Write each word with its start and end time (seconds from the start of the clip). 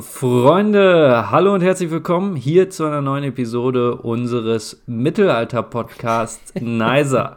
Freunde, 0.00 1.30
hallo 1.30 1.52
und 1.52 1.60
herzlich 1.60 1.90
willkommen 1.90 2.34
hier 2.34 2.70
zu 2.70 2.86
einer 2.86 3.02
neuen 3.02 3.24
Episode 3.24 3.96
unseres 3.96 4.80
Mittelalter-Podcasts 4.86 6.54
Neiser. 6.62 7.36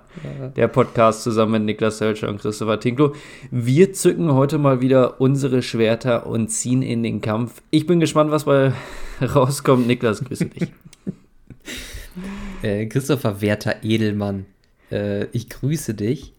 Der 0.55 0.69
Podcast 0.69 1.23
zusammen 1.23 1.51
mit 1.51 1.63
Niklas 1.63 1.99
Hölscher 1.99 2.29
und 2.29 2.39
Christopher 2.39 2.79
Tinklo. 2.79 3.13
Wir 3.51 3.91
zücken 3.91 4.31
heute 4.33 4.57
mal 4.57 4.79
wieder 4.79 5.19
unsere 5.19 5.61
Schwerter 5.61 6.27
und 6.27 6.47
ziehen 6.47 6.81
in 6.81 7.03
den 7.03 7.19
Kampf. 7.19 7.61
Ich 7.71 7.87
bin 7.87 7.99
gespannt, 7.99 8.31
was 8.31 8.45
bei 8.45 8.71
rauskommt. 9.21 9.85
Niklas, 9.85 10.23
grüße 10.23 10.45
dich. 10.45 10.71
äh, 12.61 12.85
Christopher 12.85 13.41
Werter 13.41 13.83
Edelmann, 13.83 14.45
äh, 14.93 15.25
ich 15.33 15.49
grüße 15.49 15.93
dich. 15.93 16.33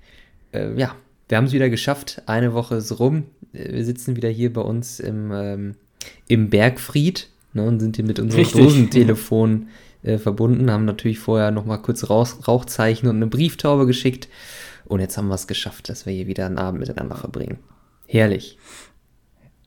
Äh, 0.52 0.80
ja, 0.80 0.96
wir 1.28 1.36
haben 1.36 1.44
es 1.44 1.52
wieder 1.52 1.68
geschafft. 1.68 2.22
Eine 2.24 2.54
Woche 2.54 2.76
ist 2.76 2.98
rum. 3.00 3.24
Wir 3.52 3.84
sitzen 3.84 4.16
wieder 4.16 4.30
hier 4.30 4.50
bei 4.50 4.62
uns 4.62 4.98
im 4.98 5.30
ähm, 5.30 5.74
im 6.28 6.50
Bergfried 6.50 7.28
ne, 7.52 7.64
und 7.64 7.80
sind 7.80 7.96
hier 7.96 8.04
mit 8.04 8.18
unserem 8.18 8.40
Richtig. 8.40 8.62
Dosentelefon 8.62 9.68
äh, 10.02 10.18
verbunden, 10.18 10.70
haben 10.70 10.84
natürlich 10.84 11.18
vorher 11.18 11.50
noch 11.50 11.64
mal 11.64 11.78
kurz 11.78 12.08
Rauch, 12.08 12.46
Rauchzeichen 12.46 13.08
und 13.08 13.16
eine 13.16 13.26
Brieftaube 13.26 13.86
geschickt 13.86 14.28
und 14.86 15.00
jetzt 15.00 15.18
haben 15.18 15.28
wir 15.28 15.34
es 15.34 15.46
geschafft, 15.46 15.88
dass 15.88 16.06
wir 16.06 16.12
hier 16.12 16.26
wieder 16.26 16.46
einen 16.46 16.58
Abend 16.58 16.80
miteinander 16.80 17.16
verbringen. 17.16 17.58
Herrlich. 18.06 18.58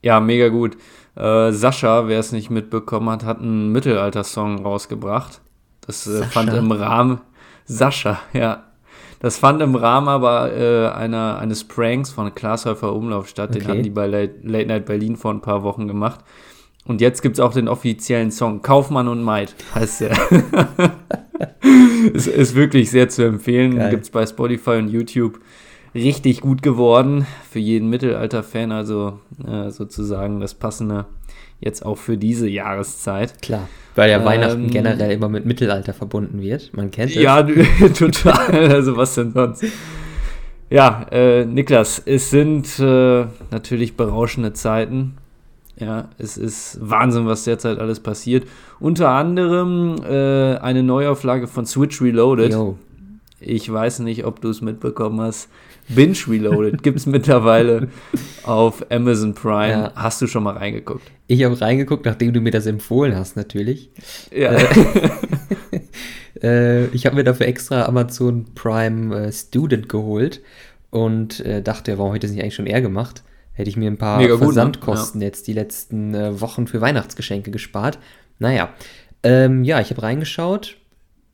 Ja, 0.02 0.20
mega 0.20 0.48
gut. 0.48 0.78
Äh, 1.16 1.52
Sascha, 1.52 2.08
wer 2.08 2.20
es 2.20 2.32
nicht 2.32 2.50
mitbekommen 2.50 3.10
hat, 3.10 3.26
hat 3.26 3.40
einen 3.40 3.72
Mittelalter-Song 3.72 4.64
rausgebracht. 4.64 5.42
Das 5.86 6.08
äh, 6.08 6.24
fand 6.24 6.54
im 6.54 6.72
Rahmen. 6.72 7.20
Sascha, 7.66 8.20
ja. 8.34 8.69
Das 9.20 9.38
fand 9.38 9.62
im 9.62 9.76
Rahmen 9.76 10.08
aber 10.08 10.54
äh, 10.54 10.88
einer, 10.88 11.40
eines 11.40 11.66
Pranks 11.66 12.10
von 12.10 12.34
Glashäufer 12.34 12.94
Umlauf 12.94 13.28
statt. 13.28 13.50
Okay. 13.50 13.60
Den 13.60 13.68
hatten 13.68 13.84
die 13.84 13.90
bei 13.90 14.08
Late, 14.08 14.36
Late 14.44 14.68
Night 14.68 14.86
Berlin 14.86 15.18
vor 15.18 15.32
ein 15.32 15.42
paar 15.42 15.64
Wochen 15.64 15.88
gemacht. 15.88 16.22
Und 16.86 17.02
jetzt 17.02 17.22
gibt 17.22 17.36
es 17.36 17.40
auch 17.40 17.54
den 17.54 17.68
offiziellen 17.68 18.32
Song 18.32 18.62
Kaufmann 18.62 19.08
und 19.08 19.22
Maid, 19.22 19.54
heißt 19.76 20.02
der. 20.02 20.18
es 22.14 22.26
ist 22.26 22.56
wirklich 22.56 22.90
sehr 22.90 23.10
zu 23.10 23.24
empfehlen. 23.24 23.90
Gibt 23.90 24.04
es 24.04 24.10
bei 24.10 24.26
Spotify 24.26 24.78
und 24.78 24.88
YouTube. 24.88 25.40
Richtig 25.94 26.42
gut 26.42 26.62
geworden. 26.62 27.28
Für 27.52 27.60
jeden 27.60 27.90
Mittelalter-Fan, 27.90 28.72
also 28.72 29.20
äh, 29.46 29.70
sozusagen 29.70 30.40
das 30.40 30.54
passende 30.54 31.06
jetzt 31.60 31.86
auch 31.86 31.98
für 31.98 32.18
diese 32.18 32.48
Jahreszeit. 32.48 33.42
Klar, 33.42 33.68
weil 33.96 34.10
ja 34.10 34.18
ähm, 34.18 34.26
Weihnachten 34.26 34.68
generell 34.70 35.12
immer 35.12 35.30
mit 35.30 35.46
Mittelalter 35.46 35.94
verbunden 35.94 36.42
wird. 36.42 36.72
Man 36.74 36.92
kennt 36.92 37.12
es. 37.12 37.22
Ja, 37.22 37.44
total. 37.98 38.72
Also 38.72 38.98
was 38.98 39.16
denn 39.16 39.32
sonst? 39.34 39.66
Ja, 40.70 41.06
äh, 41.12 41.46
Niklas, 41.46 42.02
es 42.06 42.30
sind 42.30 42.80
äh, 42.80 43.26
natürlich 43.52 43.98
berauschende 43.98 44.54
Zeiten. 44.54 45.16
Ja, 45.78 46.10
es 46.18 46.38
ist 46.38 46.78
Wahnsinn, 46.82 47.26
was 47.26 47.46
derzeit 47.46 47.80
alles 47.80 48.02
passiert. 48.02 48.46
Unter 48.80 49.10
anderem 49.10 49.96
äh, 50.04 50.58
eine 50.58 50.84
Neuauflage 50.84 51.48
von 51.48 51.66
Switch 51.66 52.02
Reloaded. 52.02 52.52
Yo. 52.52 52.78
Ich 53.42 53.72
weiß 53.72 54.00
nicht, 54.00 54.26
ob 54.26 54.42
du 54.42 54.50
es 54.50 54.62
mitbekommen 54.62 55.22
hast. 55.22 55.50
Binge 55.88 56.18
Reloaded 56.28 56.84
gibt 56.84 56.98
es 56.98 57.06
mittlerweile 57.06 57.90
auf 58.44 58.86
Amazon 58.92 59.34
Prime. 59.34 59.72
Ja. 59.72 59.94
Hast 59.96 60.22
du 60.22 60.28
schon 60.28 60.44
mal 60.44 60.58
reingeguckt? 60.58 61.12
Ich 61.28 61.44
habe 61.44 61.60
reingeguckt, 61.60 62.06
nachdem 62.06 62.34
du 62.34 62.42
mir 62.42 62.52
das 62.52 62.66
empfohlen 62.66 63.16
hast, 63.16 63.36
natürlich. 63.36 63.92
Ja. 64.32 64.52
Äh, 64.52 64.68
äh, 66.44 66.86
ich 66.88 67.06
habe 67.06 67.16
mir 67.16 67.24
dafür 67.24 67.48
extra 67.48 67.86
Amazon 67.86 68.46
Prime 68.56 69.16
äh, 69.16 69.32
Student 69.32 69.90
geholt 69.90 70.42
und 70.90 71.40
äh, 71.42 71.62
dachte, 71.62 71.98
warum 71.98 72.10
habe 72.10 72.18
ich 72.18 72.22
das 72.22 72.32
nicht 72.32 72.42
eigentlich 72.42 72.56
schon 72.56 72.68
eher 72.68 72.82
gemacht? 72.82 73.24
Hätte 73.54 73.70
ich 73.70 73.78
mir 73.78 73.90
ein 73.90 73.98
paar 73.98 74.20
Mega 74.20 74.38
Versandkosten 74.38 75.14
gut, 75.14 75.20
ne? 75.20 75.26
ja. 75.26 75.28
jetzt 75.28 75.48
die 75.48 75.54
letzten 75.54 76.14
äh, 76.14 76.40
Wochen 76.40 76.68
für 76.68 76.82
Weihnachtsgeschenke 76.82 77.52
gespart. 77.52 78.00
Naja, 78.38 78.70
ähm, 79.24 79.64
ja, 79.64 79.82
ich 79.82 79.90
habe 79.90 80.02
reingeschaut 80.02 80.79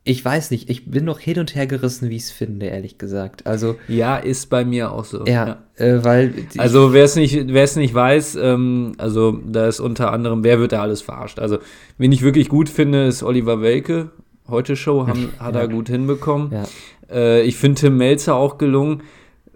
ich 0.07 0.23
weiß 0.23 0.51
nicht, 0.51 0.69
ich 0.69 0.85
bin 0.85 1.03
noch 1.03 1.19
hin 1.19 1.39
und 1.39 1.55
her 1.55 1.65
gerissen, 1.65 2.11
wie 2.11 2.15
ich 2.15 2.23
es 2.23 2.31
finde, 2.31 2.67
ehrlich 2.67 2.99
gesagt. 2.99 3.47
Also 3.47 3.75
ja, 3.87 4.17
ist 4.17 4.51
bei 4.51 4.63
mir 4.63 4.91
auch 4.91 5.03
so. 5.03 5.25
Ja, 5.25 5.57
ja. 5.79 5.83
Äh, 5.83 6.03
weil 6.03 6.33
also 6.57 6.93
wer 6.93 7.03
es 7.03 7.15
nicht, 7.15 7.47
wer 7.47 7.63
es 7.63 7.75
nicht 7.75 7.93
weiß, 7.93 8.35
ähm, 8.35 8.93
also 8.99 9.31
da 9.31 9.67
ist 9.67 9.79
unter 9.79 10.13
anderem, 10.13 10.43
wer 10.43 10.59
wird 10.59 10.73
da 10.73 10.81
alles 10.83 11.01
verarscht? 11.01 11.39
Also 11.39 11.57
wen 11.97 12.11
ich 12.11 12.21
wirklich 12.21 12.49
gut 12.49 12.69
finde, 12.69 13.07
ist 13.07 13.23
Oliver 13.23 13.61
Welke. 13.61 14.11
Heute 14.47 14.75
Show 14.75 15.07
haben, 15.07 15.33
hat 15.39 15.55
ja. 15.55 15.61
er 15.61 15.67
gut 15.67 15.89
hinbekommen. 15.89 16.51
Ja. 16.51 16.65
Äh, 17.11 17.41
ich 17.41 17.57
finde 17.57 17.81
Tim 17.81 17.97
Melzer 17.97 18.35
auch 18.35 18.59
gelungen. 18.59 19.01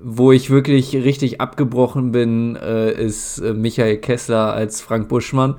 Wo 0.01 0.31
ich 0.31 0.49
wirklich 0.49 0.95
richtig 0.95 1.41
abgebrochen 1.41 2.13
bin, 2.13 2.55
äh, 2.55 2.93
ist 2.93 3.39
äh, 3.39 3.53
Michael 3.53 3.97
Kessler 3.97 4.53
als 4.53 4.79
Frank 4.79 5.09
Buschmann. 5.09 5.55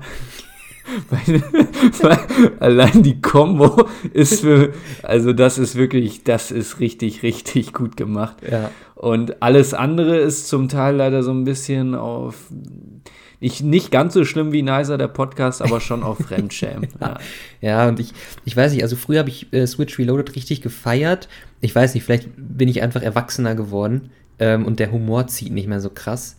allein 2.59 3.03
die 3.03 3.21
Combo 3.21 3.87
ist 4.13 4.41
für, 4.41 4.73
also 5.03 5.33
das 5.33 5.57
ist 5.57 5.75
wirklich, 5.75 6.23
das 6.23 6.51
ist 6.51 6.79
richtig, 6.79 7.23
richtig 7.23 7.73
gut 7.73 7.97
gemacht. 7.97 8.37
Ja. 8.49 8.71
Und 8.95 9.41
alles 9.41 9.73
andere 9.73 10.17
ist 10.17 10.47
zum 10.47 10.69
Teil 10.69 10.95
leider 10.95 11.23
so 11.23 11.31
ein 11.31 11.43
bisschen 11.43 11.95
auf, 11.95 12.35
nicht, 13.39 13.63
nicht 13.63 13.91
ganz 13.91 14.13
so 14.13 14.23
schlimm 14.25 14.51
wie 14.51 14.61
Nicer, 14.61 14.97
der 14.97 15.07
Podcast, 15.07 15.61
aber 15.61 15.81
schon 15.81 16.03
auf 16.03 16.19
Fremdschämen. 16.19 16.87
ja. 17.01 17.17
ja, 17.61 17.87
und 17.87 17.99
ich, 17.99 18.13
ich 18.45 18.55
weiß 18.55 18.71
nicht, 18.73 18.83
also 18.83 18.95
früher 18.95 19.19
habe 19.19 19.29
ich 19.29 19.51
äh, 19.51 19.65
Switch 19.65 19.97
Reloaded 19.97 20.35
richtig 20.35 20.61
gefeiert. 20.61 21.27
Ich 21.59 21.73
weiß 21.73 21.95
nicht, 21.95 22.03
vielleicht 22.03 22.29
bin 22.37 22.69
ich 22.69 22.83
einfach 22.83 23.01
erwachsener 23.01 23.55
geworden 23.55 24.11
ähm, 24.37 24.65
und 24.65 24.79
der 24.79 24.91
Humor 24.91 25.27
zieht 25.27 25.51
nicht 25.51 25.67
mehr 25.67 25.81
so 25.81 25.89
krass. 25.89 26.37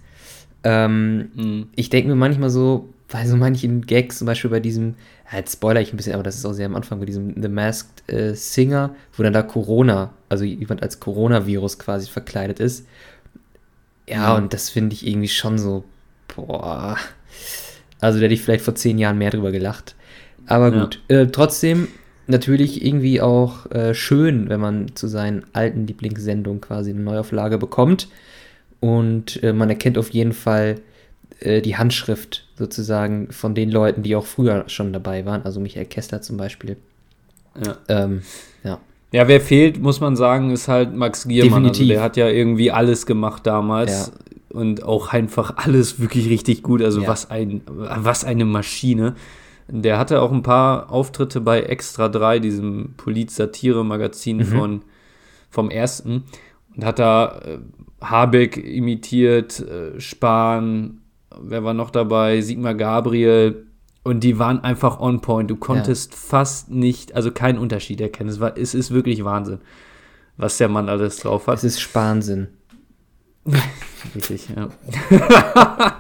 Ähm, 0.65 1.31
mhm. 1.35 1.67
Ich 1.75 1.91
denke 1.91 2.09
mir 2.09 2.17
manchmal 2.17 2.51
so, 2.51 2.89
bei 3.13 3.27
so 3.27 3.37
manchen 3.37 3.83
Gags, 3.83 4.19
zum 4.19 4.27
Beispiel 4.27 4.51
bei 4.51 4.59
diesem, 4.59 4.95
ja, 5.31 5.39
jetzt 5.39 5.53
spoiler 5.53 5.83
ich 5.83 5.93
ein 5.93 5.97
bisschen, 5.99 6.15
aber 6.15 6.23
das 6.23 6.37
ist 6.37 6.47
auch 6.47 6.55
sehr 6.55 6.67
am 6.67 6.75
Anfang, 6.75 6.99
bei 6.99 7.05
diesem 7.05 7.41
The 7.41 7.49
Masked 7.49 8.11
äh, 8.11 8.35
Singer, 8.35 8.97
wo 9.17 9.23
dann 9.23 9.35
da 9.35 9.43
Corona, 9.43 10.15
also 10.31 10.45
jemand 10.45 10.83
als 10.83 10.99
Coronavirus 10.99 11.79
quasi 11.79 12.11
verkleidet 12.11 12.59
ist. 12.59 12.87
Ja, 14.09 14.31
mhm. 14.31 14.45
und 14.45 14.55
das 14.55 14.71
finde 14.71 14.95
ich 14.95 15.07
irgendwie 15.07 15.29
schon 15.29 15.59
so, 15.59 15.85
boah. 16.35 16.97
Also 18.01 18.19
da 18.19 18.25
hätte 18.25 18.35
ich 18.35 18.41
vielleicht 18.41 18.65
vor 18.65 18.75
zehn 18.75 18.99
Jahren 18.99 19.19
mehr 19.19 19.31
drüber 19.31 19.53
gelacht. 19.53 19.95
Aber 20.47 20.73
gut, 20.73 21.01
ja. 21.11 21.21
äh, 21.21 21.27
trotzdem 21.29 21.89
natürlich 22.27 22.85
irgendwie 22.85 23.21
auch 23.21 23.71
äh, 23.71 23.95
schön, 23.95 24.49
wenn 24.49 24.59
man 24.59 24.97
zu 24.97 25.07
seinen 25.07 25.45
alten 25.53 25.87
Lieblingssendungen 25.87 26.63
quasi 26.63 26.91
eine 26.91 27.01
Neuauflage 27.01 27.59
bekommt. 27.59 28.09
Und 28.81 29.43
äh, 29.43 29.53
man 29.53 29.69
erkennt 29.69 29.99
auf 29.99 30.11
jeden 30.11 30.33
Fall 30.33 30.81
äh, 31.41 31.61
die 31.61 31.77
Handschrift 31.77 32.49
sozusagen 32.63 33.33
von 33.33 33.57
den 33.57 33.73
Leuten, 33.73 34.05
die 34.05 34.15
auch 34.15 34.25
früher 34.25 34.69
schon 34.69 34.93
dabei 34.93 35.27
waren, 35.27 35.43
also 35.43 35.59
Michael 35.59 35.87
Kessler 35.87 36.23
zum 36.23 36.37
Beispiel. 36.37 36.77
Ja. 37.65 37.77
Ähm, 37.89 38.23
ja. 38.63 38.79
Ja, 39.11 39.27
wer 39.27 39.41
fehlt, 39.41 39.83
muss 39.83 40.01
man 40.01 40.15
sagen, 40.15 40.51
ist 40.51 40.69
halt 40.69 40.95
Max 40.95 41.27
Giermann. 41.27 41.67
Also 41.67 41.85
der 41.85 42.01
hat 42.01 42.17
ja 42.17 42.29
irgendwie 42.29 42.71
alles 42.71 43.05
gemacht 43.05 43.47
damals. 43.47 44.13
Ja. 44.13 44.59
Und 44.59 44.85
auch 44.85 45.13
einfach 45.13 45.57
alles 45.57 45.99
wirklich 45.99 46.29
richtig 46.31 46.63
gut. 46.63 46.83
Also 46.83 47.03
ja. 47.03 47.09
was, 47.09 47.31
ein, 47.31 47.63
was 47.67 48.25
eine 48.25 48.45
Maschine. 48.45 49.17
Der 49.69 49.99
hatte 49.99 50.23
auch 50.23 50.31
ein 50.31 50.43
paar 50.43 50.91
Auftritte 50.91 51.41
bei 51.41 51.63
Extra 51.63 52.09
3, 52.09 52.39
diesem 52.39 52.95
Polit-Satire-Magazin 52.97 54.39
mhm. 54.39 54.45
von, 54.45 54.83
vom 55.51 55.71
ersten. 55.71 56.25
Und 56.77 56.85
hat 56.85 56.99
da 57.01 57.41
äh, 57.45 57.59
Habeck 58.01 58.57
imitiert, 58.57 59.61
äh, 59.61 60.01
Spahn, 60.01 61.02
wer 61.41 61.65
war 61.65 61.75
noch 61.75 61.91
dabei? 61.91 62.41
Sigmar 62.41 62.75
Gabriel. 62.75 63.67
Und 64.05 64.25
die 64.25 64.39
waren 64.39 64.65
einfach 64.65 65.01
on 65.01 65.21
point. 65.21 65.51
Du 65.51 65.57
konntest 65.57 66.13
ja. 66.13 66.19
fast 66.19 66.71
nicht, 66.71 67.15
also 67.15 67.31
keinen 67.31 67.59
Unterschied 67.59 68.01
erkennen. 68.01 68.31
Es, 68.31 68.41
war, 68.41 68.59
es 68.59 68.75
ist 68.75 68.91
wirklich 68.91 69.25
Wahnsinn, 69.25 69.61
was 70.37 70.59
der 70.59 70.69
Mann 70.69 70.89
alles 70.89 71.19
drauf 71.19 71.47
hat. 71.47 71.59
Es 71.59 71.65
ist 71.65 71.81
Spahnsinn. 71.81 72.49
Richtig, 74.15 74.49
ja. 74.49 74.69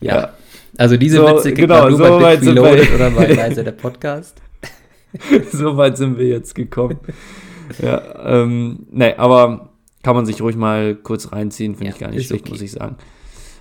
ja. 0.00 0.20
ja. 0.20 0.32
Also 0.78 0.96
diese 0.96 1.18
so, 1.18 1.26
Witze 1.26 1.52
kriegt 1.52 1.68
genau, 1.68 1.82
man 1.82 1.90
nur 1.90 1.98
so 1.98 2.18
bei 2.18 2.36
Big 2.36 2.48
Reloaded 2.48 2.94
oder 2.94 3.10
bei 3.10 3.26
Leise 3.34 3.64
der 3.64 3.72
Podcast. 3.72 4.40
so 5.52 5.76
weit 5.76 5.96
sind 5.96 6.18
wir 6.18 6.26
jetzt 6.26 6.54
gekommen. 6.54 6.98
ja, 7.82 8.42
ähm, 8.42 8.86
nee, 8.90 9.14
aber 9.14 9.70
kann 10.02 10.14
man 10.14 10.24
sich 10.24 10.40
ruhig 10.40 10.56
mal 10.56 10.94
kurz 10.94 11.32
reinziehen, 11.32 11.74
finde 11.74 11.90
ja, 11.90 11.94
ich 11.94 12.00
gar 12.00 12.10
nicht 12.10 12.26
schlecht, 12.26 12.44
okay. 12.44 12.52
muss 12.52 12.62
ich 12.62 12.72
sagen. 12.72 12.96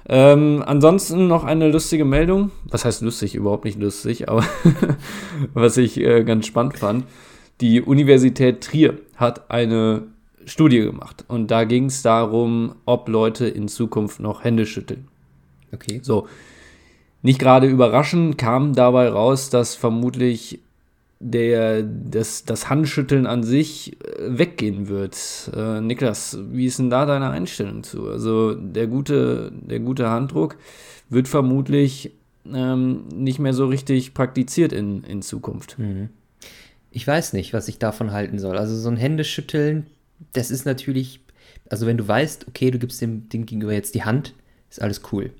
Ähm, 0.09 0.63
ansonsten 0.65 1.27
noch 1.27 1.43
eine 1.43 1.69
lustige 1.69 2.05
Meldung. 2.05 2.51
Was 2.69 2.85
heißt 2.85 3.01
lustig? 3.01 3.35
Überhaupt 3.35 3.65
nicht 3.65 3.79
lustig, 3.79 4.29
aber 4.29 4.45
was 5.53 5.77
ich 5.77 5.99
äh, 5.99 6.23
ganz 6.23 6.45
spannend 6.47 6.77
fand. 6.77 7.05
Die 7.59 7.81
Universität 7.81 8.61
Trier 8.61 8.99
hat 9.15 9.51
eine 9.51 10.03
Studie 10.45 10.79
gemacht 10.79 11.25
und 11.27 11.51
da 11.51 11.65
ging 11.65 11.85
es 11.85 12.03
darum, 12.03 12.75
ob 12.85 13.09
Leute 13.09 13.47
in 13.47 13.67
Zukunft 13.67 14.19
noch 14.21 14.43
Hände 14.43 14.65
schütteln. 14.65 15.07
Okay. 15.73 15.99
So. 16.01 16.27
Nicht 17.21 17.39
gerade 17.39 17.67
überraschend 17.67 18.37
kam 18.37 18.73
dabei 18.73 19.09
raus, 19.09 19.49
dass 19.49 19.75
vermutlich 19.75 20.61
der, 21.19 21.83
das, 21.83 22.45
das 22.45 22.69
Handschütteln 22.69 23.25
an 23.25 23.43
sich 23.43 23.97
äh, 24.03 24.37
weggehen 24.37 24.87
wird. 24.87 25.17
Äh, 25.55 25.81
Niklas, 25.81 26.37
wie 26.51 26.65
ist 26.65 26.79
denn 26.79 26.89
da 26.89 27.05
deine 27.05 27.29
Einstellung 27.29 27.83
zu? 27.83 28.07
Also 28.07 28.53
der 28.53 28.87
gute, 28.87 29.51
der 29.53 29.79
gute 29.79 30.09
Handdruck 30.09 30.57
wird 31.09 31.27
vermutlich 31.27 32.11
ähm, 32.53 33.07
nicht 33.13 33.39
mehr 33.39 33.53
so 33.53 33.65
richtig 33.65 34.13
praktiziert 34.13 34.71
in, 34.73 35.03
in 35.03 35.21
Zukunft. 35.21 35.79
Mhm. 35.79 36.09
Ich 36.91 37.05
weiß 37.05 37.33
nicht, 37.33 37.53
was 37.53 37.67
ich 37.67 37.79
davon 37.79 38.11
halten 38.11 38.39
soll. 38.39 38.57
Also 38.57 38.75
so 38.75 38.89
ein 38.89 38.97
Händeschütteln, 38.97 39.87
das 40.33 40.51
ist 40.51 40.65
natürlich, 40.65 41.19
also 41.69 41.85
wenn 41.85 41.97
du 41.97 42.07
weißt, 42.07 42.47
okay, 42.47 42.71
du 42.71 42.79
gibst 42.79 43.01
dem 43.01 43.29
Ding 43.29 43.45
gegenüber 43.45 43.73
jetzt 43.73 43.95
die 43.95 44.03
Hand, 44.03 44.33
ist 44.69 44.81
alles 44.81 45.01
cool. 45.11 45.31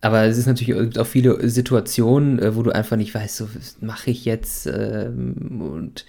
Aber 0.00 0.24
es 0.24 0.38
ist 0.38 0.46
natürlich 0.46 0.98
auch 0.98 1.06
viele 1.06 1.48
Situationen, 1.48 2.38
äh, 2.38 2.56
wo 2.56 2.62
du 2.62 2.70
einfach 2.70 2.96
nicht 2.96 3.14
weißt, 3.14 3.36
so, 3.36 3.48
was 3.54 3.76
mache 3.80 4.10
ich 4.10 4.24
jetzt? 4.24 4.66
Ähm, 4.66 5.60
und 5.60 6.06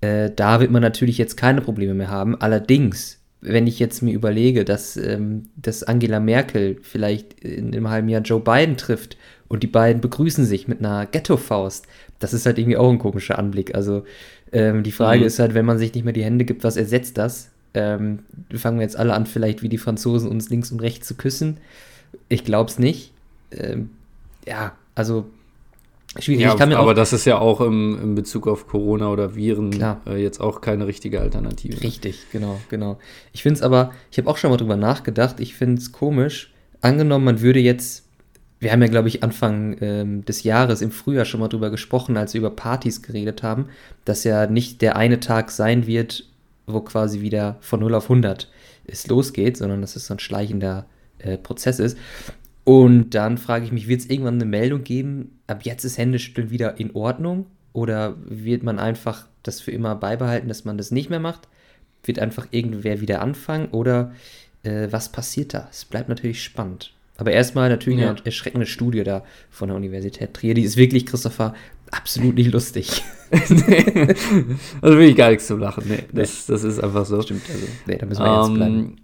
äh, 0.00 0.30
da 0.34 0.60
wird 0.60 0.70
man 0.70 0.82
natürlich 0.82 1.18
jetzt 1.18 1.36
keine 1.36 1.60
Probleme 1.60 1.94
mehr 1.94 2.08
haben. 2.08 2.40
Allerdings, 2.40 3.20
wenn 3.40 3.66
ich 3.66 3.78
jetzt 3.78 4.02
mir 4.02 4.14
überlege, 4.14 4.64
dass, 4.64 4.96
ähm, 4.96 5.48
dass 5.56 5.82
Angela 5.82 6.20
Merkel 6.20 6.78
vielleicht 6.80 7.40
in 7.40 7.74
einem 7.74 7.90
halben 7.90 8.08
Jahr 8.08 8.22
Joe 8.22 8.40
Biden 8.40 8.76
trifft 8.76 9.18
und 9.48 9.62
die 9.62 9.68
beiden 9.68 10.00
begrüßen 10.00 10.46
sich 10.46 10.66
mit 10.66 10.78
einer 10.78 11.06
Ghetto-Faust, 11.06 11.86
das 12.18 12.32
ist 12.32 12.46
halt 12.46 12.58
irgendwie 12.58 12.78
auch 12.78 12.90
ein 12.90 12.98
komischer 12.98 13.38
Anblick. 13.38 13.74
Also 13.74 14.04
ähm, 14.52 14.82
die 14.82 14.92
Frage 14.92 15.20
mhm. 15.20 15.26
ist 15.26 15.38
halt, 15.38 15.54
wenn 15.54 15.66
man 15.66 15.78
sich 15.78 15.92
nicht 15.92 16.04
mehr 16.04 16.12
die 16.14 16.24
Hände 16.24 16.46
gibt, 16.46 16.64
was 16.64 16.76
ersetzt 16.76 17.18
das? 17.18 17.50
Ähm, 17.74 18.20
fangen 18.54 18.78
wir 18.78 18.84
jetzt 18.84 18.96
alle 18.96 19.14
an, 19.14 19.26
vielleicht 19.26 19.62
wie 19.62 19.68
die 19.68 19.78
Franzosen 19.78 20.30
uns 20.30 20.50
links 20.50 20.72
und 20.72 20.80
rechts 20.80 21.06
zu 21.06 21.14
küssen. 21.14 21.58
Ich 22.28 22.44
glaube 22.44 22.70
es 22.70 22.78
nicht. 22.78 23.12
Ähm, 23.50 23.90
ja, 24.46 24.72
also 24.94 25.26
schwierig. 26.18 26.42
Ja, 26.42 26.78
aber 26.78 26.94
das 26.94 27.12
ist 27.12 27.24
ja 27.24 27.38
auch 27.38 27.60
im, 27.60 27.98
im 28.02 28.14
Bezug 28.14 28.46
auf 28.46 28.66
Corona 28.66 29.10
oder 29.10 29.34
Viren 29.34 29.72
äh, 30.06 30.16
jetzt 30.16 30.40
auch 30.40 30.60
keine 30.60 30.86
richtige 30.86 31.20
Alternative. 31.20 31.80
Richtig, 31.82 32.26
genau, 32.32 32.60
genau. 32.68 32.98
Ich 33.32 33.42
finde 33.42 33.58
es 33.58 33.62
aber, 33.62 33.92
ich 34.10 34.18
habe 34.18 34.28
auch 34.28 34.36
schon 34.36 34.50
mal 34.50 34.56
drüber 34.56 34.76
nachgedacht, 34.76 35.40
ich 35.40 35.54
finde 35.54 35.80
es 35.80 35.92
komisch. 35.92 36.52
Angenommen, 36.80 37.24
man 37.24 37.40
würde 37.40 37.60
jetzt, 37.60 38.04
wir 38.58 38.72
haben 38.72 38.82
ja, 38.82 38.88
glaube 38.88 39.08
ich, 39.08 39.22
Anfang 39.22 39.76
ähm, 39.80 40.24
des 40.24 40.42
Jahres 40.42 40.82
im 40.82 40.90
Frühjahr 40.90 41.24
schon 41.24 41.40
mal 41.40 41.48
drüber 41.48 41.70
gesprochen, 41.70 42.16
als 42.16 42.34
wir 42.34 42.40
über 42.40 42.50
Partys 42.50 43.02
geredet 43.02 43.42
haben, 43.42 43.66
dass 44.04 44.24
ja 44.24 44.46
nicht 44.46 44.82
der 44.82 44.96
eine 44.96 45.20
Tag 45.20 45.50
sein 45.50 45.86
wird, 45.86 46.24
wo 46.66 46.80
quasi 46.80 47.20
wieder 47.20 47.56
von 47.60 47.80
0 47.80 47.94
auf 47.94 48.04
100 48.04 48.50
es 48.84 49.06
losgeht, 49.06 49.56
sondern 49.56 49.80
dass 49.80 49.96
es 49.96 50.06
so 50.06 50.14
ein 50.14 50.18
schleichender 50.18 50.86
äh, 51.22 51.38
Prozess 51.38 51.78
ist. 51.78 51.96
Und 52.64 53.10
dann 53.10 53.38
frage 53.38 53.64
ich 53.64 53.72
mich, 53.72 53.88
wird 53.88 54.00
es 54.00 54.10
irgendwann 54.10 54.34
eine 54.34 54.44
Meldung 54.44 54.84
geben, 54.84 55.38
ab 55.46 55.64
jetzt 55.64 55.84
ist 55.84 55.98
Händeschütteln 55.98 56.50
wieder 56.50 56.78
in 56.78 56.94
Ordnung? 56.94 57.46
Oder 57.72 58.16
wird 58.24 58.62
man 58.62 58.78
einfach 58.78 59.26
das 59.42 59.60
für 59.60 59.70
immer 59.70 59.94
beibehalten, 59.96 60.48
dass 60.48 60.64
man 60.64 60.76
das 60.76 60.90
nicht 60.90 61.10
mehr 61.10 61.20
macht? 61.20 61.48
Wird 62.04 62.18
einfach 62.18 62.46
irgendwer 62.50 63.00
wieder 63.00 63.22
anfangen? 63.22 63.68
Oder 63.70 64.12
äh, 64.62 64.88
was 64.90 65.10
passiert 65.10 65.54
da? 65.54 65.68
Es 65.70 65.84
bleibt 65.84 66.08
natürlich 66.08 66.42
spannend. 66.42 66.92
Aber 67.16 67.32
erstmal 67.32 67.68
natürlich 67.68 68.00
ja. 68.00 68.10
eine 68.10 68.24
erschreckende 68.24 68.66
Studie 68.66 69.04
da 69.04 69.24
von 69.50 69.68
der 69.68 69.76
Universität 69.76 70.34
Trier. 70.34 70.54
Die 70.54 70.62
ist 70.62 70.76
wirklich, 70.76 71.06
Christopher, 71.06 71.54
absolut 71.90 72.34
nicht 72.34 72.52
lustig. 72.52 73.02
nee, 73.30 73.84
also 74.80 74.98
wirklich 74.98 75.16
gar 75.16 75.30
nichts 75.30 75.46
zum 75.46 75.60
Lachen. 75.60 75.84
Nee, 75.88 76.04
das, 76.12 76.46
das 76.46 76.64
ist 76.64 76.80
einfach 76.80 77.06
so. 77.06 77.20
Stimmt, 77.22 77.42
also, 77.48 77.66
nee, 77.86 77.96
da 77.96 78.06
müssen 78.06 78.22
wir 78.22 78.32
um, 78.32 78.48
jetzt 78.48 78.54
bleiben. 78.54 78.96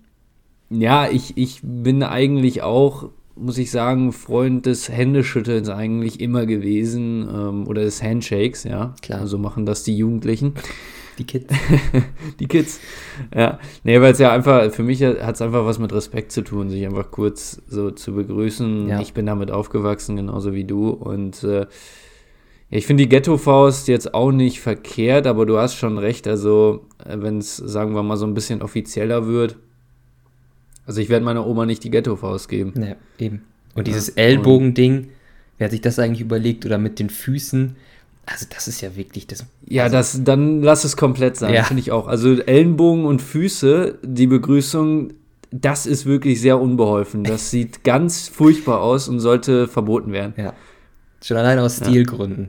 Ja, 0.70 1.08
ich, 1.10 1.36
ich 1.36 1.60
bin 1.62 2.02
eigentlich 2.02 2.62
auch, 2.62 3.10
muss 3.36 3.58
ich 3.58 3.70
sagen, 3.70 4.12
Freund 4.12 4.66
des 4.66 4.88
Händeschüttelns 4.88 5.68
eigentlich 5.68 6.20
immer 6.20 6.46
gewesen 6.46 7.28
ähm, 7.32 7.66
oder 7.66 7.82
des 7.82 8.02
Handshakes, 8.02 8.64
ja. 8.64 8.94
Klar. 9.00 9.26
So 9.26 9.38
machen 9.38 9.64
das 9.64 9.82
die 9.82 9.96
Jugendlichen. 9.96 10.54
Die 11.18 11.24
Kids. 11.24 11.52
die 12.40 12.46
Kids. 12.46 12.80
Ja. 13.34 13.58
Nee, 13.82 14.00
weil 14.00 14.12
es 14.12 14.18
ja 14.18 14.30
einfach, 14.30 14.70
für 14.70 14.82
mich 14.82 15.02
hat 15.02 15.34
es 15.34 15.42
einfach 15.42 15.64
was 15.64 15.78
mit 15.78 15.92
Respekt 15.92 16.32
zu 16.32 16.42
tun, 16.42 16.70
sich 16.70 16.86
einfach 16.86 17.10
kurz 17.10 17.60
so 17.66 17.90
zu 17.90 18.14
begrüßen. 18.14 18.88
Ja. 18.88 19.00
Ich 19.00 19.14
bin 19.14 19.26
damit 19.26 19.50
aufgewachsen, 19.50 20.16
genauso 20.16 20.52
wie 20.52 20.64
du. 20.64 20.90
Und 20.90 21.42
äh, 21.42 21.66
ich 22.70 22.86
finde 22.86 23.04
die 23.04 23.08
Ghetto-Faust 23.08 23.88
jetzt 23.88 24.14
auch 24.14 24.30
nicht 24.30 24.60
verkehrt, 24.60 25.26
aber 25.26 25.46
du 25.46 25.58
hast 25.58 25.74
schon 25.74 25.98
recht. 25.98 26.28
Also, 26.28 26.86
äh, 27.04 27.16
wenn 27.20 27.38
es, 27.38 27.56
sagen 27.56 27.94
wir 27.94 28.02
mal, 28.02 28.16
so 28.16 28.26
ein 28.26 28.34
bisschen 28.34 28.62
offizieller 28.62 29.26
wird, 29.26 29.56
also 30.88 31.02
ich 31.02 31.10
werde 31.10 31.24
meiner 31.24 31.46
Oma 31.46 31.66
nicht 31.66 31.84
die 31.84 31.90
Ghetto-Faust 31.90 32.48
geben. 32.48 32.72
Ja, 32.82 32.96
eben. 33.18 33.44
Und 33.74 33.86
dieses 33.86 34.08
ja, 34.08 34.22
Ellbogending, 34.22 35.10
wer 35.58 35.66
hat 35.66 35.72
sich 35.72 35.82
das 35.82 35.98
eigentlich 35.98 36.22
überlegt? 36.22 36.64
Oder 36.64 36.78
mit 36.78 36.98
den 36.98 37.10
Füßen? 37.10 37.76
Also 38.24 38.46
das 38.48 38.68
ist 38.68 38.80
ja 38.80 38.96
wirklich 38.96 39.26
das. 39.26 39.44
Ja, 39.66 39.84
also, 39.84 39.96
das, 39.96 40.24
dann 40.24 40.62
lass 40.62 40.84
es 40.84 40.96
komplett 40.96 41.36
sein, 41.36 41.52
ja. 41.52 41.62
finde 41.62 41.82
ich 41.82 41.92
auch. 41.92 42.08
Also 42.08 42.40
Ellenbogen 42.40 43.04
und 43.04 43.20
Füße, 43.20 43.98
die 44.02 44.26
Begrüßung, 44.26 45.12
das 45.50 45.84
ist 45.84 46.06
wirklich 46.06 46.40
sehr 46.40 46.58
unbeholfen. 46.58 47.22
Das 47.22 47.50
sieht 47.52 47.84
ganz 47.84 48.26
furchtbar 48.28 48.80
aus 48.80 49.08
und 49.08 49.20
sollte 49.20 49.68
verboten 49.68 50.12
werden. 50.12 50.32
Ja. 50.38 50.54
Schon 51.22 51.36
allein 51.36 51.58
aus 51.58 51.76
Stilgründen. 51.76 52.48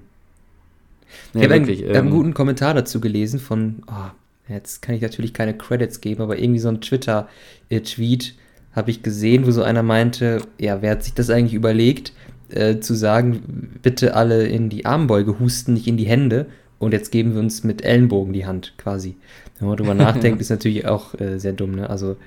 Ja. 1.33 1.41
Ich 1.41 1.44
habe 1.44 1.56
einen, 1.56 1.69
ähm, 1.69 1.95
einen, 1.95 2.09
guten 2.09 2.33
Kommentar 2.33 2.74
dazu 2.74 3.01
gelesen 3.01 3.39
von, 3.39 3.83
oh, 3.88 4.12
Jetzt 4.50 4.81
kann 4.81 4.96
ich 4.96 5.01
natürlich 5.01 5.34
keine 5.34 5.56
Credits 5.56 6.01
geben, 6.01 6.22
aber 6.22 6.40
irgendwie 6.40 6.60
so 6.60 6.69
ein 6.69 6.81
Twitter-Tweet 6.81 8.36
habe 8.74 8.92
ich 8.92 9.04
gesehen, 9.04 9.46
wo 9.46 9.51
so 9.51 9.63
einer 9.63 9.84
meinte, 9.84 10.42
ja, 10.60 10.81
wer 10.81 10.92
hat 10.92 11.04
sich 11.04 11.13
das 11.13 11.30
eigentlich 11.30 11.54
überlegt, 11.54 12.13
äh, 12.50 12.80
zu 12.80 12.94
sagen, 12.94 13.78
bitte 13.81 14.16
alle 14.16 14.48
in 14.48 14.69
die 14.69 14.86
Armbeuge 14.86 15.40
husten, 15.40 15.74
nicht 15.74 15.88
in 15.88 15.98
die 15.98 16.07
Hände. 16.07 16.48
Und 16.80 16.94
jetzt 16.94 17.12
geben 17.12 17.34
wir 17.34 17.42
uns 17.42 17.63
mit 17.63 17.84
Ellenbogen 17.84 18.34
die 18.34 18.46
Hand 18.46 18.74
quasi. 18.78 19.18
Wenn 19.60 19.68
man 19.68 19.78
drüber 19.78 19.94
nachdenkt, 19.96 20.42
ist 20.42 20.50
natürlich 20.50 20.88
auch 20.88 21.13
äh, 21.19 21.38
sehr 21.38 21.54
dumm. 21.54 21.75
Ne? 21.75 21.90
Also 21.90 22.18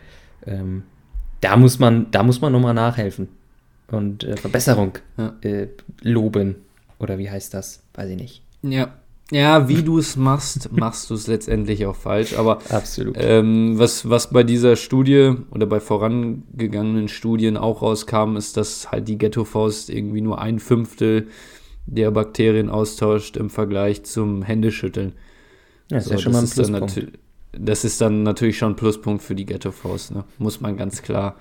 ähm, 0.47 0.83
da 1.41 1.57
muss 1.57 1.79
man, 1.79 2.11
da 2.11 2.23
muss 2.23 2.41
man 2.41 2.53
nochmal 2.53 2.75
nachhelfen 2.75 3.29
und 3.89 4.25
äh, 4.25 4.37
Verbesserung 4.37 4.99
ja. 5.17 5.35
Äh, 5.43 5.69
loben. 6.03 6.57
Oder 6.99 7.19
wie 7.19 7.31
heißt 7.31 7.55
das? 7.55 7.83
Weiß 7.95 8.09
ich 8.11 8.17
nicht. 8.17 8.43
Ja, 8.63 8.95
ja, 9.32 9.69
wie 9.69 9.82
du 9.82 9.99
es 9.99 10.17
machst, 10.17 10.70
machst 10.76 11.11
du 11.11 11.14
es 11.14 11.26
letztendlich 11.26 11.87
auch 11.87 11.96
falsch. 11.96 12.38
Aber 12.38 12.58
Absolut. 12.69 13.17
Ähm, 13.19 13.79
was, 13.79 14.08
was 14.08 14.31
bei 14.31 14.43
dieser 14.43 14.76
Studie 14.76 15.34
oder 15.50 15.67
bei 15.67 15.81
vorangegangenen 15.81 17.08
Studien 17.08 17.56
auch 17.56 17.82
rauskam, 17.82 18.37
ist, 18.37 18.56
dass 18.56 18.93
halt 18.93 19.08
die 19.08 19.19
Ghetto-Faust 19.19 19.90
irgendwie 19.90 20.20
nur 20.20 20.40
ein 20.40 20.58
Fünftel 20.58 21.29
der 21.87 22.11
Bakterien 22.11 22.69
austauscht 22.69 23.37
im 23.37 23.50
Vergleich 23.50 24.05
zum 24.05 24.43
Händeschütteln. 24.43 25.14
Ja, 25.90 25.96
das 25.96 26.05
so, 26.05 26.11
ist 26.11 26.20
ja 26.20 26.23
schon 26.23 26.32
mal 26.32 26.43
ein 26.43 26.50
Pluspunkt. 26.50 27.19
Das 27.52 27.85
ist 27.85 28.00
dann 28.00 28.23
natürlich 28.23 28.58
schon 28.58 28.73
ein 28.73 28.76
Pluspunkt 28.76 29.23
für 29.23 29.35
die 29.35 29.44
Ghetto-Faust, 29.44 30.14
ne? 30.14 30.25
muss 30.38 30.61
man 30.61 30.76
ganz 30.76 31.02
klar 31.02 31.37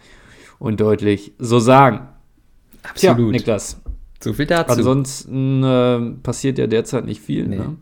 und 0.59 0.79
deutlich 0.79 1.33
so 1.39 1.59
sagen. 1.59 2.07
Absolut. 2.83 3.17
Tja, 3.17 3.31
Niklas, 3.31 3.80
so 4.23 4.33
viel 4.33 4.45
dazu. 4.45 4.73
Ansonsten 4.73 5.63
äh, 5.63 5.99
passiert 6.23 6.57
ja 6.57 6.67
derzeit 6.67 7.05
nicht 7.05 7.21
viel. 7.21 7.47
Nee. 7.47 7.57
Ne? 7.57 7.77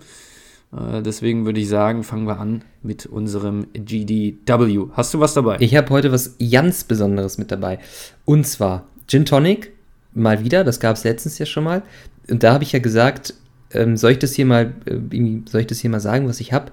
Äh, 0.71 1.01
deswegen 1.01 1.45
würde 1.45 1.59
ich 1.59 1.67
sagen, 1.67 2.03
fangen 2.03 2.27
wir 2.27 2.39
an 2.39 2.63
mit 2.83 3.05
unserem 3.05 3.67
GDW. 3.73 4.87
Hast 4.93 5.13
du 5.13 5.19
was 5.19 5.33
dabei? 5.33 5.57
Ich 5.59 5.75
habe 5.75 5.89
heute 5.89 6.11
was 6.11 6.35
ganz 6.51 6.83
Besonderes 6.83 7.37
mit 7.37 7.51
dabei. 7.51 7.79
Und 8.25 8.45
zwar 8.45 8.87
Gin 9.07 9.25
Tonic, 9.25 9.73
mal 10.13 10.43
wieder, 10.43 10.63
das 10.63 10.79
gab 10.79 10.95
es 10.95 11.03
letztens 11.03 11.39
ja 11.39 11.45
schon 11.45 11.63
mal. 11.63 11.81
Und 12.29 12.43
da 12.43 12.53
habe 12.53 12.63
ich 12.63 12.71
ja 12.71 12.79
gesagt, 12.79 13.33
ähm, 13.71 13.97
soll 13.97 14.11
ich 14.11 14.19
das 14.19 14.33
hier 14.33 14.45
mal, 14.45 14.73
äh, 14.85 15.39
soll 15.45 15.61
ich 15.61 15.67
das 15.67 15.79
hier 15.79 15.89
mal 15.89 15.99
sagen, 15.99 16.27
was 16.27 16.39
ich 16.39 16.53
habe? 16.53 16.71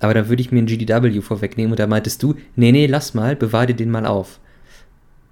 Aber 0.00 0.14
dann 0.14 0.28
würde 0.28 0.42
ich 0.42 0.52
mir 0.52 0.58
einen 0.58 0.66
GDW 0.66 1.20
vorwegnehmen 1.20 1.72
und 1.72 1.80
da 1.80 1.86
meintest 1.86 2.22
du, 2.22 2.34
nee, 2.54 2.72
nee, 2.72 2.86
lass 2.86 3.14
mal, 3.14 3.34
bewahr 3.34 3.66
dir 3.66 3.74
den 3.74 3.90
mal 3.90 4.06
auf. 4.06 4.38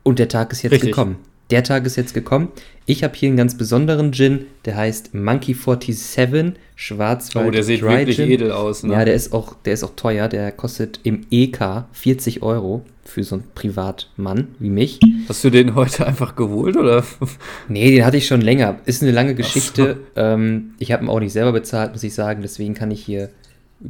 Und 0.03 0.19
der 0.19 0.29
Tag 0.29 0.53
ist 0.53 0.63
jetzt 0.63 0.73
Richtig. 0.73 0.91
gekommen. 0.91 1.17
Der 1.51 1.63
Tag 1.63 1.87
ist 1.87 1.97
jetzt 1.97 2.13
gekommen. 2.13 2.49
Ich 2.87 3.05
habe 3.05 3.15
hier 3.17 3.29
einen 3.29 3.37
ganz 3.37 3.57
besonderen 3.57 4.13
Gin, 4.13 4.47
der 4.65 4.77
heißt 4.77 5.15
Monkey 5.15 5.55
47 5.55 6.55
Schwarzwald. 6.75 7.47
Oh, 7.47 7.51
der 7.51 7.63
sieht 7.63 7.83
Dry 7.83 7.99
wirklich 7.99 8.17
Gin. 8.17 8.31
edel 8.31 8.53
aus. 8.53 8.83
Ne? 8.83 8.93
Ja, 8.95 9.05
der 9.05 9.15
ist, 9.15 9.33
auch, 9.33 9.55
der 9.65 9.75
ist 9.75 9.85
auch 9.85 9.95
teuer. 9.95 10.29
Der 10.29 10.51
kostet 10.51 11.01
im 11.05 11.27
EK 11.31 11.85
40 11.93 12.43
Euro 12.43 12.85
für 13.05 13.23
so 13.23 13.37
einen 13.37 13.45
Privatmann 13.55 14.49
wie 14.59 14.71
mich. 14.71 14.99
Hast 15.29 15.45
du 15.45 15.51
den 15.51 15.77
heute 15.77 16.07
einfach 16.07 16.35
geholt 16.35 16.77
oder? 16.77 17.05
Nee, 17.69 17.93
den 17.93 18.05
hatte 18.05 18.17
ich 18.17 18.27
schon 18.27 18.41
länger. 18.41 18.81
Ist 18.85 19.03
eine 19.03 19.13
lange 19.13 19.35
Geschichte. 19.35 19.99
So. 20.15 20.21
Ähm, 20.21 20.75
ich 20.79 20.91
habe 20.91 21.05
ihn 21.05 21.09
auch 21.09 21.21
nicht 21.21 21.33
selber 21.33 21.53
bezahlt, 21.53 21.93
muss 21.93 22.03
ich 22.03 22.15
sagen. 22.15 22.43
Deswegen 22.43 22.75
kann 22.75 22.91
ich 22.91 23.05
hier 23.05 23.31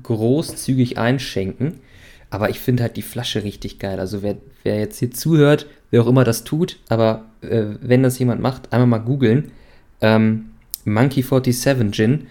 großzügig 0.03 0.99
einschenken. 0.99 1.81
Aber 2.37 2.51
ich 2.51 2.61
finde 2.61 2.83
halt 2.83 2.99
die 2.99 3.03
Flasche 3.03 3.45
richtig 3.45 3.79
geil. 3.79 3.99
Also 3.99 4.23
wer, 4.23 4.37
wer 4.63 4.79
jetzt 4.79 4.99
hier 4.99 5.11
zuhört, 5.11 5.65
wer 5.91 6.03
auch 6.03 6.07
immer 6.07 6.23
das 6.23 6.45
tut, 6.45 6.79
aber 6.91 7.25
äh, 7.41 7.65
wenn 7.81 8.03
das 8.03 8.19
jemand 8.19 8.43
macht, 8.43 8.75
einmal 8.75 8.87
mal 8.87 8.99
googeln. 8.99 9.53
Ähm, 10.03 10.51
Monkey 10.85 11.23
47 11.23 11.93
Gin. 11.93 12.27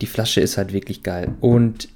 Die 0.00 0.06
Flasche 0.06 0.40
ist 0.40 0.56
halt 0.56 0.72
wirklich 0.72 1.02
geil. 1.02 1.34
Und 1.42 1.90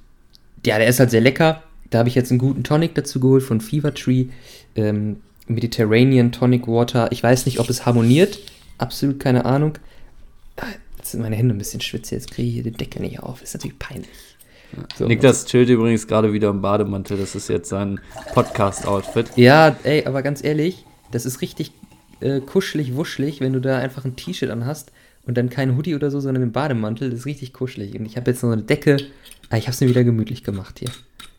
ja, 0.66 0.76
der 0.76 0.86
ist 0.86 1.00
halt 1.00 1.10
sehr 1.10 1.22
lecker. 1.22 1.62
Da 1.88 2.00
habe 2.00 2.10
ich 2.10 2.14
jetzt 2.14 2.30
einen 2.30 2.40
guten 2.40 2.62
Tonic 2.62 2.94
dazu 2.94 3.20
geholt 3.20 3.42
von 3.42 3.62
Fever 3.62 3.94
Tree. 3.94 4.26
Ähm, 4.74 5.22
Mediterranean 5.46 6.32
Tonic 6.32 6.68
Water. 6.68 7.10
Ich 7.10 7.22
weiß 7.22 7.46
nicht, 7.46 7.58
ob 7.58 7.70
es 7.70 7.86
harmoniert. 7.86 8.38
Absolut 8.76 9.18
keine 9.18 9.46
Ahnung. 9.46 9.78
jetzt 10.98 11.12
sind 11.12 11.22
meine 11.22 11.36
Hände 11.36 11.54
ein 11.54 11.58
bisschen 11.58 11.80
schwitzig, 11.80 12.18
jetzt 12.18 12.30
kriege 12.30 12.48
ich 12.48 12.54
hier 12.54 12.64
den 12.64 12.76
Deckel 12.76 13.00
nicht 13.00 13.20
auf. 13.20 13.40
Ist 13.40 13.54
natürlich 13.54 13.78
peinlich. 13.78 14.10
So. 14.96 15.06
Niklas 15.06 15.46
chillt 15.46 15.68
übrigens 15.68 16.06
gerade 16.06 16.32
wieder 16.32 16.50
im 16.50 16.60
Bademantel. 16.60 17.16
Das 17.16 17.34
ist 17.34 17.48
jetzt 17.48 17.68
sein 17.68 18.00
Podcast-Outfit. 18.34 19.30
Ja, 19.36 19.76
ey, 19.84 20.04
aber 20.06 20.22
ganz 20.22 20.42
ehrlich, 20.44 20.84
das 21.12 21.26
ist 21.26 21.40
richtig 21.40 21.72
äh, 22.20 22.40
kuschelig, 22.40 22.94
wuschelig, 22.94 23.40
wenn 23.40 23.52
du 23.52 23.60
da 23.60 23.78
einfach 23.78 24.04
ein 24.04 24.16
T-Shirt 24.16 24.50
anhast 24.50 24.92
und 25.26 25.36
dann 25.36 25.50
kein 25.50 25.76
Hoodie 25.76 25.94
oder 25.94 26.10
so, 26.10 26.20
sondern 26.20 26.42
einen 26.42 26.52
Bademantel. 26.52 27.10
Das 27.10 27.20
ist 27.20 27.26
richtig 27.26 27.52
kuschelig. 27.52 27.98
Und 27.98 28.06
ich 28.06 28.16
habe 28.16 28.30
jetzt 28.30 28.42
noch 28.42 28.50
eine 28.50 28.62
Decke. 28.62 28.96
Ah, 29.50 29.56
ich 29.56 29.64
habe 29.64 29.72
es 29.72 29.80
mir 29.80 29.88
wieder 29.88 30.04
gemütlich 30.04 30.42
gemacht 30.44 30.78
hier. 30.78 30.90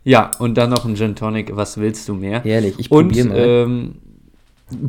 Ja, 0.04 0.32
und 0.40 0.56
dann 0.56 0.70
noch 0.70 0.86
ein 0.86 0.96
Gin 0.96 1.16
Tonic. 1.16 1.56
Was 1.56 1.78
willst 1.78 2.08
du 2.08 2.14
mehr? 2.14 2.46
Ehrlich, 2.46 2.76
ich 2.78 2.90
probiere 2.90 3.28
mal. 3.28 3.38
Ähm, 3.38 3.96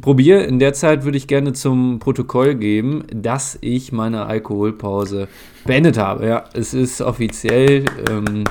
probier. 0.01 0.47
In 0.47 0.59
der 0.59 0.73
Zeit 0.75 1.05
würde 1.05 1.19
ich 1.19 1.27
gerne 1.27 1.53
zum 1.53 1.99
Protokoll 1.99 2.55
geben, 2.55 3.05
dass 3.13 3.59
ich 3.61 3.93
meine 3.93 4.27
Alkoholpause 4.27 5.29
beendet 5.65 5.99
habe. 5.99 6.27
Ja, 6.27 6.45
es 6.55 6.75
ist 6.75 7.01
offiziell. 7.01 7.85
Ähm, 8.11 8.45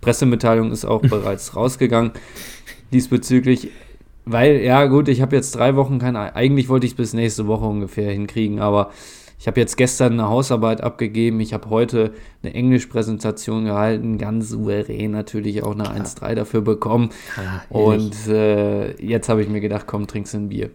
Pressemitteilung 0.00 0.70
ist 0.72 0.84
auch 0.84 1.02
bereits 1.08 1.56
rausgegangen 1.56 2.12
diesbezüglich. 2.92 3.70
Weil, 4.24 4.60
ja, 4.60 4.86
gut, 4.86 5.08
ich 5.08 5.22
habe 5.22 5.36
jetzt 5.36 5.54
drei 5.54 5.76
Wochen 5.76 5.98
keine. 5.98 6.34
Eigentlich 6.34 6.68
wollte 6.68 6.86
ich 6.86 6.92
es 6.92 6.96
bis 6.96 7.12
nächste 7.12 7.46
Woche 7.46 7.64
ungefähr 7.64 8.10
hinkriegen, 8.12 8.58
aber 8.58 8.90
ich 9.46 9.48
habe 9.48 9.60
jetzt 9.60 9.76
gestern 9.76 10.14
eine 10.14 10.28
Hausarbeit 10.28 10.80
abgegeben. 10.80 11.38
Ich 11.38 11.54
habe 11.54 11.70
heute 11.70 12.10
eine 12.42 12.52
Englischpräsentation 12.52 13.66
gehalten, 13.66 14.18
ganz 14.18 14.48
souverän 14.48 15.12
natürlich 15.12 15.62
auch 15.62 15.70
eine 15.70 15.84
1-3 15.84 16.34
dafür 16.34 16.62
bekommen. 16.62 17.10
Ah, 17.36 17.60
und 17.68 18.26
äh, 18.26 19.00
jetzt 19.00 19.28
habe 19.28 19.42
ich 19.42 19.48
mir 19.48 19.60
gedacht, 19.60 19.86
komm, 19.86 20.08
trinkst 20.08 20.34
ein 20.34 20.48
Bier. 20.48 20.70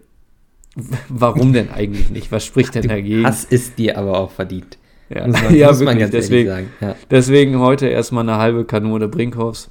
Warum 1.10 1.52
denn 1.52 1.70
eigentlich 1.70 2.12
nicht? 2.12 2.32
Was 2.32 2.46
spricht 2.46 2.74
denn 2.76 2.88
dagegen? 2.88 3.24
Das 3.24 3.44
ist 3.44 3.78
dir 3.78 3.98
aber 3.98 4.18
auch 4.18 4.32
verdient. 4.32 4.78
Ja, 5.10 5.28
muss 5.28 5.44
man, 5.44 5.54
ja 5.58 5.68
muss 5.68 5.80
wirklich. 5.82 6.10
deswegen, 6.10 6.70
ja. 6.80 6.96
deswegen 7.10 7.60
heute 7.60 7.88
erstmal 7.88 8.24
eine 8.24 8.38
halbe 8.38 8.64
Kanone 8.64 9.10
Brinkhoffs. 9.10 9.70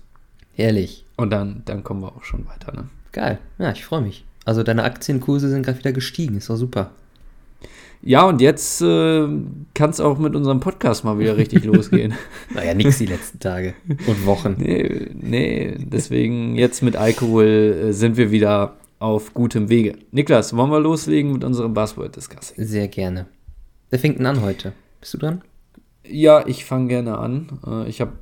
Ehrlich. 0.59 1.07
Und 1.17 1.31
dann, 1.31 1.63
dann 1.65 1.85
kommen 1.85 2.03
wir 2.03 2.15
auch 2.15 2.25
schon 2.25 2.47
weiter. 2.47 2.75
Ne? 2.75 2.91
Geil. 3.13 3.39
Ja, 3.59 3.73
ich 3.73 3.83
freue 3.83 4.03
mich. 4.03 4.27
Also 4.45 4.63
deine 4.63 4.85
Aktienkurse 4.85 5.49
sind 5.49 5.65
gerade 5.65 5.79
wieder 5.79 5.93
gestiegen. 5.93 6.37
Ist 6.37 6.51
doch 6.51 6.57
super. 6.57 6.91
Ja, 8.03 8.27
und 8.27 8.41
jetzt 8.41 8.81
äh, 8.81 9.29
kann 9.75 9.91
es 9.91 10.01
auch 10.01 10.19
mit 10.19 10.35
unserem 10.35 10.61
Podcast 10.61 11.05
mal 11.05 11.19
wieder 11.19 11.37
richtig 11.37 11.65
losgehen. 11.67 12.15
naja, 12.55 12.73
nix 12.75 12.99
die 12.99 13.07
letzten 13.07 13.41
Tage 13.41 13.75
und 14.07 14.25
Wochen. 14.25 14.57
Nee, 14.59 15.11
nee, 15.15 15.77
deswegen 15.79 16.57
jetzt 16.57 16.83
mit 16.83 16.97
Alkohol 16.97 17.45
äh, 17.45 17.93
sind 17.93 18.17
wir 18.17 18.31
wieder 18.31 18.77
auf 19.01 19.35
gutem 19.35 19.69
Wege. 19.69 19.97
Niklas, 20.13 20.57
wollen 20.57 20.71
wir 20.71 20.81
loslegen 20.81 21.33
mit 21.33 21.45
unserem 21.45 21.75
Buzzword-Discussing? 21.75 22.65
Sehr 22.65 22.89
gerne. 22.89 23.27
Wer 23.91 23.99
fängt 23.99 24.19
denn 24.19 24.27
an 24.27 24.41
heute? 24.41 24.73
Bist 25.01 25.15
du 25.15 25.19
dran? 25.19 25.43
Ja, 26.07 26.47
ich 26.47 26.65
fange 26.65 26.89
gerne 26.89 27.19
an. 27.19 27.59
Äh, 27.67 27.89
ich 27.89 28.01
habe, 28.01 28.13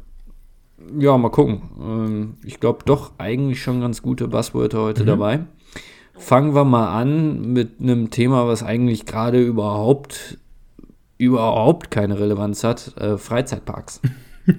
ja, 0.99 1.17
mal 1.19 1.31
gucken. 1.31 1.63
Ähm, 1.81 2.35
ich 2.45 2.59
glaube 2.59 2.81
doch 2.85 3.13
eigentlich 3.19 3.63
schon 3.63 3.81
ganz 3.81 4.03
gute 4.03 4.27
Buzzwörter 4.29 4.81
heute 4.81 5.03
mhm. 5.03 5.07
dabei. 5.07 5.41
Fangen 6.19 6.55
wir 6.55 6.65
mal 6.65 7.01
an 7.01 7.53
mit 7.53 7.81
einem 7.81 8.11
Thema, 8.11 8.47
was 8.47 8.63
eigentlich 8.63 9.07
gerade 9.07 9.41
überhaupt, 9.41 10.39
überhaupt 11.17 11.91
keine 11.91 12.19
Relevanz 12.19 12.65
hat: 12.65 12.97
äh, 12.99 13.17
Freizeitparks. 13.17 14.01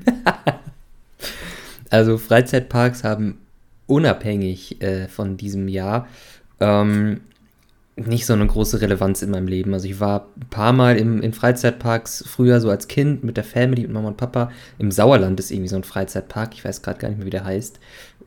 also, 1.90 2.18
Freizeitparks 2.18 3.04
haben 3.04 3.40
unabhängig 3.88 4.82
äh, 4.82 5.08
von 5.08 5.38
diesem 5.38 5.68
Jahr 5.68 6.08
ähm, 6.60 7.22
nicht 7.96 8.26
so 8.26 8.34
eine 8.34 8.48
große 8.48 8.82
Relevanz 8.82 9.22
in 9.22 9.32
meinem 9.32 9.48
Leben. 9.48 9.74
Also 9.74 9.88
ich 9.88 10.00
war 10.00 10.28
ein 10.38 10.50
paar 10.50 10.74
Mal 10.74 10.98
im, 10.98 11.22
in 11.22 11.34
Freizeitparks 11.34 12.24
früher 12.26 12.62
so 12.62 12.70
als 12.70 12.88
Kind 12.88 13.24
mit 13.24 13.38
der 13.38 13.44
Family, 13.44 13.82
mit 13.82 13.92
Mama 13.92 14.10
und 14.10 14.18
Papa. 14.18 14.52
Im 14.78 14.92
Sauerland 14.92 15.40
ist 15.40 15.52
irgendwie 15.52 15.70
so 15.70 15.76
ein 15.76 15.84
Freizeitpark, 15.84 16.54
ich 16.54 16.64
weiß 16.64 16.82
gerade 16.82 17.00
gar 17.00 17.10
nicht 17.10 17.18
mehr, 17.18 17.26
wie 17.26 17.32
der 17.32 17.44
heißt. 17.44 17.80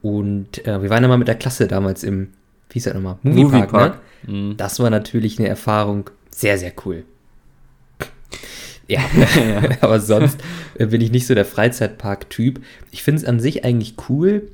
Und 0.03 0.67
äh, 0.67 0.83
wir 0.83 0.91
waren 0.91 1.05
immer 1.05 1.17
mit 1.17 1.29
der 1.29 1.37
Klasse 1.37 1.69
damals 1.69 2.05
im 2.05 2.29
wie 2.73 2.79
ist 2.79 2.87
das 2.87 2.95
nochmal? 2.95 3.19
Moviepark, 3.23 3.73
Movie 3.73 4.33
ne? 4.33 4.49
Mhm. 4.51 4.57
Das 4.57 4.81
war 4.81 4.91
natürlich 4.91 5.39
eine 5.39 5.49
Erfahrung 5.49 6.11
sehr, 6.31 6.59
sehr 6.59 6.73
cool. 6.85 7.05
Ja, 8.89 9.01
aber 9.81 10.01
sonst 10.01 10.39
bin 10.77 11.01
ich 11.01 11.11
nicht 11.11 11.27
so 11.27 11.35
der 11.35 11.45
Freizeitpark-Typ. 11.45 12.61
Ich 12.91 13.03
finde 13.03 13.23
es 13.23 13.29
an 13.29 13.41
sich 13.41 13.65
eigentlich 13.65 13.95
cool, 14.09 14.51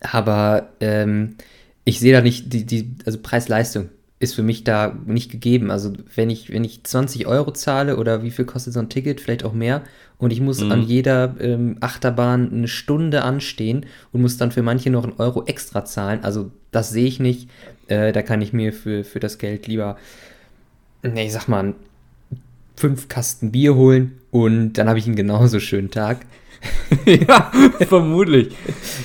aber 0.00 0.70
ähm, 0.80 1.36
ich 1.84 2.00
sehe 2.00 2.12
da 2.12 2.20
nicht 2.20 2.52
die, 2.52 2.64
die, 2.64 2.94
also 3.04 3.18
Preis-Leistung 3.18 3.90
ist 4.18 4.34
für 4.34 4.42
mich 4.42 4.64
da 4.64 4.96
nicht 5.04 5.30
gegeben. 5.30 5.70
Also 5.70 5.92
wenn 6.14 6.30
ich, 6.30 6.50
wenn 6.50 6.64
ich 6.64 6.82
20 6.84 7.26
Euro 7.26 7.52
zahle 7.52 7.96
oder 7.96 8.22
wie 8.22 8.30
viel 8.30 8.46
kostet 8.46 8.72
so 8.72 8.80
ein 8.80 8.88
Ticket, 8.88 9.20
vielleicht 9.20 9.44
auch 9.44 9.52
mehr, 9.52 9.82
und 10.18 10.32
ich 10.32 10.40
muss 10.40 10.62
mhm. 10.62 10.72
an 10.72 10.82
jeder 10.82 11.34
ähm, 11.40 11.76
Achterbahn 11.80 12.50
eine 12.50 12.68
Stunde 12.68 13.22
anstehen 13.22 13.84
und 14.12 14.22
muss 14.22 14.38
dann 14.38 14.50
für 14.50 14.62
manche 14.62 14.88
noch 14.88 15.04
einen 15.04 15.12
Euro 15.18 15.44
extra 15.44 15.84
zahlen. 15.84 16.20
Also 16.22 16.50
das 16.70 16.90
sehe 16.90 17.06
ich 17.06 17.20
nicht. 17.20 17.50
Äh, 17.88 18.12
da 18.12 18.22
kann 18.22 18.40
ich 18.40 18.52
mir 18.52 18.72
für, 18.72 19.04
für 19.04 19.20
das 19.20 19.36
Geld 19.36 19.66
lieber, 19.66 19.96
ne, 21.02 21.26
ich 21.26 21.32
sag 21.32 21.48
mal, 21.48 21.74
fünf 22.76 23.08
Kasten 23.08 23.52
Bier 23.52 23.74
holen 23.74 24.18
und 24.30 24.74
dann 24.74 24.88
habe 24.88 24.98
ich 24.98 25.06
einen 25.06 25.16
genauso 25.16 25.60
schönen 25.60 25.90
Tag. 25.90 26.24
ja, 27.04 27.52
vermutlich. 27.86 28.54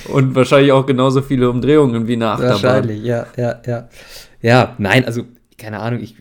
Und 0.08 0.34
wahrscheinlich 0.36 0.72
auch 0.72 0.86
genauso 0.86 1.22
viele 1.22 1.50
Umdrehungen 1.50 2.08
wie 2.08 2.14
eine 2.14 2.30
Achterbahn. 2.30 2.52
Wahrscheinlich, 2.52 3.04
ja, 3.04 3.28
ja, 3.36 3.62
ja. 3.66 3.90
Ja, 4.42 4.76
nein, 4.78 5.06
also, 5.06 5.26
keine 5.58 5.80
Ahnung, 5.80 6.02
ich, 6.02 6.16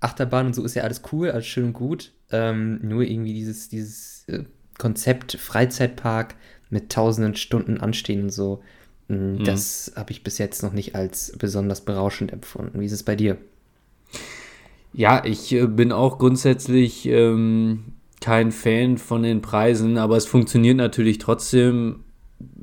Achterbahn 0.00 0.46
und 0.46 0.54
so 0.54 0.64
ist 0.64 0.74
ja 0.74 0.82
alles 0.82 1.02
cool, 1.12 1.30
alles 1.30 1.46
schön 1.46 1.66
und 1.66 1.72
gut. 1.72 2.12
Ähm, 2.30 2.80
nur 2.82 3.02
irgendwie 3.02 3.34
dieses, 3.34 3.68
dieses 3.68 4.24
äh, 4.28 4.44
Konzept 4.78 5.36
Freizeitpark 5.38 6.34
mit 6.70 6.90
tausenden 6.90 7.36
Stunden 7.36 7.78
anstehen 7.78 8.22
und 8.22 8.30
so, 8.30 8.62
mh, 9.08 9.16
mhm. 9.16 9.44
das 9.44 9.92
habe 9.94 10.10
ich 10.12 10.24
bis 10.24 10.38
jetzt 10.38 10.62
noch 10.62 10.72
nicht 10.72 10.94
als 10.94 11.32
besonders 11.38 11.82
berauschend 11.82 12.32
empfunden. 12.32 12.80
Wie 12.80 12.86
ist 12.86 12.92
es 12.92 13.02
bei 13.02 13.14
dir? 13.14 13.36
Ja, 14.92 15.24
ich 15.24 15.52
äh, 15.52 15.66
bin 15.66 15.92
auch 15.92 16.18
grundsätzlich 16.18 17.06
ähm, 17.06 17.84
kein 18.20 18.52
Fan 18.52 18.98
von 18.98 19.22
den 19.22 19.42
Preisen, 19.42 19.98
aber 19.98 20.16
es 20.16 20.26
funktioniert 20.26 20.76
natürlich 20.76 21.18
trotzdem. 21.18 22.04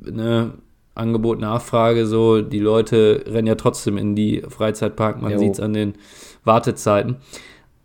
Ne? 0.02 0.54
Angebot, 0.94 1.40
Nachfrage, 1.40 2.06
so, 2.06 2.42
die 2.42 2.58
Leute 2.58 3.24
rennen 3.26 3.46
ja 3.46 3.54
trotzdem 3.54 3.96
in 3.96 4.14
die 4.14 4.42
Freizeitpark, 4.48 5.22
man 5.22 5.38
sieht 5.38 5.54
es 5.54 5.60
an 5.60 5.72
den 5.72 5.94
Wartezeiten. 6.44 7.16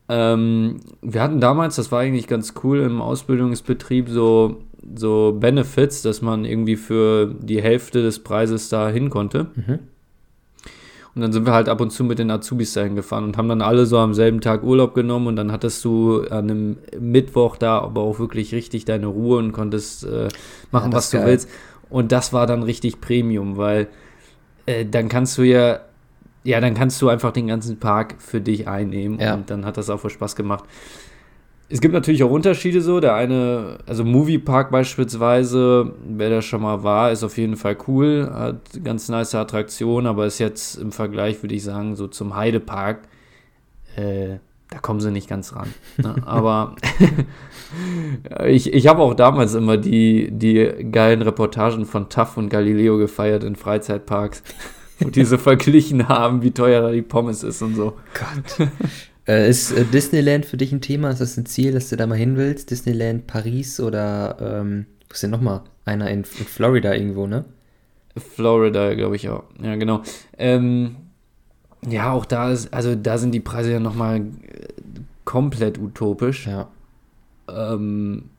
Ähm, 0.07 0.81
wir 1.01 1.21
hatten 1.21 1.39
damals, 1.39 1.75
das 1.75 1.91
war 1.91 2.01
eigentlich 2.01 2.27
ganz 2.27 2.53
cool 2.63 2.79
im 2.79 3.01
Ausbildungsbetrieb, 3.01 4.09
so, 4.09 4.57
so 4.95 5.35
Benefits, 5.39 6.01
dass 6.01 6.21
man 6.21 6.45
irgendwie 6.45 6.75
für 6.75 7.33
die 7.39 7.61
Hälfte 7.61 8.03
des 8.03 8.19
Preises 8.19 8.69
da 8.69 8.89
hin 8.89 9.09
konnte. 9.09 9.47
Mhm. 9.55 9.79
Und 11.15 11.21
dann 11.21 11.31
sind 11.31 11.45
wir 11.45 11.53
halt 11.53 11.69
ab 11.69 11.79
und 11.79 11.91
zu 11.91 12.03
mit 12.03 12.19
den 12.19 12.29
Azubis 12.29 12.73
dahin 12.73 12.97
gefahren 12.97 13.23
und 13.23 13.37
haben 13.37 13.47
dann 13.47 13.61
alle 13.61 13.85
so 13.85 13.97
am 13.97 14.13
selben 14.13 14.41
Tag 14.41 14.63
Urlaub 14.63 14.93
genommen 14.93 15.27
und 15.27 15.37
dann 15.37 15.49
hattest 15.49 15.83
du 15.85 16.23
an 16.29 16.49
einem 16.49 16.77
Mittwoch 16.99 17.55
da 17.55 17.79
aber 17.79 18.01
auch 18.01 18.19
wirklich 18.19 18.53
richtig 18.53 18.83
deine 18.83 19.07
Ruhe 19.07 19.37
und 19.37 19.53
konntest 19.53 20.03
äh, 20.03 20.27
machen, 20.71 20.91
ja, 20.91 20.97
was 20.97 21.11
du 21.11 21.17
geil. 21.17 21.27
willst. 21.27 21.49
Und 21.89 22.11
das 22.11 22.33
war 22.33 22.47
dann 22.47 22.63
richtig 22.63 23.01
Premium, 23.01 23.57
weil 23.57 23.87
äh, 24.65 24.85
dann 24.85 25.09
kannst 25.09 25.37
du 25.37 25.43
ja, 25.43 25.79
ja, 26.43 26.59
dann 26.59 26.73
kannst 26.73 27.01
du 27.01 27.09
einfach 27.09 27.31
den 27.31 27.47
ganzen 27.47 27.79
Park 27.79 28.15
für 28.19 28.41
dich 28.41 28.67
einnehmen 28.67 29.19
ja. 29.19 29.33
und 29.33 29.49
dann 29.49 29.65
hat 29.65 29.77
das 29.77 29.89
auch 29.89 29.99
voll 29.99 30.11
Spaß 30.11 30.35
gemacht. 30.35 30.63
Es 31.67 31.81
gibt 31.81 31.95
natürlich 31.95 32.23
auch 32.23 32.29
Unterschiede 32.29 32.81
so. 32.81 32.99
Der 32.99 33.15
eine, 33.15 33.79
also 33.87 34.03
Movie 34.03 34.37
Park 34.37 34.69
beispielsweise, 34.69 35.93
wer 36.07 36.29
da 36.29 36.41
schon 36.43 36.61
mal 36.61 36.83
war, 36.83 37.11
ist 37.11 37.23
auf 37.23 37.37
jeden 37.37 37.55
Fall 37.55 37.75
cool, 37.87 38.29
hat 38.31 38.83
ganz 38.83 39.09
nice 39.09 39.33
Attraktionen, 39.33 40.05
aber 40.05 40.27
ist 40.27 40.37
jetzt 40.37 40.75
im 40.75 40.91
Vergleich, 40.91 41.41
würde 41.41 41.55
ich 41.55 41.63
sagen, 41.63 41.95
so 41.95 42.07
zum 42.07 42.35
Heidepark, 42.35 42.99
äh, 43.95 44.37
da 44.69 44.79
kommen 44.79 44.99
sie 44.99 45.11
nicht 45.11 45.27
ganz 45.27 45.55
ran. 45.55 45.73
Ne? 45.97 46.15
Aber 46.25 46.75
ich, 48.47 48.73
ich 48.73 48.87
habe 48.87 49.01
auch 49.01 49.13
damals 49.13 49.53
immer 49.53 49.77
die, 49.77 50.29
die 50.31 50.89
geilen 50.91 51.21
Reportagen 51.21 51.85
von 51.85 52.09
TAF 52.09 52.37
und 52.37 52.49
Galileo 52.49 52.97
gefeiert 52.97 53.43
in 53.43 53.55
Freizeitparks, 53.55 54.43
wo 54.99 55.09
die 55.09 55.25
so 55.25 55.37
verglichen 55.39 56.07
haben, 56.07 56.41
wie 56.41 56.51
teuer 56.51 56.81
da 56.81 56.91
die 56.91 57.01
Pommes 57.01 57.43
ist 57.43 57.61
und 57.61 57.75
so. 57.75 57.93
Gott. 58.13 58.69
Äh, 59.27 59.49
ist 59.49 59.71
äh, 59.71 59.85
Disneyland 59.85 60.45
für 60.45 60.57
dich 60.57 60.71
ein 60.71 60.81
Thema? 60.81 61.09
Ist 61.09 61.21
das 61.21 61.37
ein 61.37 61.45
Ziel, 61.45 61.71
dass 61.71 61.89
du 61.89 61.97
da 61.97 62.05
mal 62.05 62.17
hin 62.17 62.37
willst? 62.37 62.69
Disneyland 62.69 63.25
Paris 63.27 63.79
oder 63.79 64.37
ähm, 64.39 64.85
wo 65.07 65.13
ist 65.13 65.23
denn 65.23 65.31
nochmal? 65.31 65.61
Einer 65.83 66.09
in, 66.09 66.19
in, 66.19 66.25
Florida 66.25 66.93
irgendwo, 66.93 67.27
ne? 67.27 67.45
Florida, 68.17 68.93
glaube 68.93 69.15
ich 69.15 69.29
auch. 69.29 69.43
Ja, 69.61 69.75
genau. 69.75 70.03
Ähm, 70.37 70.95
ja, 71.87 72.11
auch 72.11 72.25
da 72.25 72.51
ist, 72.51 72.73
also 72.73 72.95
da 72.95 73.17
sind 73.17 73.33
die 73.33 73.39
Preise 73.39 73.71
ja 73.71 73.79
nochmal 73.79 74.17
äh, 74.17 74.21
komplett 75.25 75.79
utopisch. 75.79 76.47
Ja. 76.47 76.69
Ähm, 77.47 78.29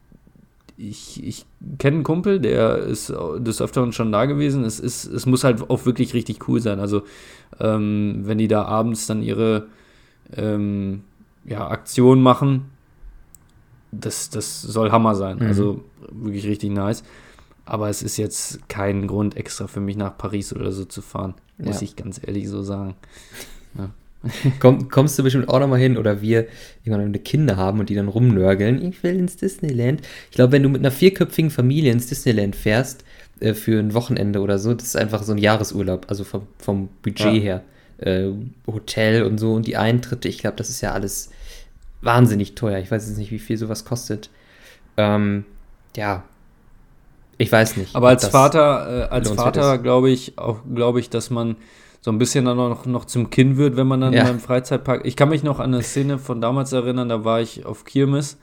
ich, 0.76 1.24
ich 1.24 1.46
kenne 1.78 1.96
einen 1.96 2.04
Kumpel, 2.04 2.38
der 2.38 2.78
ist 2.78 3.12
des 3.38 3.62
Öfteren 3.62 3.92
schon 3.92 4.12
da 4.12 4.26
gewesen. 4.26 4.64
Es, 4.64 4.78
ist, 4.78 5.06
es 5.06 5.26
muss 5.26 5.44
halt 5.44 5.70
auch 5.70 5.86
wirklich 5.86 6.12
richtig 6.12 6.48
cool 6.48 6.60
sein. 6.60 6.80
Also, 6.80 7.02
ähm, 7.60 8.22
wenn 8.24 8.38
die 8.38 8.48
da 8.48 8.64
abends 8.64 9.06
dann 9.06 9.22
ihre 9.22 9.68
ähm, 10.34 11.02
ja, 11.44 11.68
Aktion 11.68 12.22
machen, 12.22 12.66
das, 13.90 14.30
das 14.30 14.60
soll 14.62 14.90
Hammer 14.90 15.14
sein. 15.14 15.38
Mhm. 15.38 15.46
Also 15.46 15.84
wirklich 16.10 16.46
richtig 16.46 16.70
nice. 16.70 17.02
Aber 17.64 17.88
es 17.88 18.02
ist 18.02 18.16
jetzt 18.16 18.68
kein 18.68 19.06
Grund 19.06 19.36
extra 19.36 19.66
für 19.66 19.80
mich 19.80 19.96
nach 19.96 20.16
Paris 20.16 20.52
oder 20.52 20.70
so 20.70 20.84
zu 20.84 21.02
fahren, 21.02 21.34
muss 21.58 21.76
ja. 21.76 21.82
ich 21.82 21.96
ganz 21.96 22.20
ehrlich 22.24 22.48
so 22.48 22.62
sagen. 22.62 22.94
Ja. 23.76 23.90
Komm, 24.60 24.88
kommst 24.88 25.18
du 25.18 25.22
bestimmt 25.22 25.48
auch 25.48 25.60
nochmal 25.60 25.78
hin 25.78 25.96
oder 25.96 26.20
wir 26.20 26.46
irgendwann 26.84 27.06
eine 27.06 27.18
Kinder 27.18 27.56
haben 27.56 27.80
und 27.80 27.88
die 27.88 27.94
dann 27.94 28.08
rumnörgeln, 28.08 28.82
ich 28.82 29.02
will 29.02 29.16
ins 29.16 29.36
Disneyland. 29.36 30.02
Ich 30.30 30.36
glaube, 30.36 30.52
wenn 30.52 30.62
du 30.62 30.68
mit 30.68 30.80
einer 30.80 30.90
vierköpfigen 30.90 31.50
Familie 31.50 31.92
ins 31.92 32.06
Disneyland 32.06 32.56
fährst, 32.56 33.04
äh, 33.40 33.54
für 33.54 33.78
ein 33.78 33.94
Wochenende 33.94 34.40
oder 34.40 34.58
so, 34.58 34.74
das 34.74 34.88
ist 34.88 34.96
einfach 34.96 35.22
so 35.22 35.32
ein 35.32 35.38
Jahresurlaub, 35.38 36.06
also 36.08 36.24
vom, 36.24 36.46
vom 36.58 36.88
Budget 37.02 37.34
ja. 37.34 37.40
her. 37.40 37.62
Äh, 37.98 38.30
Hotel 38.66 39.22
und 39.22 39.38
so 39.38 39.54
und 39.54 39.66
die 39.66 39.76
Eintritte, 39.76 40.28
ich 40.28 40.38
glaube, 40.38 40.56
das 40.56 40.68
ist 40.68 40.82
ja 40.82 40.92
alles 40.92 41.30
wahnsinnig 42.02 42.54
teuer. 42.54 42.78
Ich 42.78 42.90
weiß 42.90 43.08
jetzt 43.08 43.16
nicht, 43.16 43.30
wie 43.30 43.38
viel 43.38 43.56
sowas 43.56 43.84
kostet. 43.84 44.28
Ähm, 44.98 45.44
ja, 45.96 46.24
ich 47.38 47.52
weiß 47.52 47.76
nicht. 47.76 47.94
Aber 47.94 48.08
als 48.08 48.26
Vater, 48.26 49.08
äh, 49.10 49.14
als 49.14 49.30
Vater 49.30 49.78
glaube 49.78 50.10
ich 50.10 50.38
auch, 50.38 50.60
glaube 50.74 51.00
ich, 51.00 51.10
dass 51.10 51.30
man 51.30 51.56
so 52.06 52.12
ein 52.12 52.18
bisschen 52.18 52.44
dann 52.44 52.56
noch, 52.56 52.86
noch 52.86 53.04
zum 53.04 53.30
Kind 53.30 53.56
wird, 53.56 53.76
wenn 53.76 53.88
man 53.88 54.00
dann 54.00 54.12
ja. 54.12 54.20
in 54.20 54.26
einem 54.28 54.38
Freizeitpark. 54.38 55.04
Ich 55.04 55.16
kann 55.16 55.28
mich 55.28 55.42
noch 55.42 55.58
an 55.58 55.74
eine 55.74 55.82
Szene 55.82 56.18
von 56.18 56.40
damals 56.40 56.72
erinnern, 56.72 57.08
da 57.08 57.24
war 57.24 57.40
ich 57.40 57.66
auf 57.66 57.84
Kirmes 57.84 58.38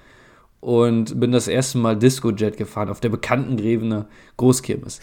und 0.59 1.17
bin 1.17 1.31
das 1.31 1.47
erste 1.47 1.77
Mal 1.77 1.95
Disco-Jet 1.95 2.57
gefahren, 2.57 2.89
auf 2.89 2.99
der 2.99 3.07
bekannten 3.07 3.55
Grevener 3.55 4.07
Großkirmes. 4.35 4.99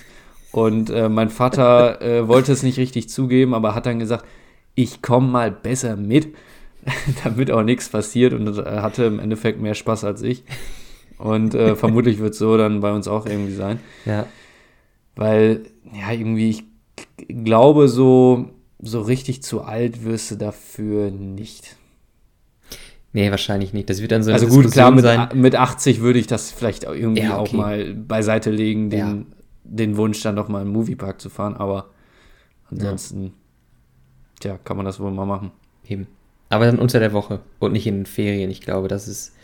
Und 0.53 0.91
äh, 0.91 1.09
mein 1.09 1.31
Vater 1.31 2.03
äh, 2.03 2.29
wollte 2.29 2.53
es 2.53 2.63
nicht 2.63 2.77
richtig 2.77 3.09
zugeben, 3.09 3.55
aber 3.55 3.75
hat 3.75 3.87
dann 3.87 3.99
gesagt, 3.99 4.27
ich 4.75 5.01
komme 5.01 5.29
mal 5.29 5.51
besser 5.51 5.97
mit, 5.97 6.35
damit 7.25 7.51
auch 7.51 7.63
nichts 7.63 7.89
passiert 7.89 8.35
und 8.35 8.59
äh, 8.59 8.63
hatte 8.83 9.05
im 9.05 9.21
Endeffekt 9.21 9.59
mehr 9.59 9.75
Spaß 9.75 10.05
als 10.05 10.21
ich. 10.21 10.45
Und 11.17 11.55
äh, 11.55 11.77
vermutlich 11.77 12.19
wird 12.19 12.35
es 12.35 12.39
so 12.39 12.59
dann 12.59 12.81
bei 12.81 12.93
uns 12.93 13.09
auch 13.09 13.25
irgendwie 13.25 13.55
sein. 13.55 13.81
Ja. 14.05 14.27
Weil, 15.17 15.63
ja, 15.95 16.13
irgendwie, 16.13 16.51
ich 16.51 16.70
glaube, 17.29 17.89
so, 17.89 18.51
so 18.81 19.01
richtig 19.01 19.43
zu 19.43 19.63
alt 19.63 20.05
wirst 20.05 20.31
du 20.31 20.37
dafür 20.37 21.11
nicht. 21.11 21.77
Nee, 23.13 23.31
wahrscheinlich 23.31 23.73
nicht. 23.73 23.91
Das 23.91 24.01
wird 24.01 24.13
dann 24.13 24.23
so 24.23 24.31
eine 24.31 24.41
Also 24.41 24.55
gut, 24.55 24.71
klar, 24.71 24.91
mit, 24.93 25.03
sein. 25.03 25.29
mit 25.35 25.57
80 25.57 26.01
würde 26.01 26.19
ich 26.19 26.27
das 26.27 26.53
vielleicht 26.53 26.85
irgendwie 26.85 27.23
ja, 27.23 27.41
okay. 27.41 27.51
auch 27.51 27.53
mal 27.53 27.95
beiseite 27.95 28.51
legen, 28.51 28.89
den, 28.89 28.99
ja. 28.99 29.17
den 29.65 29.97
Wunsch 29.97 30.23
dann 30.23 30.37
doch 30.37 30.49
mal 30.49 30.63
im 30.63 30.69
Moviepark 30.69 31.21
zu 31.21 31.29
fahren, 31.29 31.57
aber 31.57 31.91
ansonsten, 32.71 33.25
ja. 33.25 33.31
tja, 34.41 34.59
kann 34.63 34.77
man 34.77 34.87
das 34.87 35.01
wohl 35.01 35.11
mal 35.11 35.27
machen. 35.27 35.51
Eben. 35.89 36.07
Aber 36.51 36.67
dann 36.67 36.79
unter 36.79 37.01
der 37.01 37.13
Woche 37.13 37.41
und 37.59 37.73
nicht 37.73 37.87
in 37.87 37.99
den 37.99 38.07
Ferien. 38.07 38.51
Ich 38.51 38.61
glaube, 38.61 38.89
das 38.89 39.09
ist, 39.09 39.35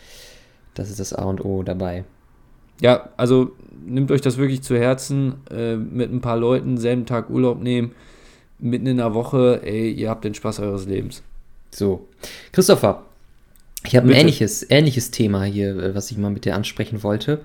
das 0.73 0.89
ist 0.89 0.99
das 0.99 1.13
A 1.13 1.23
und 1.23 1.43
O 1.43 1.63
dabei. 1.63 2.05
Ja, 2.81 3.09
also 3.17 3.51
nehmt 3.85 4.11
euch 4.11 4.21
das 4.21 4.37
wirklich 4.37 4.61
zu 4.61 4.77
Herzen, 4.77 5.35
äh, 5.49 5.75
mit 5.75 6.11
ein 6.11 6.21
paar 6.21 6.37
Leuten 6.37 6.77
selben 6.77 7.05
Tag 7.05 7.29
Urlaub 7.29 7.61
nehmen, 7.61 7.91
mitten 8.59 8.87
in 8.87 8.97
der 8.97 9.13
Woche, 9.13 9.61
ey, 9.63 9.91
ihr 9.91 10.09
habt 10.09 10.23
den 10.23 10.33
Spaß 10.33 10.59
eures 10.59 10.85
Lebens. 10.85 11.23
So. 11.71 12.07
Christopher, 12.51 13.03
ich 13.85 13.95
habe 13.95 14.07
ein 14.07 14.13
ähnliches, 14.13 14.65
ähnliches 14.69 15.11
Thema 15.11 15.43
hier, 15.43 15.77
äh, 15.77 15.95
was 15.95 16.11
ich 16.11 16.17
mal 16.17 16.31
mit 16.31 16.45
dir 16.45 16.55
ansprechen 16.55 17.03
wollte. 17.03 17.41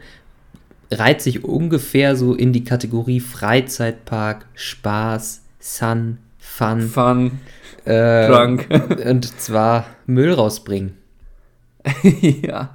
Reiht 0.90 1.22
sich 1.22 1.44
ungefähr 1.44 2.16
so 2.16 2.34
in 2.34 2.52
die 2.52 2.64
Kategorie 2.64 3.20
Freizeitpark, 3.20 4.46
Spaß, 4.54 5.42
Sun, 5.58 6.18
Fun. 6.38 6.82
Fun. 6.82 7.40
Äh, 7.84 8.26
Drunk. 8.26 8.68
und 9.04 9.40
zwar 9.40 9.86
Müll 10.06 10.32
rausbringen. 10.32 10.96
ja. 12.02 12.74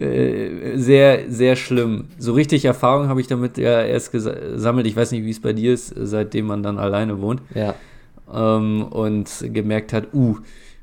Äh, 0.00 0.78
sehr, 0.78 1.30
sehr 1.30 1.56
schlimm. 1.56 2.06
So 2.18 2.32
richtig 2.32 2.64
Erfahrung 2.64 3.08
habe 3.08 3.20
ich 3.20 3.26
damit 3.26 3.58
ja 3.58 3.82
erst 3.82 4.12
gesammelt. 4.12 4.86
Ich 4.86 4.96
weiß 4.96 5.12
nicht, 5.12 5.24
wie 5.24 5.30
es 5.30 5.40
bei 5.40 5.52
dir 5.52 5.74
ist, 5.74 5.92
seitdem 5.94 6.46
man 6.46 6.62
dann 6.62 6.78
alleine 6.78 7.20
wohnt. 7.20 7.42
Ja. 7.54 7.74
Ähm, 8.32 8.84
und 8.84 9.28
gemerkt 9.52 9.92
hat, 9.92 10.14
uh, 10.14 10.38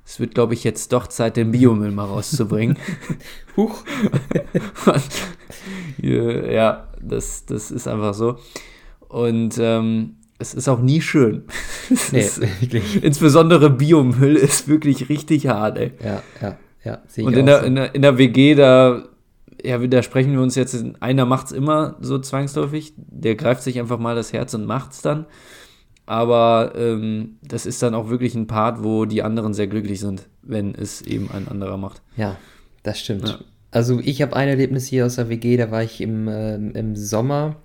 es 0.06 0.20
wird, 0.20 0.36
glaube 0.36 0.54
ich, 0.54 0.64
jetzt 0.64 0.94
doch 0.94 1.08
Zeit, 1.08 1.36
den 1.36 1.52
Biomüll 1.52 1.92
mal 1.92 2.06
rauszubringen. 2.06 2.78
Huch. 3.58 3.84
ja, 6.02 6.88
das, 7.02 7.46
das 7.46 7.72
ist 7.72 7.88
einfach 7.88 8.14
so. 8.14 8.38
Und 9.10 9.58
ähm, 9.60 10.18
es 10.38 10.54
ist 10.54 10.70
auch 10.70 10.80
nie 10.80 11.02
schön. 11.02 11.44
Nee, 12.12 12.20
ist, 12.20 12.42
wirklich. 12.42 13.02
Insbesondere 13.02 13.70
Biomüll 13.70 14.36
ist 14.36 14.68
wirklich 14.68 15.08
richtig 15.08 15.48
hart, 15.48 15.78
ey. 15.78 15.94
Ja, 16.04 16.22
ja, 16.42 16.58
ja. 16.88 17.26
Und 17.26 17.36
in 17.36 17.46
der, 17.46 17.60
so. 17.60 17.66
in, 17.66 17.76
der, 17.76 17.96
in 17.96 18.02
der 18.02 18.18
WG, 18.18 18.56
da 18.56 19.04
ja, 19.64 19.82
widersprechen 19.82 20.34
wir 20.34 20.42
uns 20.42 20.56
jetzt. 20.56 20.84
Einer 21.00 21.26
macht 21.26 21.48
es 21.48 21.52
immer 21.52 21.98
so 22.00 22.20
zwangsläufig. 22.20 22.94
Der 22.98 23.36
greift 23.36 23.64
sich 23.64 23.80
einfach 23.80 24.00
mal 24.00 24.16
das 24.16 24.34
Herz 24.34 24.54
und 24.54 24.66
macht 24.66 24.92
es 24.92 25.02
dann. 25.02 25.26
Aber 26.06 26.74
ähm, 26.76 27.38
das 27.42 27.66
ist 27.66 27.84
dann 27.84 27.94
auch 27.94 28.10
wirklich 28.10 28.34
ein 28.36 28.48
Part, 28.48 28.84
wo 28.84 29.06
die 29.06 29.24
anderen 29.24 29.54
sehr 29.54 29.68
glücklich 29.68 30.00
sind, 30.00 30.28
wenn 30.42 30.74
es 30.74 31.02
eben 31.02 31.30
ein 31.32 31.48
anderer 31.48 31.78
macht. 31.78 32.02
Ja, 32.16 32.38
das 32.84 33.00
stimmt. 33.00 33.28
Ja. 33.28 33.40
Also 33.72 34.00
ich 34.00 34.22
habe 34.22 34.36
ein 34.36 34.48
Erlebnis 34.48 34.88
hier 34.88 35.06
aus 35.06 35.16
der 35.16 35.28
WG, 35.28 35.58
da 35.58 35.70
war 35.70 35.84
ich 35.84 36.00
im, 36.00 36.30
äh, 36.30 36.56
im 36.56 36.96
Sommer, 36.96 37.58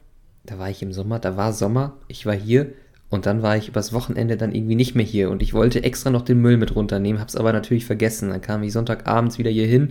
da 0.44 0.58
war 0.58 0.68
ich 0.68 0.82
im 0.82 0.92
Sommer, 0.92 1.20
da 1.20 1.36
war 1.36 1.52
Sommer, 1.52 1.98
ich 2.08 2.26
war 2.26 2.34
hier 2.34 2.72
und 3.12 3.26
dann 3.26 3.42
war 3.42 3.56
ich 3.56 3.68
übers 3.68 3.92
Wochenende 3.92 4.36
dann 4.36 4.54
irgendwie 4.54 4.74
nicht 4.74 4.94
mehr 4.94 5.04
hier 5.04 5.30
und 5.30 5.42
ich 5.42 5.52
wollte 5.52 5.84
extra 5.84 6.10
noch 6.10 6.22
den 6.22 6.40
Müll 6.40 6.56
mit 6.56 6.74
runternehmen, 6.74 7.20
habe 7.20 7.28
es 7.28 7.36
aber 7.36 7.52
natürlich 7.52 7.84
vergessen. 7.84 8.30
Dann 8.30 8.40
kam 8.40 8.62
ich 8.62 8.72
Sonntagabends 8.72 9.38
wieder 9.38 9.50
hier 9.50 9.66
hin 9.66 9.90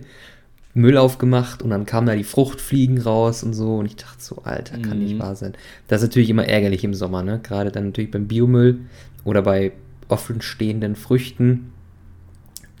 Müll 0.74 0.96
aufgemacht 0.96 1.62
und 1.62 1.70
dann 1.70 1.86
kamen 1.86 2.08
da 2.08 2.16
die 2.16 2.24
Fruchtfliegen 2.24 3.00
raus 3.00 3.44
und 3.44 3.54
so. 3.54 3.76
Und 3.76 3.86
ich 3.86 3.96
dachte 3.96 4.22
so, 4.22 4.42
Alter, 4.42 4.78
kann 4.78 4.98
mhm. 4.98 5.04
nicht 5.04 5.18
wahr 5.20 5.36
sein. 5.36 5.52
Das 5.86 6.02
ist 6.02 6.08
natürlich 6.08 6.30
immer 6.30 6.48
ärgerlich 6.48 6.82
im 6.82 6.94
Sommer, 6.94 7.22
ne? 7.22 7.38
Gerade 7.42 7.70
dann 7.70 7.86
natürlich 7.86 8.10
beim 8.10 8.26
Biomüll 8.26 8.80
oder 9.22 9.42
bei 9.42 9.70
offenstehenden 10.08 10.96
Früchten. 10.96 11.72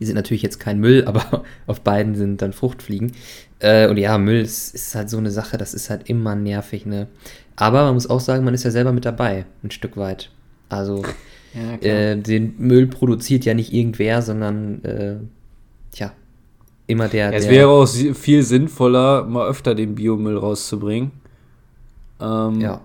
Die 0.00 0.06
sind 0.06 0.16
natürlich 0.16 0.42
jetzt 0.42 0.58
kein 0.58 0.80
Müll, 0.80 1.04
aber 1.06 1.44
auf 1.68 1.82
beiden 1.82 2.16
sind 2.16 2.42
dann 2.42 2.52
Fruchtfliegen. 2.52 3.12
Äh, 3.60 3.88
und 3.88 3.96
ja, 3.96 4.18
Müll 4.18 4.40
ist, 4.40 4.74
ist, 4.74 4.96
halt 4.96 5.08
so 5.08 5.18
eine 5.18 5.30
Sache, 5.30 5.56
das 5.56 5.72
ist 5.72 5.88
halt 5.88 6.08
immer 6.08 6.34
nervig, 6.34 6.84
ne? 6.84 7.06
Aber 7.54 7.84
man 7.84 7.94
muss 7.94 8.10
auch 8.10 8.18
sagen, 8.18 8.44
man 8.44 8.54
ist 8.54 8.64
ja 8.64 8.72
selber 8.72 8.92
mit 8.92 9.04
dabei, 9.04 9.44
ein 9.62 9.70
Stück 9.70 9.96
weit. 9.96 10.31
Also, 10.72 11.02
ja, 11.54 11.74
äh, 11.86 12.16
den 12.16 12.54
Müll 12.58 12.86
produziert 12.86 13.44
ja 13.44 13.54
nicht 13.54 13.72
irgendwer, 13.72 14.22
sondern, 14.22 14.84
äh, 14.84 15.16
tja, 15.92 16.12
immer 16.86 17.08
der. 17.08 17.30
Ja, 17.30 17.36
es 17.36 17.48
wäre 17.48 17.68
auch 17.68 17.86
viel 17.86 18.42
sinnvoller, 18.42 19.24
mal 19.24 19.48
öfter 19.48 19.74
den 19.74 19.94
Biomüll 19.94 20.38
rauszubringen. 20.38 21.10
Ähm, 22.20 22.60
ja. 22.60 22.80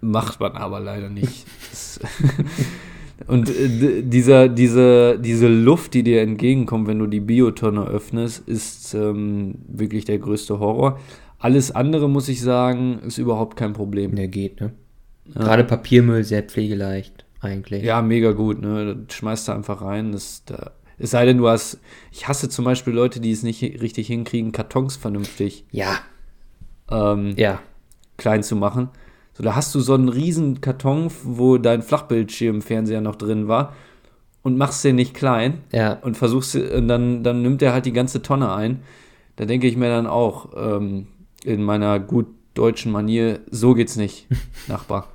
Macht 0.00 0.40
man 0.40 0.52
aber 0.52 0.80
leider 0.80 1.08
nicht. 1.08 1.46
Und 3.26 3.48
äh, 3.48 4.02
dieser, 4.02 4.48
diese, 4.48 5.18
diese 5.18 5.48
Luft, 5.48 5.94
die 5.94 6.02
dir 6.02 6.22
entgegenkommt, 6.22 6.88
wenn 6.88 6.98
du 6.98 7.06
die 7.06 7.20
Biotonne 7.20 7.86
öffnest, 7.86 8.46
ist 8.48 8.94
ähm, 8.94 9.56
wirklich 9.68 10.04
der 10.04 10.18
größte 10.18 10.58
Horror. 10.58 10.98
Alles 11.38 11.70
andere, 11.70 12.08
muss 12.08 12.28
ich 12.28 12.40
sagen, 12.40 13.00
ist 13.06 13.18
überhaupt 13.18 13.56
kein 13.56 13.72
Problem. 13.72 14.14
Der 14.16 14.28
geht, 14.28 14.60
ne? 14.60 14.72
Ja. 15.26 15.42
Gerade 15.42 15.64
Papiermüll 15.64 16.24
sehr 16.24 16.42
pflegeleicht, 16.42 17.24
eigentlich. 17.40 17.82
Ja, 17.82 18.02
mega 18.02 18.32
gut, 18.32 18.60
ne? 18.60 18.96
Das 19.06 19.16
schmeißt 19.16 19.48
du 19.48 19.52
einfach 19.52 19.80
rein. 19.82 20.12
Das, 20.12 20.42
da 20.44 20.72
es 20.98 21.10
sei 21.10 21.26
denn, 21.26 21.38
du 21.38 21.48
hast. 21.48 21.80
Ich 22.12 22.28
hasse 22.28 22.48
zum 22.48 22.64
Beispiel 22.64 22.92
Leute, 22.92 23.20
die 23.20 23.32
es 23.32 23.42
nicht 23.42 23.62
richtig 23.62 24.06
hinkriegen, 24.06 24.52
Kartons 24.52 24.96
vernünftig. 24.96 25.64
Ja. 25.70 25.98
Ähm, 26.90 27.34
ja. 27.36 27.60
Klein 28.16 28.42
zu 28.42 28.56
machen. 28.56 28.90
So, 29.32 29.42
da 29.42 29.56
hast 29.56 29.74
du 29.74 29.80
so 29.80 29.94
einen 29.94 30.08
riesen 30.08 30.60
Karton, 30.60 31.10
wo 31.24 31.58
dein 31.58 31.82
Flachbildschirmfernseher 31.82 33.00
noch 33.00 33.16
drin 33.16 33.48
war 33.48 33.74
und 34.42 34.56
machst 34.56 34.84
den 34.84 34.94
nicht 34.94 35.14
klein. 35.14 35.64
Ja. 35.72 35.94
Und 35.94 36.16
versuchst, 36.16 36.54
und 36.54 36.86
dann, 36.86 37.24
dann 37.24 37.42
nimmt 37.42 37.60
er 37.62 37.72
halt 37.72 37.86
die 37.86 37.92
ganze 37.92 38.22
Tonne 38.22 38.54
ein. 38.54 38.82
Da 39.34 39.44
denke 39.46 39.66
ich 39.66 39.76
mir 39.76 39.88
dann 39.88 40.06
auch, 40.06 40.50
ähm, 40.56 41.08
in 41.44 41.62
meiner 41.62 41.98
gut 41.98 42.26
deutschen 42.54 42.92
Manier, 42.92 43.40
so 43.50 43.74
geht's 43.74 43.96
nicht, 43.96 44.26
Nachbar. 44.68 45.08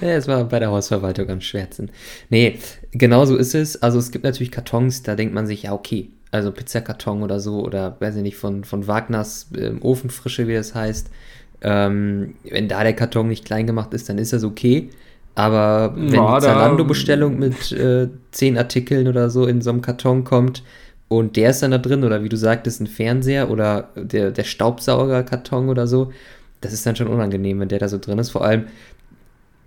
Ja, 0.00 0.08
es 0.10 0.28
war 0.28 0.44
bei 0.44 0.60
der 0.60 0.70
Hausverwaltung 0.70 1.28
am 1.28 1.40
schwersten. 1.40 1.90
Nee, 2.28 2.58
genau 2.92 3.24
so 3.24 3.36
ist 3.36 3.54
es. 3.54 3.82
Also 3.82 3.98
es 3.98 4.12
gibt 4.12 4.24
natürlich 4.24 4.52
Kartons, 4.52 5.02
da 5.02 5.16
denkt 5.16 5.34
man 5.34 5.46
sich, 5.46 5.64
ja, 5.64 5.72
okay, 5.72 6.10
also 6.30 6.52
Pizzakarton 6.52 7.22
oder 7.24 7.40
so, 7.40 7.60
oder 7.64 7.96
weiß 7.98 8.16
ich 8.16 8.22
nicht, 8.22 8.36
von, 8.36 8.62
von 8.62 8.86
Wagners 8.86 9.48
äh, 9.56 9.72
Ofenfrische, 9.80 10.46
wie 10.46 10.54
das 10.54 10.74
heißt. 10.74 11.10
Ähm, 11.62 12.34
wenn 12.48 12.68
da 12.68 12.84
der 12.84 12.94
Karton 12.94 13.28
nicht 13.28 13.44
klein 13.44 13.66
gemacht 13.66 13.92
ist, 13.92 14.08
dann 14.08 14.18
ist 14.18 14.32
das 14.32 14.44
okay. 14.44 14.90
Aber 15.34 15.94
wenn 15.96 16.14
ja, 16.14 16.38
die 16.38 16.44
Zalando-Bestellung 16.44 17.38
mit 17.38 17.72
äh, 17.72 18.08
zehn 18.30 18.58
Artikeln 18.58 19.08
oder 19.08 19.30
so 19.30 19.46
in 19.46 19.60
so 19.60 19.70
einem 19.70 19.82
Karton 19.82 20.24
kommt 20.24 20.62
und 21.10 21.34
der 21.34 21.50
ist 21.50 21.60
dann 21.60 21.72
da 21.72 21.78
drin, 21.78 22.04
oder 22.04 22.22
wie 22.22 22.28
du 22.28 22.36
sagtest, 22.36 22.80
ein 22.80 22.86
Fernseher 22.86 23.50
oder 23.50 23.88
der, 23.96 24.30
der 24.30 24.44
Staubsaugerkarton 24.44 25.68
oder 25.68 25.88
so, 25.88 26.12
das 26.60 26.72
ist 26.72 26.86
dann 26.86 26.94
schon 26.94 27.08
unangenehm, 27.08 27.58
wenn 27.58 27.68
der 27.68 27.80
da 27.80 27.88
so 27.88 27.98
drin 27.98 28.20
ist. 28.20 28.30
Vor 28.30 28.44
allem, 28.44 28.66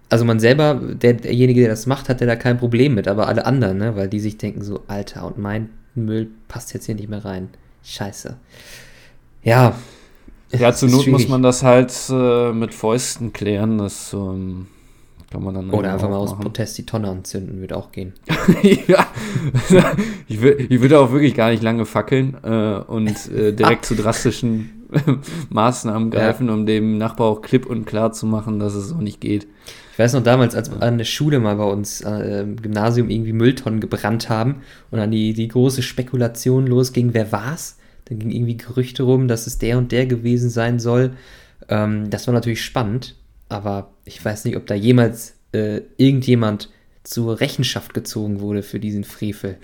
also 0.08 0.24
man 0.24 0.40
selber, 0.40 0.76
der, 0.76 1.16
derjenige, 1.16 1.60
der 1.60 1.70
das 1.72 1.86
macht, 1.86 2.08
hat 2.08 2.22
ja 2.22 2.28
da 2.28 2.38
kein 2.38 2.58
Problem 2.58 2.96
mit, 2.96 3.10
aber 3.10 3.28
alle 3.28 3.46
anderen, 3.46 3.78
ne? 3.78 3.98
Weil 3.98 4.08
die 4.08 4.22
sich 4.22 4.38
denken 4.38 4.64
so, 4.64 4.84
Alter, 4.88 5.28
und 5.28 5.38
mein 5.38 5.70
Müll 5.96 6.30
passt 6.48 6.74
jetzt 6.74 6.86
hier 6.86 6.96
nicht 6.96 7.10
mehr 7.10 7.26
rein. 7.26 7.50
Scheiße. 7.84 8.38
Ja. 9.44 9.76
Ja, 10.58 10.72
zur 10.72 10.88
Not 10.88 11.08
muss 11.08 11.28
man 11.28 11.44
das 11.44 11.62
halt 11.62 11.92
äh, 12.10 12.54
mit 12.54 12.74
Fäusten 12.74 13.34
klären. 13.34 13.80
Das 13.80 14.14
ähm, 14.14 14.68
kann 15.34 15.44
man 15.44 15.56
dann. 15.56 15.70
Oder 15.72 15.94
einfach 15.94 16.10
mal 16.10 16.18
aus 16.18 16.38
Protest 16.38 16.78
die 16.78 16.86
Tonne 16.86 17.10
anzünden, 17.10 17.60
wird 17.60 17.74
auch 17.74 17.92
gehen. 17.92 18.14
ja. 18.88 19.08
ich, 20.28 20.42
will, 20.42 20.68
ich 20.70 20.80
würde 20.80 21.00
auch 21.00 21.12
wirklich 21.12 21.34
gar 21.34 21.50
nicht 21.50 21.64
lange 21.64 21.86
fackeln 21.86 22.38
äh, 22.44 22.76
und 22.76 23.32
äh, 23.32 23.52
direkt 23.52 23.86
zu 23.86 23.96
drastischen 23.96 24.88
Maßnahmen 25.50 26.12
greifen, 26.12 26.48
ja. 26.48 26.54
um 26.54 26.68
dem 26.68 27.00
Nachbar 27.00 27.28
auch 27.28 27.42
klipp 27.42 27.66
und 27.66 27.86
klar 27.86 28.12
zu 28.12 28.28
machen, 28.28 28.60
dass 28.60 28.76
es 28.76 28.90
so 28.90 28.98
nicht 28.98 29.22
geht. 29.22 29.48
Ich 29.94 29.98
weiß 29.98 30.14
noch 30.14 30.22
damals, 30.22 30.54
als 30.54 30.70
wir 30.70 30.84
an 30.84 31.00
der 31.00 31.06
Schule 31.06 31.40
mal 31.40 31.56
bei 31.56 31.66
uns 31.66 32.02
äh, 32.02 32.42
im 32.42 32.62
Gymnasium 32.62 33.10
irgendwie 33.10 33.34
Mülltonnen 33.34 33.80
gebrannt 33.80 34.30
haben 34.30 34.62
und 34.92 35.00
dann 35.00 35.10
die, 35.10 35.34
die 35.34 35.48
große 35.48 35.82
Spekulation 35.82 36.68
losging, 36.68 37.16
wer 37.16 37.32
war's? 37.32 37.80
Dann 38.06 38.20
ging 38.20 38.30
irgendwie 38.30 38.58
Gerüchte 38.58 39.02
rum, 39.02 39.28
dass 39.28 39.48
es 39.48 39.58
der 39.58 39.80
und 39.80 39.92
der 39.92 40.06
gewesen 40.06 40.52
sein 40.52 40.78
soll. 40.78 41.14
Ähm, 41.70 42.12
das 42.12 42.28
war 42.28 42.36
natürlich 42.36 42.64
spannend, 42.64 43.16
aber 43.54 43.92
ich 44.06 44.24
weiß 44.24 44.46
nicht, 44.46 44.58
ob 44.58 44.66
da 44.66 44.76
jemals 44.76 45.36
äh, 45.54 45.82
irgendjemand 45.98 46.70
zur 47.04 47.40
Rechenschaft 47.40 47.94
gezogen 47.94 48.40
wurde 48.40 48.64
für 48.64 48.80
diesen 48.80 49.04
Frevel. 49.04 49.58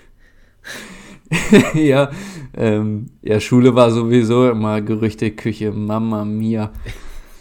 ja, 1.74 2.10
ähm, 2.56 3.06
ja, 3.22 3.40
Schule 3.40 3.74
war 3.74 3.90
sowieso 3.90 4.50
immer 4.50 4.80
Gerüchteküche, 4.80 5.72
Mama 5.72 6.24
mia. 6.24 6.72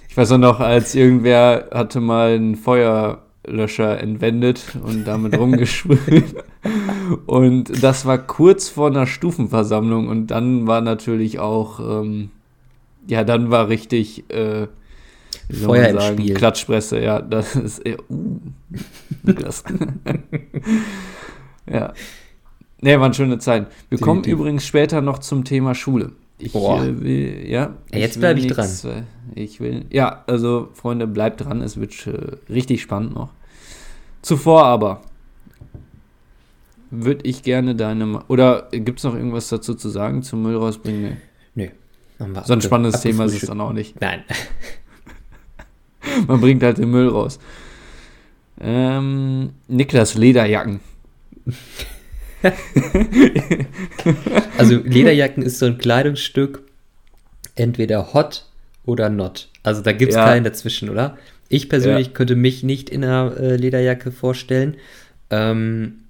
Ich 0.08 0.18
weiß 0.18 0.34
auch 0.34 0.38
noch, 0.38 0.60
als 0.60 0.96
irgendwer 0.96 1.70
hatte 1.72 2.00
mal 2.00 2.32
einen 2.32 2.56
Feuerlöscher 2.56 4.00
entwendet 4.00 4.78
und 4.84 5.06
damit 5.06 5.38
rumgesprüht. 5.38 6.36
und 7.26 7.84
das 7.84 8.06
war 8.06 8.18
kurz 8.18 8.70
vor 8.70 8.88
einer 8.88 9.08
Stufenversammlung 9.08 10.08
und 10.08 10.28
dann 10.28 10.68
war 10.68 10.82
natürlich 10.82 11.40
auch, 11.40 11.80
ähm, 11.80 12.30
ja, 13.08 13.24
dann 13.24 13.50
war 13.50 13.70
richtig, 13.70 14.30
äh, 14.30 14.68
Feuer 15.52 15.90
im 15.90 16.00
Spiel. 16.00 16.34
Klatschpresse, 16.36 17.02
ja, 17.02 17.22
das 17.22 17.56
ist, 17.56 17.86
äh, 17.86 17.98
uh, 18.10 18.40
Niklas. 19.24 19.64
ja. 21.72 21.94
Ne, 22.82 23.00
waren 23.00 23.14
schöne 23.14 23.40
Zeiten. 23.40 23.68
Wir 23.90 24.00
kommen 24.00 24.24
übrigens 24.24 24.66
später 24.66 25.02
noch 25.02 25.20
zum 25.20 25.44
Thema 25.44 25.76
Schule. 25.76 26.12
Ich 26.38 26.54
Boah. 26.54 26.82
Will, 26.86 27.46
ja. 27.50 27.74
ja 27.92 28.00
jetzt 28.00 28.20
bleibe 28.20 28.40
ich 28.40 28.48
dran. 28.48 28.70
Äh, 28.86 29.04
ich 29.36 29.60
will, 29.60 29.86
ja, 29.90 30.24
also 30.28 30.70
Freunde, 30.74 31.08
bleibt 31.08 31.42
dran, 31.42 31.62
es 31.62 31.80
wird 31.80 32.08
äh, 32.08 32.38
richtig 32.52 32.82
spannend 32.82 33.14
noch. 33.14 33.30
Zuvor 34.22 34.66
aber 34.66 35.02
würde 36.92 37.28
ich 37.28 37.44
gerne 37.44 37.76
deine, 37.76 38.24
oder 38.28 38.68
gibt 38.72 39.00
es 39.00 39.04
noch 39.04 39.16
irgendwas 39.16 39.50
dazu 39.50 39.76
zu 39.76 39.90
sagen 39.90 40.24
zum 40.24 40.42
Müll 40.44 40.56
rausbringen? 40.56 41.18
Nee. 41.56 41.72
Nö. 42.20 42.28
So 42.46 42.54
ein 42.54 42.62
spannendes 42.62 43.02
Thema 43.02 43.26
ist 43.26 43.42
es 43.42 43.48
dann 43.48 43.62
auch 43.62 43.74
nicht. 43.74 44.00
Nein. 44.00 44.24
Man 46.28 46.42
bringt 46.42 46.64
halt 46.64 46.78
den 46.78 46.92
Müll 46.92 47.10
raus. 47.10 47.40
Ähm, 48.62 49.54
Niklas 49.68 50.16
Lederjacken. 50.16 50.82
also 54.58 54.78
Lederjacken 54.78 55.44
ist 55.44 55.60
so 55.60 55.66
ein 55.66 55.78
Kleidungsstück, 55.78 56.64
entweder 57.56 58.14
hot 58.14 58.46
oder 58.86 59.10
not. 59.10 59.50
Also 59.64 59.82
da 59.82 59.92
gibt 59.92 60.12
es 60.12 60.16
ja. 60.16 60.26
keinen 60.26 60.44
dazwischen, 60.44 60.90
oder? 60.90 61.18
Ich 61.50 61.70
persönlich 61.70 62.08
ja. 62.08 62.14
könnte 62.14 62.36
mich 62.36 62.64
nicht 62.64 62.90
in 62.90 63.04
einer 63.04 63.36
äh, 63.38 63.56
Lederjacke 63.56 64.12
vorstellen. 64.12 64.78
Ähm, 65.30 66.06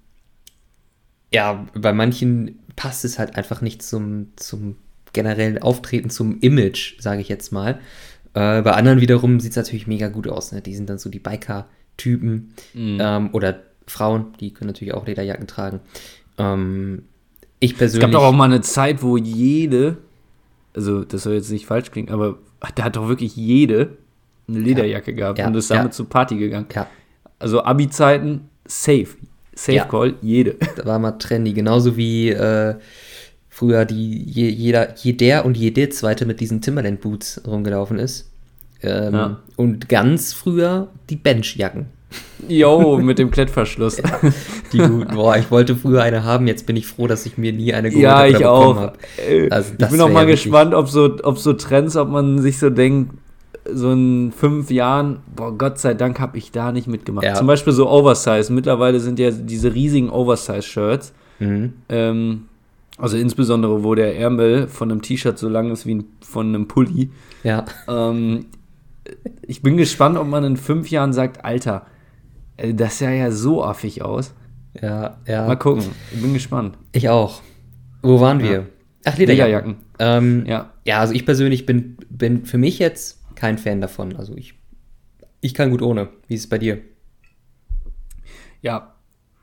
ja, 1.32 1.67
bei 1.73 1.93
manchen 1.93 2.60
passt 2.75 3.06
es 3.06 3.19
halt 3.19 3.36
einfach 3.36 3.62
nicht 3.62 3.82
zum, 3.84 4.32
zum 4.36 4.75
generellen 5.13 5.60
Auftreten, 5.60 6.10
zum 6.10 6.39
Image, 6.39 6.99
sage 6.99 7.21
ich 7.21 7.30
jetzt 7.30 7.52
mal. 7.52 7.80
Äh, 8.34 8.62
bei 8.62 8.72
anderen 8.72 9.02
wiederum 9.02 9.39
sieht 9.39 9.52
es 9.52 9.58
natürlich 9.58 9.88
mega 9.88 10.10
gut 10.10 10.28
aus. 10.28 10.52
Ne? 10.52 10.62
Die 10.62 10.76
sind 10.76 10.89
dann 10.89 11.00
so 11.00 11.10
die 11.10 11.20
Biker-Typen 11.20 12.54
mhm. 12.74 12.98
ähm, 13.02 13.30
oder 13.34 13.60
Frauen, 13.88 14.34
die 14.39 14.54
können 14.54 14.68
natürlich 14.68 14.94
auch 14.94 15.08
Lederjacken 15.08 15.48
tragen. 15.48 15.80
Ähm, 16.38 17.04
ich 17.60 17.78
persönlich. 17.78 18.06
Es 18.06 18.12
gab 18.12 18.20
doch 18.20 18.28
auch 18.28 18.36
mal 18.36 18.46
eine 18.46 18.62
Zeit, 18.62 19.02
wo 19.02 19.18
jede, 19.18 19.98
also 20.74 21.04
das 21.04 21.24
soll 21.24 21.34
jetzt 21.34 21.52
nicht 21.52 21.65
falsch 21.65 21.92
klingen, 21.92 22.10
aber 22.10 22.38
da 22.76 22.84
hat 22.84 22.96
doch 22.96 23.08
wirklich 23.08 23.36
jede 23.36 23.98
eine 24.48 24.60
Lederjacke 24.60 25.12
ja. 25.12 25.18
gehabt 25.18 25.39
ja. 25.39 25.48
und 25.48 25.56
ist 25.56 25.72
damit 25.72 25.86
ja. 25.86 25.92
zur 25.92 26.10
Party 26.10 26.38
gegangen. 26.38 26.68
Also 27.39 27.63
Abi-Zeiten, 27.63 28.50
safe. 28.65 29.08
Safe 29.54 29.88
Call, 29.89 30.15
jede. 30.22 30.56
Da 30.78 30.86
war 30.86 31.00
mal 31.00 31.12
trendy, 31.13 31.52
genauso 31.52 31.98
wie 31.98 32.30
äh, 32.30 32.76
früher 33.60 33.84
die 33.84 34.24
je, 34.24 34.48
jeder, 34.48 34.95
jeder 34.95 35.43
und 35.43 35.58
jede 35.58 35.89
zweite 35.89 36.26
mit 36.26 36.39
diesen 36.39 36.62
Timberland 36.62 37.02
Boots 37.02 37.41
rumgelaufen 37.45 38.00
ist. 38.00 38.32
Ähm, 38.82 39.36
und 39.58 39.89
ganz 39.89 40.34
früher 40.34 40.88
die 41.10 41.17
Benchjacken. 41.17 41.88
Jo, 42.48 42.98
mit 42.98 43.19
dem 43.19 43.30
Klettverschluss. 43.30 43.98
Ja, 44.02 44.32
die 44.72 44.78
guten. 44.78 45.13
Boah, 45.13 45.36
ich 45.36 45.52
wollte 45.52 45.76
früher 45.76 46.04
eine 46.04 46.24
haben, 46.24 46.48
jetzt 46.48 46.65
bin 46.67 46.78
ich 46.78 46.88
froh, 46.88 47.08
dass 47.08 47.26
ich 47.26 47.38
mir 47.38 47.52
nie 47.52 47.74
eine 47.74 47.89
geholt 47.89 48.04
ja, 48.04 48.26
ich 48.26 48.45
auch. 48.45 48.93
Äh, 49.28 49.50
also, 49.50 49.74
ich 49.78 49.89
bin 49.89 50.00
auch 50.00 50.10
mal 50.10 50.26
gespannt, 50.26 50.74
ob 50.74 50.88
so, 50.88 51.17
ob 51.24 51.38
so 51.38 51.54
Trends, 51.54 51.98
ob 51.98 52.10
man 52.10 52.39
sich 52.39 52.60
so 52.60 52.69
denkt, 52.69 53.13
so 53.72 53.91
in 53.91 54.32
fünf 54.32 54.72
Jahren, 54.72 55.19
boah, 55.36 55.56
Gott 55.58 55.80
sei 55.80 55.95
Dank 55.95 56.19
habe 56.19 56.38
ich 56.38 56.52
da 56.52 56.72
nicht 56.72 56.88
mitgemacht. 56.88 57.26
Ja. 57.26 57.34
Zum 57.34 57.48
Beispiel 57.48 57.74
so 57.74 57.89
Oversize. 57.89 58.54
Mittlerweile 58.54 59.02
sind 59.02 59.19
ja 59.19 59.32
diese 59.32 59.74
riesigen 59.74 60.10
Oversize-Shirts. 60.10 61.13
Mhm. 61.39 61.74
Ähm, 61.89 62.45
also 62.99 63.17
insbesondere, 63.17 63.83
wo 63.83 63.95
der 63.95 64.17
Ärmel 64.17 64.67
von 64.67 64.91
einem 64.91 65.01
T-Shirt 65.01 65.38
so 65.38 65.49
lang 65.49 65.71
ist 65.71 65.85
wie 65.85 66.03
von 66.21 66.47
einem 66.47 66.67
Pulli. 66.67 67.12
Ja. 67.43 67.65
Ähm, 67.88 68.45
ich 69.41 69.62
bin 69.62 69.77
gespannt, 69.77 70.17
ob 70.17 70.27
man 70.27 70.43
in 70.43 70.57
fünf 70.57 70.89
Jahren 70.91 71.13
sagt, 71.13 71.43
Alter, 71.43 71.85
äh, 72.57 72.73
das 72.73 72.99
sah 72.99 73.12
ja 73.12 73.31
so 73.31 73.63
affig 73.63 74.01
aus. 74.03 74.33
Ja, 74.81 75.17
ja. 75.25 75.47
Mal 75.47 75.55
gucken. 75.55 75.85
Ich 76.13 76.21
bin 76.21 76.33
gespannt. 76.33 76.77
Ich 76.91 77.09
auch. 77.09 77.41
Wo 78.01 78.19
waren 78.19 78.39
wir? 78.39 78.51
Ja. 78.51 78.65
Ach, 79.05 79.17
Lederjacken. 79.17 79.77
Ähm, 79.97 80.45
ja. 80.45 80.73
Ja, 80.85 80.99
also 80.99 81.13
ich 81.13 81.25
persönlich 81.25 81.65
bin, 81.65 81.97
bin 82.09 82.45
für 82.45 82.57
mich 82.57 82.79
jetzt 82.79 83.19
kein 83.35 83.57
Fan 83.57 83.81
davon. 83.81 84.15
Also 84.15 84.35
ich, 84.35 84.55
ich 85.41 85.53
kann 85.53 85.71
gut 85.71 85.81
ohne. 85.81 86.09
Wie 86.27 86.35
ist 86.35 86.41
es 86.41 86.49
bei 86.49 86.57
dir? 86.57 86.79
Ja, 88.62 88.95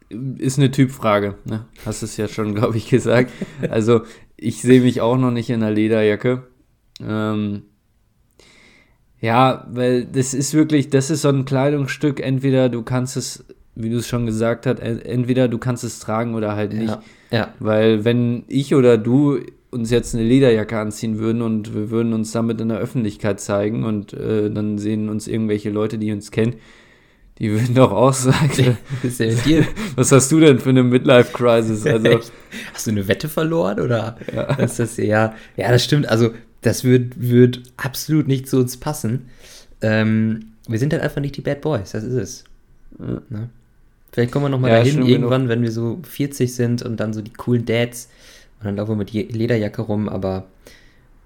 ist 0.09 0.59
eine 0.59 0.71
Typfrage. 0.71 1.35
Ne? 1.45 1.67
Hast 1.85 2.03
es 2.03 2.17
ja 2.17 2.29
schon, 2.29 2.55
glaube 2.55 2.77
ich, 2.77 2.89
gesagt. 2.89 3.33
Also 3.71 4.03
ich 4.37 4.63
sehe 4.63 4.81
mich 4.81 5.01
auch 5.01 5.17
noch 5.17 5.31
nicht 5.31 5.51
in 5.51 5.63
einer 5.63 5.73
Lederjacke. 5.73 6.45
Ähm, 7.01 7.63
ja, 9.21 9.67
weil 9.71 10.05
das 10.05 10.35
ist 10.35 10.55
wirklich, 10.55 10.91
das 10.91 11.11
ist 11.11 11.23
so 11.23 11.29
ein 11.29 11.45
Kleidungsstück, 11.45 12.21
entweder 12.21 12.69
du 12.69 12.83
kannst 12.83 13.17
es, 13.17 13.45
wie 13.75 13.91
du 13.91 13.97
es 13.97 14.07
schon 14.07 14.27
gesagt 14.27 14.67
hast, 14.67 14.79
entweder 14.79 15.49
du 15.49 15.59
kannst 15.59 15.85
es 15.85 15.99
tragen 16.01 16.35
oder 16.35 16.55
halt 16.55 16.73
nicht. 16.73 16.91
Ja, 16.91 17.03
ja. 17.31 17.55
Weil 17.59 18.05
wenn 18.05 18.45
ich 18.49 18.75
oder 18.75 18.99
du 18.99 19.41
uns 19.71 19.91
jetzt 19.91 20.15
eine 20.15 20.25
Lederjacke 20.25 20.79
anziehen 20.79 21.19
würden 21.19 21.43
und 21.43 21.75
wir 21.75 21.91
würden 21.91 22.13
uns 22.13 22.33
damit 22.33 22.61
in 22.61 22.69
der 22.69 22.79
Öffentlichkeit 22.79 23.41
zeigen 23.41 23.85
und 23.85 24.13
äh, 24.13 24.51
dann 24.51 24.79
sehen 24.79 25.09
uns 25.09 25.27
irgendwelche 25.27 25.71
Leute, 25.71 25.99
die 25.99 26.13
uns 26.13 26.31
kennen, 26.31 26.55
die 27.39 27.51
würden 27.51 27.75
doch 27.75 27.93
auch 27.93 28.15
sagen, 28.15 28.79
was, 29.03 29.21
was 29.97 30.13
hast 30.13 30.33
du 30.33 30.41
denn 30.41 30.59
für 30.59 30.71
eine 30.71 30.83
Midlife-Crisis? 30.83 31.87
Also, 31.87 32.21
Hast 32.73 32.87
du 32.87 32.91
eine 32.93 33.07
Wette 33.09 33.29
verloren 33.29 33.81
oder? 33.81 34.17
Ja. 34.35 34.55
Das 34.55 34.79
ist 34.79 34.97
ja, 34.97 35.35
ja, 35.57 35.71
das 35.71 35.85
stimmt. 35.85 36.09
Also 36.09 36.31
das 36.63 36.85
wird, 36.85 37.13
wird 37.17 37.63
absolut 37.77 38.27
nicht 38.27 38.49
zu 38.49 38.59
uns 38.59 38.79
passen. 38.79 39.29
Ähm, 39.83 40.53
wir 40.67 40.79
sind 40.79 40.93
halt 40.93 41.03
einfach 41.03 41.21
nicht 41.21 41.37
die 41.37 41.43
Bad 41.43 41.61
Boys, 41.61 41.93
das 41.93 42.05
ist 42.05 42.15
es. 42.15 42.45
Ja. 42.99 43.21
Ne? 43.29 43.51
Vielleicht 44.13 44.33
kommen 44.33 44.47
wir 44.47 44.49
nochmal 44.49 44.71
ja, 44.71 44.79
dahin, 44.79 45.07
irgendwann, 45.07 45.43
genug. 45.43 45.51
wenn 45.51 45.63
wir 45.63 45.71
so 45.71 46.01
40 46.03 46.55
sind 46.55 46.83
und 46.83 46.99
dann 46.99 47.13
so 47.13 47.21
die 47.21 47.33
coolen 47.33 47.67
Dads 47.67 48.09
und 48.61 48.67
dann 48.67 48.77
laufen 48.77 48.93
wir 48.93 48.97
mit 48.97 49.13
Lederjacke 49.13 49.83
rum, 49.83 50.09
aber 50.09 50.47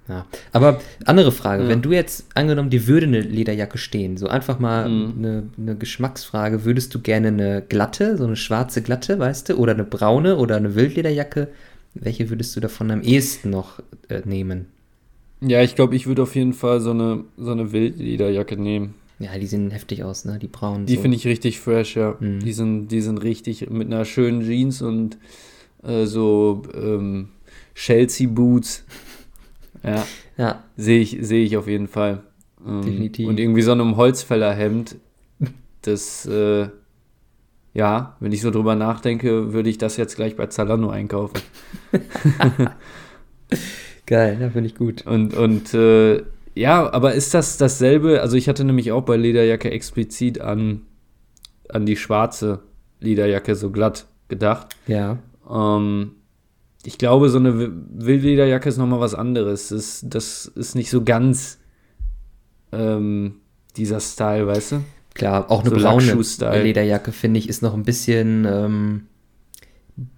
ja. 0.09 0.27
Aber 0.53 0.81
andere 1.05 1.31
Frage, 1.31 1.65
ja. 1.65 1.69
wenn 1.69 1.83
du 1.83 1.93
jetzt 1.93 2.27
angenommen, 2.35 2.71
dir 2.71 2.87
würde 2.87 3.07
eine 3.07 3.21
Lederjacke 3.21 3.79
stehen, 3.79 4.17
so 4.17 4.27
einfach 4.29 4.59
mal 4.59 4.89
mhm. 4.89 5.15
eine, 5.19 5.43
eine, 5.57 5.77
Geschmacksfrage, 5.77 6.65
würdest 6.65 6.95
du 6.95 7.01
gerne 7.01 7.29
eine 7.29 7.63
glatte, 7.63 8.17
so 8.17 8.25
eine 8.25 8.37
schwarze 8.37 8.83
glatte, 8.83 9.19
weißt 9.19 9.51
du, 9.51 9.55
oder 9.57 9.73
eine 9.73 9.85
braune 9.85 10.37
oder 10.37 10.57
eine 10.57 10.75
Wildlederjacke? 10.75 11.49
Welche 11.95 12.31
würdest 12.31 12.55
du 12.57 12.61
davon 12.61 12.91
am 12.91 13.03
ehesten 13.03 13.51
noch 13.51 13.81
äh, 14.09 14.23
nehmen? 14.25 14.67
Ja, 15.41 15.63
ich 15.63 15.75
glaube, 15.75 15.97
ich 15.97 16.07
würde 16.07 16.23
auf 16.23 16.35
jeden 16.35 16.53
Fall 16.53 16.81
so 16.81 16.91
eine, 16.91 17.25
so 17.37 17.53
eine 17.53 17.73
Wildlederjacke 17.73 18.57
nehmen. 18.57 18.95
Ja, 19.21 19.39
die 19.39 19.47
sehen 19.47 19.71
heftig 19.71 20.03
aus, 20.03 20.25
ne? 20.25 20.39
Die 20.41 20.49
braunen. 20.49 20.87
Die 20.87 20.97
so. 20.97 21.03
finde 21.03 21.17
ich 21.17 21.27
richtig 21.27 21.61
fresh, 21.61 21.97
ja. 21.97 22.17
Mhm. 22.19 22.41
Die, 22.41 22.53
sind, 22.53 22.89
die 22.89 23.01
sind 23.01 23.19
richtig 23.19 23.69
mit 23.71 23.87
einer 23.87 24.05
schönen 24.05 24.43
Jeans 24.43 24.83
und 24.83 25.19
äh, 25.83 26.07
so 26.07 26.63
ähm, 26.75 27.29
Chelsea-Boots. 27.75 28.85
Ja. 29.83 30.07
ja. 30.37 30.65
Sehe 30.77 31.01
ich, 31.01 31.19
seh 31.21 31.43
ich 31.43 31.57
auf 31.57 31.67
jeden 31.67 31.89
Fall. 31.89 32.23
Ähm, 32.67 32.83
Definitiv. 32.83 33.29
Und 33.29 33.41
irgendwie 33.41 33.63
so 33.63 33.73
einem 33.73 33.97
Holzfällerhemd, 33.97 34.97
das, 35.83 36.27
äh, 36.27 36.69
ja, 37.73 38.17
wenn 38.21 38.33
ich 38.33 38.43
so 38.43 38.51
drüber 38.51 38.75
nachdenke, 38.75 39.53
würde 39.53 39.71
ich 39.71 39.79
das 39.79 39.97
jetzt 39.97 40.17
gleich 40.17 40.37
bei 40.37 40.47
Zalando 40.47 40.91
einkaufen. 40.91 41.41
Geil, 44.07 44.39
ja, 44.41 44.51
finde 44.51 44.69
ich 44.69 44.75
gut. 44.75 45.07
Und, 45.07 45.35
und 45.35 45.73
äh, 45.73 46.23
ja, 46.55 46.93
aber 46.93 47.15
ist 47.15 47.33
das 47.33 47.59
dasselbe? 47.59 48.21
Also 48.23 48.37
ich 48.37 48.49
hatte 48.49 48.65
nämlich 48.65 48.91
auch 48.93 49.03
bei 49.03 49.17
Lederjacke 49.17 49.71
explizit 49.71 50.41
an, 50.41 50.83
an 51.69 51.87
die 51.87 51.97
schwarze 51.97 52.63
Lederjacke 52.99 53.55
so 53.55 53.71
glatt 53.71 54.07
gedacht. 54.29 54.75
Ja. 54.87 55.19
Ähm, 55.49 56.13
ich 56.85 56.99
glaube, 56.99 57.29
so 57.29 57.39
eine 57.39 57.71
Wildlederjacke 57.93 58.69
ist 58.69 58.79
nochmal 58.79 59.01
was 59.01 59.15
anderes. 59.15 59.69
Das, 59.69 60.05
das 60.07 60.47
ist 60.47 60.75
nicht 60.75 60.91
so 60.91 61.05
ganz 61.05 61.59
ähm, 62.73 63.37
dieser 63.77 64.01
Style, 64.01 64.47
weißt 64.47 64.73
du? 64.73 64.85
Klar, 65.15 65.51
auch 65.51 65.61
eine 65.61 65.71
so 65.71 65.77
braune 65.77 66.63
Lederjacke, 66.63 67.13
finde 67.13 67.39
ich, 67.39 67.49
ist 67.49 67.63
noch 67.63 67.75
ein 67.75 67.83
bisschen 67.83 68.47
ähm, 68.49 69.03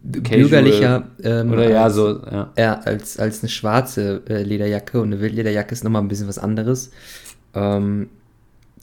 bürgerlicher. 0.02 1.08
Ähm, 1.22 1.50
oder 1.50 1.68
ja, 1.68 1.84
als, 1.84 1.94
so, 1.94 2.20
ja. 2.24 2.52
ja. 2.56 2.74
als, 2.80 3.18
als 3.18 3.42
eine 3.42 3.48
schwarze 3.48 4.22
äh, 4.28 4.42
Lederjacke 4.42 5.00
und 5.00 5.12
eine 5.12 5.20
Wildlederjacke 5.20 5.72
ist 5.72 5.82
nochmal 5.82 6.02
ein 6.02 6.08
bisschen 6.08 6.28
was 6.28 6.38
anderes. 6.38 6.90
Ähm, 7.54 8.10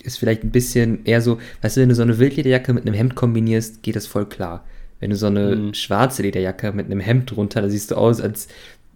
ist 0.03 0.17
vielleicht 0.17 0.43
ein 0.43 0.51
bisschen 0.51 1.05
eher 1.05 1.21
so, 1.21 1.37
weißt 1.61 1.77
du, 1.77 1.81
wenn 1.81 1.89
du 1.89 1.95
so 1.95 2.01
eine 2.01 2.17
Wildlederjacke 2.17 2.73
mit 2.73 2.85
einem 2.85 2.95
Hemd 2.95 3.15
kombinierst, 3.15 3.83
geht 3.83 3.95
das 3.95 4.07
voll 4.07 4.25
klar. 4.25 4.65
Wenn 4.99 5.09
du 5.09 5.15
so 5.15 5.27
eine 5.27 5.55
mhm. 5.55 5.73
schwarze 5.73 6.23
Lederjacke 6.23 6.71
mit 6.71 6.88
einem 6.88 6.99
Hemd 6.99 7.31
drunter, 7.31 7.62
da 7.62 7.69
siehst 7.69 7.91
du 7.91 7.95
aus, 7.95 8.19
als 8.21 8.47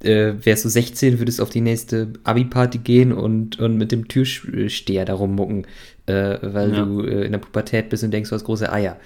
äh, 0.04 0.34
wärst 0.42 0.66
du 0.66 0.70
16, 0.70 1.20
würdest 1.20 1.40
auf 1.40 1.50
die 1.50 1.62
nächste 1.62 2.10
Abi-Party 2.24 2.80
gehen 2.80 3.14
und, 3.14 3.60
und 3.60 3.78
mit 3.78 3.92
dem 3.92 4.08
Türsteher 4.08 5.06
da 5.06 5.14
rummucken, 5.14 5.66
äh, 6.08 6.38
weil 6.42 6.74
ja. 6.74 6.86
du 6.86 7.02
äh, 7.02 7.26
in 7.26 7.32
der 7.32 7.40
Pubertät 7.40 7.90
bist 7.90 8.04
und 8.04 8.12
denkst, 8.12 8.30
du 8.30 8.36
hast 8.36 8.44
große 8.44 8.72
Eier. 8.72 8.98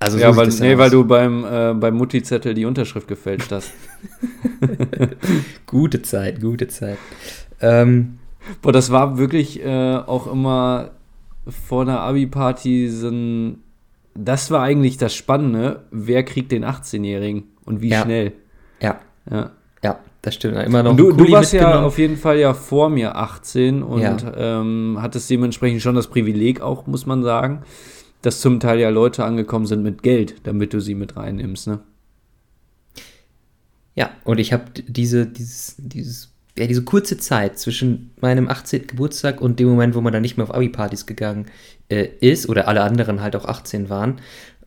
Also 0.00 0.18
ja, 0.18 0.32
so 0.32 0.36
weil, 0.36 0.48
nee, 0.48 0.78
weil 0.78 0.90
du 0.90 1.04
beim, 1.04 1.44
äh, 1.44 1.74
beim 1.74 1.94
Mutti-Zettel 1.94 2.54
die 2.54 2.64
Unterschrift 2.64 3.08
gefälscht 3.08 3.50
hast. 3.50 3.72
gute 5.66 6.02
Zeit, 6.02 6.40
gute 6.40 6.68
Zeit. 6.68 6.98
Ähm, 7.60 8.18
Boah, 8.62 8.72
das 8.72 8.90
war 8.90 9.18
wirklich 9.18 9.64
äh, 9.64 9.96
auch 9.96 10.30
immer 10.30 10.90
vor 11.46 11.82
einer 11.82 12.00
Abi-Party 12.00 12.88
so 12.88 13.08
ein. 13.08 13.62
Das 14.14 14.50
war 14.50 14.62
eigentlich 14.62 14.96
das 14.96 15.14
Spannende. 15.14 15.84
Wer 15.90 16.24
kriegt 16.24 16.52
den 16.52 16.64
18-Jährigen 16.64 17.44
und 17.64 17.82
wie 17.82 17.90
ja. 17.90 18.02
schnell? 18.02 18.32
Ja. 18.80 19.00
Ja. 19.30 19.50
Ja, 19.82 20.00
das 20.22 20.34
stimmt. 20.34 20.56
Immer 20.56 20.82
noch. 20.82 20.96
du, 20.96 21.12
du 21.12 21.30
warst 21.30 21.52
ja 21.52 21.82
auf 21.82 21.98
jeden 21.98 22.16
Fall 22.16 22.38
ja 22.38 22.52
vor 22.54 22.90
mir 22.90 23.16
18 23.16 23.82
und 23.82 24.00
ja. 24.00 24.16
ähm, 24.36 24.98
hattest 25.00 25.30
dementsprechend 25.30 25.82
schon 25.82 25.94
das 25.94 26.08
Privileg 26.08 26.60
auch, 26.60 26.86
muss 26.86 27.06
man 27.06 27.22
sagen, 27.22 27.62
dass 28.22 28.40
zum 28.40 28.58
Teil 28.58 28.80
ja 28.80 28.88
Leute 28.88 29.24
angekommen 29.24 29.66
sind 29.66 29.82
mit 29.82 30.02
Geld, 30.02 30.36
damit 30.44 30.72
du 30.74 30.80
sie 30.80 30.94
mit 30.94 31.16
reinnimmst, 31.16 31.68
ne? 31.68 31.80
Ja, 33.94 34.10
und 34.24 34.38
ich 34.38 34.52
habe 34.52 34.64
diese, 34.86 35.26
dieses, 35.26 35.74
dieses, 35.78 36.32
ja, 36.58 36.66
diese 36.66 36.82
kurze 36.82 37.16
Zeit 37.18 37.58
zwischen 37.58 38.10
meinem 38.20 38.48
18. 38.48 38.86
Geburtstag 38.88 39.40
und 39.40 39.60
dem 39.60 39.68
Moment, 39.68 39.94
wo 39.94 40.00
man 40.00 40.12
dann 40.12 40.22
nicht 40.22 40.36
mehr 40.36 40.44
auf 40.44 40.54
Abi-Partys 40.54 41.06
gegangen 41.06 41.46
äh, 41.88 42.08
ist 42.20 42.48
oder 42.48 42.68
alle 42.68 42.82
anderen 42.82 43.20
halt 43.22 43.36
auch 43.36 43.44
18 43.44 43.88
waren, 43.88 44.20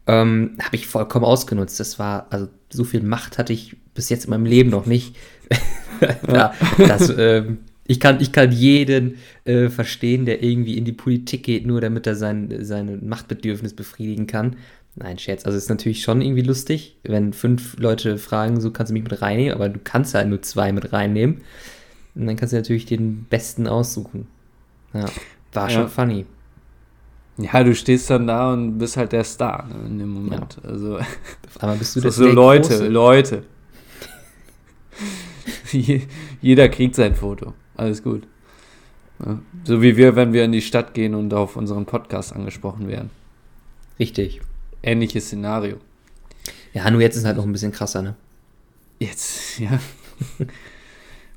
ähm, 0.07 0.57
habe 0.61 0.75
ich 0.75 0.87
vollkommen 0.87 1.25
ausgenutzt. 1.25 1.79
Das 1.79 1.99
war, 1.99 2.27
also 2.29 2.47
so 2.69 2.83
viel 2.83 3.01
Macht 3.01 3.37
hatte 3.37 3.53
ich 3.53 3.75
bis 3.93 4.09
jetzt 4.09 4.25
in 4.25 4.29
meinem 4.31 4.45
Leben 4.45 4.69
noch 4.69 4.85
nicht. 4.85 5.15
ja, 6.27 6.53
das, 6.77 7.13
ähm, 7.17 7.59
ich, 7.85 7.99
kann, 7.99 8.21
ich 8.21 8.31
kann 8.31 8.51
jeden 8.51 9.17
äh, 9.43 9.69
verstehen, 9.69 10.25
der 10.25 10.43
irgendwie 10.43 10.77
in 10.77 10.85
die 10.85 10.93
Politik 10.93 11.43
geht, 11.43 11.65
nur 11.65 11.81
damit 11.81 12.07
er 12.07 12.15
sein, 12.15 12.63
sein 12.63 13.07
Machtbedürfnis 13.07 13.75
befriedigen 13.75 14.27
kann. 14.27 14.55
Nein, 14.95 15.17
Scherz. 15.19 15.45
Also 15.45 15.57
es 15.57 15.65
ist 15.65 15.69
natürlich 15.69 16.03
schon 16.03 16.21
irgendwie 16.21 16.41
lustig, 16.41 16.97
wenn 17.03 17.33
fünf 17.33 17.77
Leute 17.79 18.17
fragen, 18.17 18.59
so 18.59 18.71
kannst 18.71 18.89
du 18.89 18.93
mich 18.93 19.03
mit 19.03 19.21
reinnehmen, 19.21 19.53
aber 19.53 19.69
du 19.69 19.79
kannst 19.81 20.13
halt 20.13 20.27
nur 20.27 20.41
zwei 20.41 20.71
mit 20.71 20.91
reinnehmen. 20.91 21.41
Und 22.15 22.27
dann 22.27 22.35
kannst 22.35 22.53
du 22.53 22.57
natürlich 22.57 22.85
den 22.85 23.25
besten 23.29 23.67
aussuchen. 23.67 24.27
Ja, 24.93 25.05
war 25.53 25.69
ja. 25.69 25.79
schon 25.81 25.89
funny. 25.89 26.25
Ja, 27.37 27.63
du 27.63 27.73
stehst 27.73 28.09
dann 28.09 28.27
da 28.27 28.53
und 28.53 28.77
bist 28.77 28.97
halt 28.97 29.13
der 29.13 29.23
Star 29.23 29.65
ne, 29.65 29.87
in 29.87 29.99
dem 29.99 30.09
Moment. 30.09 30.57
Ja. 30.63 30.69
Also, 30.69 30.97
Auf 30.97 31.61
einmal 31.61 31.77
bist 31.77 31.95
du 31.95 32.01
das 32.01 32.15
so 32.15 32.27
Leute, 32.27 32.69
Große. 32.69 32.87
Leute. 32.87 33.43
Jeder 36.41 36.69
kriegt 36.69 36.95
sein 36.95 37.15
Foto. 37.15 37.53
Alles 37.75 38.03
gut. 38.03 38.27
Ja. 39.25 39.39
So 39.63 39.81
wie 39.81 39.95
wir, 39.97 40.15
wenn 40.15 40.33
wir 40.33 40.43
in 40.43 40.51
die 40.51 40.61
Stadt 40.61 40.93
gehen 40.93 41.15
und 41.15 41.33
auf 41.33 41.55
unseren 41.55 41.85
Podcast 41.85 42.33
angesprochen 42.33 42.87
werden. 42.87 43.09
Richtig. 43.97 44.41
Ähnliches 44.83 45.27
Szenario. 45.27 45.77
Ja, 46.73 46.89
nur 46.89 47.01
jetzt 47.01 47.15
ist 47.15 47.25
halt 47.25 47.37
noch 47.37 47.45
ein 47.45 47.51
bisschen 47.51 47.71
krasser, 47.71 48.01
ne? 48.01 48.15
Jetzt, 48.99 49.59
ja. 49.59 49.79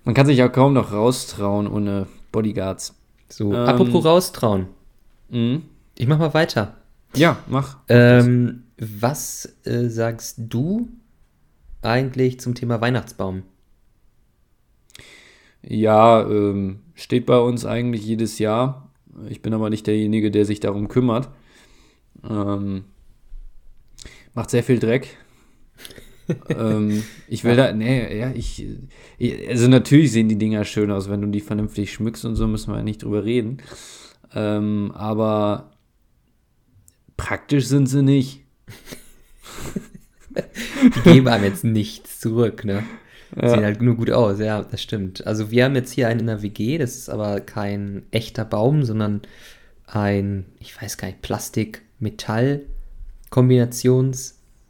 Man 0.04 0.14
kann 0.14 0.26
sich 0.26 0.38
ja 0.38 0.48
kaum 0.48 0.74
noch 0.74 0.92
raustrauen 0.92 1.66
ohne 1.66 2.06
Bodyguards. 2.30 2.94
So, 3.28 3.52
ähm, 3.52 3.60
apropos 3.60 4.04
raustrauen. 4.04 4.66
Mhm. 5.30 5.62
Ich 5.96 6.06
mach 6.06 6.18
mal 6.18 6.34
weiter. 6.34 6.76
Ja, 7.16 7.38
mach. 7.48 7.78
Ähm, 7.88 8.64
was 8.78 9.56
äh, 9.64 9.88
sagst 9.88 10.36
du 10.38 10.88
eigentlich 11.82 12.40
zum 12.40 12.54
Thema 12.54 12.80
Weihnachtsbaum? 12.80 13.44
Ja, 15.62 16.28
ähm, 16.28 16.80
steht 16.94 17.26
bei 17.26 17.38
uns 17.38 17.64
eigentlich 17.64 18.04
jedes 18.04 18.38
Jahr. 18.38 18.90
Ich 19.28 19.42
bin 19.42 19.54
aber 19.54 19.70
nicht 19.70 19.86
derjenige, 19.86 20.30
der 20.30 20.44
sich 20.44 20.60
darum 20.60 20.88
kümmert. 20.88 21.28
Ähm, 22.28 22.84
macht 24.34 24.50
sehr 24.50 24.62
viel 24.62 24.78
Dreck. 24.78 25.16
Ähm, 26.48 27.02
ich 27.28 27.44
will 27.44 27.56
ja. 27.56 27.68
da, 27.68 27.72
nee, 27.72 28.18
ja, 28.18 28.32
ich, 28.32 28.66
also 29.48 29.68
natürlich 29.68 30.12
sehen 30.12 30.28
die 30.28 30.38
Dinger 30.38 30.64
schön 30.64 30.90
aus, 30.90 31.08
wenn 31.10 31.20
du 31.20 31.28
die 31.28 31.40
vernünftig 31.40 31.92
schmückst 31.92 32.24
und 32.24 32.36
so, 32.36 32.46
müssen 32.46 32.72
wir 32.72 32.78
ja 32.78 32.82
nicht 32.82 33.02
drüber 33.02 33.24
reden. 33.24 33.58
Ähm, 34.34 34.92
aber 34.94 35.74
Praktisch 37.16 37.66
sind 37.66 37.86
sie 37.86 38.02
nicht. 38.02 38.40
die 40.96 41.00
geben 41.00 41.28
einem 41.28 41.44
jetzt 41.44 41.64
nichts 41.64 42.20
zurück, 42.20 42.64
ne? 42.64 42.84
Ja. 43.40 43.48
Sehen 43.48 43.64
halt 43.64 43.82
nur 43.82 43.96
gut 43.96 44.10
aus, 44.10 44.38
ja, 44.38 44.62
das 44.62 44.82
stimmt. 44.82 45.26
Also 45.26 45.50
wir 45.50 45.64
haben 45.64 45.74
jetzt 45.74 45.92
hier 45.92 46.08
einen 46.08 46.20
in 46.20 46.26
der 46.26 46.42
WG, 46.42 46.78
das 46.78 46.96
ist 46.96 47.08
aber 47.08 47.40
kein 47.40 48.04
echter 48.10 48.44
Baum, 48.44 48.84
sondern 48.84 49.22
ein, 49.86 50.46
ich 50.60 50.80
weiß 50.80 50.98
gar 50.98 51.08
nicht, 51.08 51.22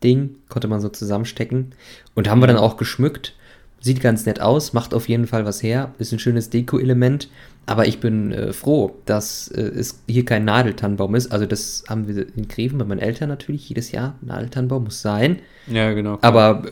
Plastik-Metall-Kombinationsding, 0.04 0.36
konnte 0.48 0.68
man 0.68 0.80
so 0.80 0.88
zusammenstecken. 0.88 1.72
Und 2.14 2.28
haben 2.28 2.40
wir 2.40 2.46
dann 2.46 2.56
auch 2.56 2.76
geschmückt. 2.76 3.34
Sieht 3.80 4.00
ganz 4.00 4.24
nett 4.24 4.40
aus, 4.40 4.72
macht 4.72 4.94
auf 4.94 5.08
jeden 5.08 5.26
Fall 5.26 5.44
was 5.44 5.62
her, 5.62 5.92
ist 5.98 6.12
ein 6.12 6.18
schönes 6.18 6.48
Deko-Element. 6.48 7.28
Aber 7.66 7.86
ich 7.86 8.00
bin 8.00 8.32
äh, 8.32 8.52
froh, 8.52 8.96
dass 9.04 9.48
äh, 9.48 9.60
es 9.60 10.00
hier 10.06 10.24
kein 10.24 10.44
Nadeltannenbaum 10.44 11.14
ist. 11.14 11.32
Also 11.32 11.44
das 11.46 11.84
haben 11.88 12.08
wir 12.08 12.26
in 12.34 12.48
Greven 12.48 12.78
bei 12.78 12.84
meinen 12.84 13.00
Eltern 13.00 13.28
natürlich 13.28 13.68
jedes 13.68 13.92
Jahr. 13.92 14.14
Nadeltannenbaum 14.22 14.84
muss 14.84 15.02
sein. 15.02 15.40
Ja, 15.66 15.92
genau. 15.92 16.16
Klar. 16.16 16.32
Aber 16.32 16.62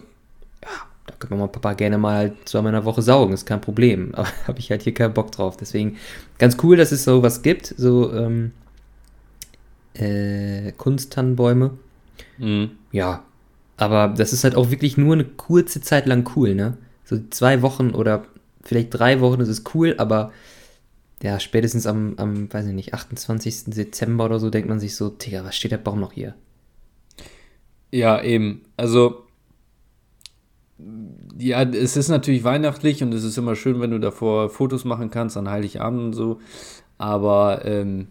ja, 0.62 0.68
da 1.06 1.14
kann 1.18 1.30
Mama 1.30 1.44
und 1.44 1.52
Papa 1.52 1.74
gerne 1.74 1.98
mal 1.98 2.32
zweimal 2.44 2.70
in 2.70 2.76
der 2.76 2.84
Woche 2.84 3.02
saugen, 3.02 3.32
ist 3.34 3.46
kein 3.46 3.60
Problem. 3.60 4.12
Aber 4.14 4.28
habe 4.46 4.58
ich 4.58 4.70
halt 4.70 4.82
hier 4.82 4.94
keinen 4.94 5.14
Bock 5.14 5.32
drauf. 5.32 5.56
Deswegen 5.58 5.96
ganz 6.38 6.56
cool, 6.62 6.76
dass 6.78 6.92
es 6.92 7.04
sowas 7.04 7.42
gibt, 7.42 7.74
so 7.76 8.12
ähm, 8.12 8.52
äh, 9.94 10.72
Kunsttannenbäume. 10.72 11.72
Mhm. 12.38 12.72
Ja, 12.90 13.24
aber 13.76 14.08
das 14.08 14.32
ist 14.32 14.44
halt 14.44 14.54
auch 14.54 14.70
wirklich 14.70 14.96
nur 14.96 15.14
eine 15.14 15.24
kurze 15.24 15.80
Zeit 15.80 16.06
lang 16.06 16.28
cool, 16.36 16.54
ne? 16.54 16.76
So 17.04 17.18
zwei 17.30 17.62
Wochen 17.62 17.90
oder 17.90 18.24
vielleicht 18.62 18.94
drei 18.94 19.20
Wochen 19.20 19.40
ist 19.40 19.48
es 19.48 19.64
cool, 19.74 19.94
aber 19.98 20.32
ja, 21.22 21.38
spätestens 21.38 21.86
am, 21.86 22.14
am, 22.16 22.52
weiß 22.52 22.66
ich 22.66 22.72
nicht, 22.72 22.94
28. 22.94 23.64
Dezember 23.66 24.24
oder 24.24 24.40
so 24.40 24.50
denkt 24.50 24.68
man 24.68 24.80
sich 24.80 24.96
so, 24.96 25.08
Digga, 25.08 25.44
was 25.44 25.56
steht 25.56 25.72
der 25.72 25.78
Baum 25.78 26.00
noch 26.00 26.12
hier? 26.12 26.34
Ja, 27.92 28.22
eben. 28.22 28.62
Also, 28.76 29.24
ja, 31.38 31.62
es 31.62 31.96
ist 31.96 32.08
natürlich 32.08 32.42
weihnachtlich 32.42 33.02
und 33.02 33.12
es 33.14 33.22
ist 33.22 33.38
immer 33.38 33.54
schön, 33.54 33.80
wenn 33.80 33.90
du 33.90 34.00
davor 34.00 34.48
Fotos 34.50 34.84
machen 34.84 35.10
kannst 35.10 35.36
an 35.36 35.48
Heiligabend 35.48 36.00
und 36.00 36.12
so. 36.14 36.40
Aber, 36.98 37.64
ähm, 37.64 38.08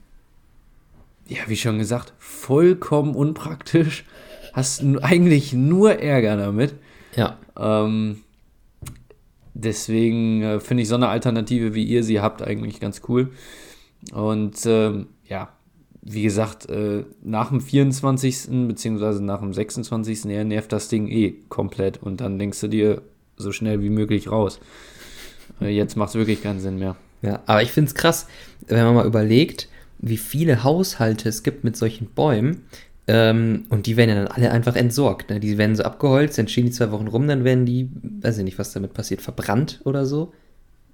ja, 1.32 1.42
wie 1.48 1.58
schon 1.58 1.78
gesagt, 1.78 2.14
vollkommen 2.20 3.16
unpraktisch. 3.16 4.06
Hast 4.54 4.84
eigentlich 5.02 5.54
nur 5.54 6.00
Ärger 6.00 6.36
damit. 6.38 6.76
Ja. 7.16 7.38
Ähm, 7.58 8.18
Deswegen 9.54 10.42
äh, 10.42 10.60
finde 10.60 10.84
ich 10.84 10.90
so 10.90 10.96
eine 10.96 11.10
Alternative, 11.10 11.74
wie 11.74 11.84
ihr 11.84 12.04
sie 12.04 12.22
habt, 12.22 12.42
eigentlich 12.42 12.80
ganz 12.80 13.02
cool. 13.08 13.32
Und 14.14 14.58
ähm, 14.66 15.08
ja, 15.28 15.50
wie 16.02 16.24
gesagt, 16.24 16.70
äh, 16.70 17.04
nach 17.22 17.50
dem 17.50 17.62
24. 17.62 18.68
beziehungsweise 18.68 19.24
nach 19.24 19.42
dem 19.42 19.54
26. 19.54 20.26
Ja, 20.26 20.44
nervt 20.44 20.72
das 20.72 20.88
Ding 20.88 21.08
eh 21.08 21.36
komplett 21.50 22.02
und 22.02 22.22
dann 22.22 22.40
denkst 22.40 22.60
du 22.62 22.68
dir 22.68 23.02
so 23.36 23.52
schnell 23.52 23.82
wie 23.82 23.90
möglich 23.90 24.32
raus. 24.32 24.60
Äh, 25.60 25.70
jetzt 25.70 25.98
macht 25.98 26.10
es 26.10 26.16
wirklich 26.16 26.42
keinen 26.42 26.60
Sinn 26.60 26.80
mehr. 26.80 26.96
Ja, 27.22 27.42
aber 27.46 27.62
ich 27.62 27.72
finde 27.72 27.90
es 27.90 27.96
krass, 27.96 28.28
wenn 28.68 28.84
man 28.84 28.96
mal 28.96 29.06
überlegt, 29.06 29.68
wie 30.02 30.18
viele 30.18 30.64
Haushalte 30.64 31.30
es 31.30 31.44
gibt 31.44 31.64
mit 31.64 31.78
solchen 31.78 32.08
Bäumen, 32.08 32.64
ähm, 33.08 33.66
und 33.70 33.88
die 33.88 33.98
werden 33.98 34.10
ja 34.10 34.16
dann 34.16 34.28
alle 34.28 34.52
einfach 34.52 34.76
entsorgt. 34.76 35.30
Ne? 35.30 35.40
Die 35.40 35.58
werden 35.58 35.76
so 35.76 35.84
abgeholzt, 35.84 36.38
dann 36.38 36.48
stehen 36.48 36.68
die 36.68 36.72
zwei 36.72 36.92
Wochen 36.92 37.08
rum, 37.08 37.28
dann 37.28 37.44
werden 37.44 37.66
die, 37.66 37.90
weiß 38.22 38.38
ich 38.38 38.44
nicht, 38.44 38.60
was 38.60 38.74
damit 38.74 38.94
passiert, 38.94 39.22
verbrannt 39.22 39.82
oder 39.84 40.06
so. 40.06 40.34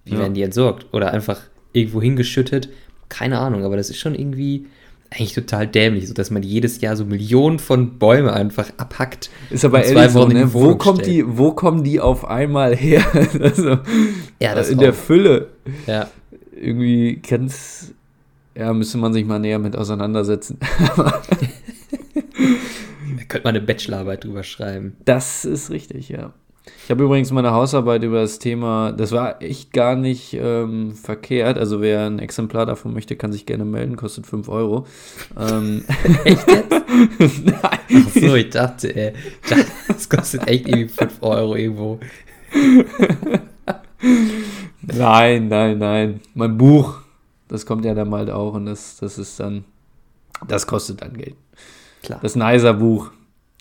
Wie 0.06 0.14
ja. 0.14 0.20
werden 0.20 0.34
die 0.34 0.42
entsorgt? 0.42 0.88
Oder 0.94 1.12
einfach 1.12 1.42
irgendwo 1.74 2.02
hingeschüttet? 2.02 2.70
Keine 3.10 3.40
Ahnung, 3.40 3.64
aber 3.64 3.78
das 3.78 3.90
ist 3.90 4.00
schon 4.00 4.16
irgendwie 4.16 4.66
eigentlich 5.10 5.34
total 5.34 5.68
dämlich, 5.68 6.08
so 6.08 6.14
dass 6.14 6.32
man 6.32 6.44
jedes 6.44 6.82
Jahr 6.82 6.96
so 6.96 7.06
Millionen 7.06 7.60
von 7.60 7.98
Bäume 7.98 8.34
einfach 8.34 8.72
abhackt. 8.78 9.30
Ist 9.50 9.64
aber 9.64 9.84
ehrlich 9.84 10.12
so, 10.12 10.28
ne? 10.28 10.54
wo, 10.54 10.76
kommt 10.76 11.06
die, 11.06 11.24
wo 11.26 11.52
kommen 11.52 11.84
die 11.84 12.00
auf 12.00 12.26
einmal 12.26 12.76
her? 12.76 13.06
also, 13.42 13.80
ja, 14.42 14.56
das 14.56 14.70
in 14.70 14.78
auch. 14.78 14.82
der 14.82 14.94
Fülle. 14.94 15.50
Ja. 15.86 16.10
Irgendwie 16.60 17.18
ganz, 17.18 17.94
ja, 18.58 18.74
müsste 18.74 18.98
man 18.98 19.14
sich 19.14 19.26
mal 19.26 19.40
näher 19.40 19.60
mit 19.60 19.76
auseinandersetzen. 19.76 20.58
da 20.98 21.22
könnte 23.28 23.44
man 23.44 23.56
eine 23.56 23.62
Bachelorarbeit 23.62 24.24
drüber 24.24 24.44
schreiben. 24.44 24.98
Das 25.06 25.46
ist 25.46 25.70
richtig, 25.70 26.10
ja. 26.10 26.34
Ich 26.84 26.92
habe 26.92 27.04
übrigens 27.04 27.32
meine 27.32 27.52
Hausarbeit 27.52 28.04
über 28.04 28.22
das 28.22 28.40
Thema, 28.40 28.92
das 28.92 29.12
war 29.12 29.42
echt 29.42 29.72
gar 29.74 29.96
nicht 29.96 30.34
ähm, 30.34 30.94
verkehrt. 30.94 31.58
Also 31.58 31.82
wer 31.82 32.08
ein 32.08 32.20
Exemplar 32.20 32.66
davon 32.66 32.94
möchte, 32.94 33.16
kann 33.16 33.32
sich 33.32 33.46
gerne 33.46 33.64
melden, 33.64 33.96
kostet 33.96 34.26
5 34.26 34.50
Euro. 34.50 34.86
Ähm, 35.40 35.86
echt 36.26 36.50
jetzt? 36.50 37.46
Nein. 37.46 37.60
Ach 37.62 38.10
so, 38.14 38.36
ich 38.36 38.50
dachte, 38.50 38.96
ey, 38.96 39.14
das 39.88 40.10
kostet 40.10 40.48
echt 40.48 40.68
irgendwie 40.68 40.90
5 40.90 41.18
Euro 41.22 41.56
irgendwo. 41.56 42.00
nein, 44.82 45.48
nein, 45.48 45.78
nein. 45.78 46.22
Mein 46.34 46.58
Buch, 46.58 47.02
das 47.48 47.66
kommt 47.66 47.86
ja 47.86 47.94
dann 47.94 48.10
bald 48.10 48.30
auch 48.30 48.54
und 48.54 48.66
das, 48.66 48.98
das 48.98 49.18
ist 49.18 49.40
dann, 49.40 49.66
das 50.48 50.68
kostet 50.68 51.02
dann 51.02 51.18
Geld. 51.18 51.36
Klar. 52.04 52.20
Das 52.22 52.36
Nicer-Buch 52.36 53.12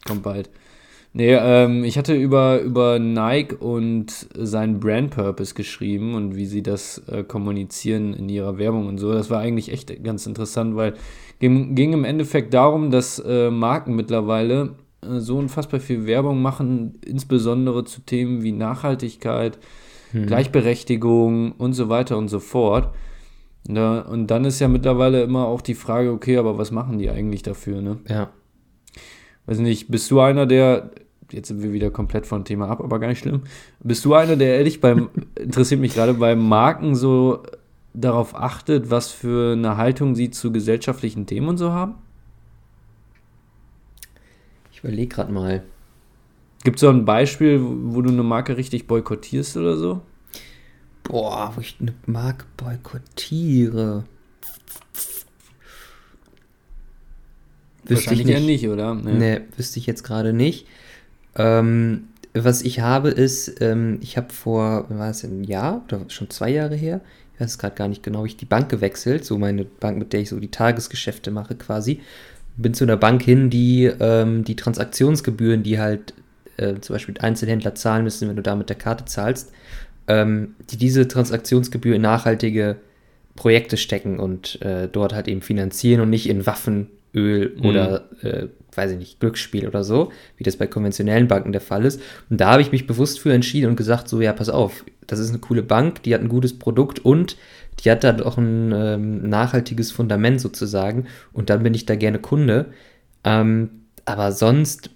kommt 0.07 0.23
bald. 0.23 0.51
Nee, 1.13 1.33
ähm, 1.33 1.83
ich 1.83 1.97
hatte 1.97 2.15
über, 2.15 2.61
über 2.61 2.99
Nike 2.99 3.57
und 3.59 4.11
seinen 4.35 4.81
Brand 4.81 5.13
Purpose 5.13 5.55
geschrieben 5.55 6.15
und 6.15 6.37
wie 6.37 6.45
sie 6.45 6.63
das 6.63 6.99
äh, 7.09 7.23
kommunizieren 7.23 8.13
in 8.13 8.29
ihrer 8.29 8.59
Werbung 8.59 8.87
und 8.87 8.99
so. 8.99 9.15
Das 9.15 9.31
war 9.31 9.41
eigentlich 9.41 9.73
echt 9.73 10.05
ganz 10.05 10.27
interessant, 10.27 10.77
weil 10.77 10.93
ging, 11.39 11.75
ging 11.75 11.95
im 11.95 12.05
Endeffekt 12.05 12.53
darum, 12.53 12.91
dass 12.91 13.19
äh, 13.19 13.51
Marken 13.51 13.97
mittlerweile 13.97 14.75
äh, 15.01 15.19
so 15.21 15.39
unfassbar 15.39 15.81
viel 15.81 16.07
Werbung 16.07 16.43
machen, 16.43 16.99
insbesondere 17.07 17.85
zu 17.85 18.03
Themen 18.03 18.43
wie 18.43 18.53
Nachhaltigkeit, 18.53 19.59
hm. 20.11 20.27
Gleichberechtigung 20.27 21.53
und 21.53 21.73
so 21.73 21.89
weiter 21.89 22.19
und 22.19 22.29
so 22.29 22.41
fort. 22.41 22.91
Ne? 23.69 24.05
Und 24.05 24.29
dann 24.29 24.45
ist 24.45 24.61
ja 24.61 24.69
mittlerweile 24.69 25.23
immer 25.23 25.47
auch 25.47 25.61
die 25.61 25.75
Frage, 25.75 26.13
okay, 26.13 26.37
aber 26.37 26.59
was 26.59 26.71
machen 26.71 26.99
die 26.99 27.11
eigentlich 27.11 27.43
dafür? 27.43 27.81
Ne? 27.81 27.99
Ja. 28.09 28.31
Weiß 29.47 29.59
nicht, 29.59 29.89
bist 29.89 30.11
du 30.11 30.21
einer, 30.21 30.47
der 30.47 30.91
jetzt 31.33 31.49
sind 31.49 31.63
wir 31.63 31.73
wieder 31.73 31.91
komplett 31.91 32.27
vom 32.27 32.45
Thema 32.45 32.69
ab, 32.69 32.81
aber 32.81 32.99
gar 32.99 33.09
nicht 33.09 33.19
schlimm. 33.19 33.43
Bist 33.81 34.05
du 34.05 34.15
einer, 34.15 34.37
der 34.37 34.57
ehrlich 34.57 34.81
beim, 34.81 35.11
interessiert 35.39 35.81
mich 35.81 35.95
gerade, 35.95 36.15
bei 36.15 36.35
Marken 36.37 36.95
so 36.95 37.43
darauf 37.95 38.35
achtet, 38.35 38.91
was 38.91 39.11
für 39.11 39.53
eine 39.53 39.77
Haltung 39.77 40.15
sie 40.15 40.31
zu 40.31 40.53
gesellschaftlichen 40.53 41.27
Themen 41.27 41.49
und 41.49 41.59
so 41.59 41.73
haben? 41.73 41.95
Ich 44.73 44.81
überlege 44.81 45.15
gerade 45.15 45.33
mal. 45.33 45.63
Gibt 46.63 46.77
es 46.77 46.81
so 46.81 46.89
ein 46.89 47.05
Beispiel, 47.05 47.61
wo 47.63 48.03
du 48.03 48.11
eine 48.11 48.23
Marke 48.23 48.57
richtig 48.57 48.87
boykottierst 48.87 49.57
oder 49.57 49.77
so? 49.77 50.03
Boah, 51.09 51.53
wo 51.55 51.61
ich 51.61 51.77
eine 51.81 51.95
Marke 52.07 52.45
boykottiere. 52.57 54.05
Wüsste 57.85 58.15
ich 58.15 58.25
nicht. 58.25 58.29
ja 58.29 58.41
nicht, 58.41 58.69
oder? 58.69 58.95
Nee. 58.95 59.13
nee, 59.13 59.41
wüsste 59.57 59.79
ich 59.79 59.87
jetzt 59.87 60.03
gerade 60.03 60.33
nicht. 60.33 60.67
Ähm, 61.37 62.09
was 62.35 62.63
ich 62.63 62.81
habe 62.81 63.11
ist, 63.11 63.61
ähm, 63.61 63.99
ich 64.03 64.17
habe 64.17 64.33
vor, 64.33 64.87
war 64.89 65.11
es 65.11 65.23
ein 65.25 65.45
Jahr 65.45 65.83
oder 65.87 66.01
schon 66.09 66.29
zwei 66.31 66.51
Jahre 66.51 66.75
her, 66.75 67.01
ich 67.35 67.41
weiß 67.41 67.53
es 67.53 67.59
gerade 67.59 67.77
gar 67.77 67.89
nicht 67.89 68.03
genau, 68.03 68.25
ich 68.25 68.37
die 68.37 68.45
Bank 68.45 68.69
gewechselt, 68.69 69.25
so 69.25 69.39
meine 69.39 69.65
Bank, 69.65 69.99
mit 69.99 70.13
der 70.13 70.21
ich 70.21 70.31
so 70.31 70.41
die 70.41 70.51
Tagesgeschäfte 70.51 71.31
mache 71.31 71.55
quasi. 71.55 72.01
Bin 72.57 72.75
zu 72.75 72.85
einer 72.85 72.97
Bank 72.97 73.23
hin, 73.23 73.51
die 73.51 73.85
ähm, 73.85 74.45
die 74.45 74.57
Transaktionsgebühren, 74.57 75.63
die 75.63 75.79
halt 75.79 76.15
äh, 76.57 76.81
zum 76.81 76.95
Beispiel 76.95 77.17
Einzelhändler 77.19 77.75
zahlen 77.75 78.05
müssen, 78.05 78.29
wenn 78.29 78.37
du 78.37 78.43
da 78.43 78.57
mit 78.57 78.71
der 78.71 78.77
Karte 78.77 79.05
zahlst, 79.05 79.53
ähm, 80.09 80.55
die 80.71 80.77
diese 80.77 81.09
Transaktionsgebühr 81.09 81.97
in 81.97 82.03
nachhaltige 82.03 82.77
Projekte 83.35 83.77
stecken 83.77 84.19
und 84.19 84.61
äh, 84.63 84.89
dort 84.91 85.15
halt 85.15 85.29
eben 85.29 85.43
finanzieren 85.43 86.01
und 86.01 86.11
nicht 86.11 86.29
in 86.29 86.47
Waffen, 86.47 86.89
Öl 87.15 87.55
mhm. 87.57 87.65
oder 87.65 88.11
äh, 88.23 88.49
weiß 88.75 88.93
ich 88.93 88.99
nicht, 88.99 89.21
Glücksspiel 89.21 89.67
oder 89.67 89.83
so, 89.85 90.13
wie 90.37 90.45
das 90.45 90.57
bei 90.57 90.67
konventionellen 90.67 91.29
Banken 91.29 91.53
der 91.53 91.63
Fall 91.63 91.85
ist. 91.87 92.01
Und 92.29 92.41
da 92.41 92.53
habe 92.53 92.63
ich 92.63 92.73
mich 92.73 92.87
bewusst 92.87 93.19
für 93.21 93.33
entschieden 93.33 93.71
und 93.71 93.77
gesagt, 93.77 94.09
so, 94.09 94.21
ja, 94.21 94.35
pass 94.35 94.51
auf, 94.51 94.85
das 95.07 95.19
ist 95.19 95.31
eine 95.31 95.39
coole 95.39 95.63
Bank, 95.63 96.03
die 96.03 96.15
hat 96.15 96.21
ein 96.21 96.29
gutes 96.29 96.59
Produkt 96.59 96.99
und 96.99 97.37
die 97.81 97.91
hat 97.91 98.05
da 98.05 98.19
auch 98.23 98.37
ein 98.37 98.73
ähm, 98.75 99.29
nachhaltiges 99.29 99.93
Fundament 99.93 100.41
sozusagen. 100.41 101.07
Und 101.33 101.51
dann 101.51 101.63
bin 101.63 101.75
ich 101.75 101.87
da 101.87 101.95
gerne 101.95 102.19
Kunde. 102.19 102.67
Ähm, 103.25 103.71
aber 104.05 104.33
sonst 104.33 104.91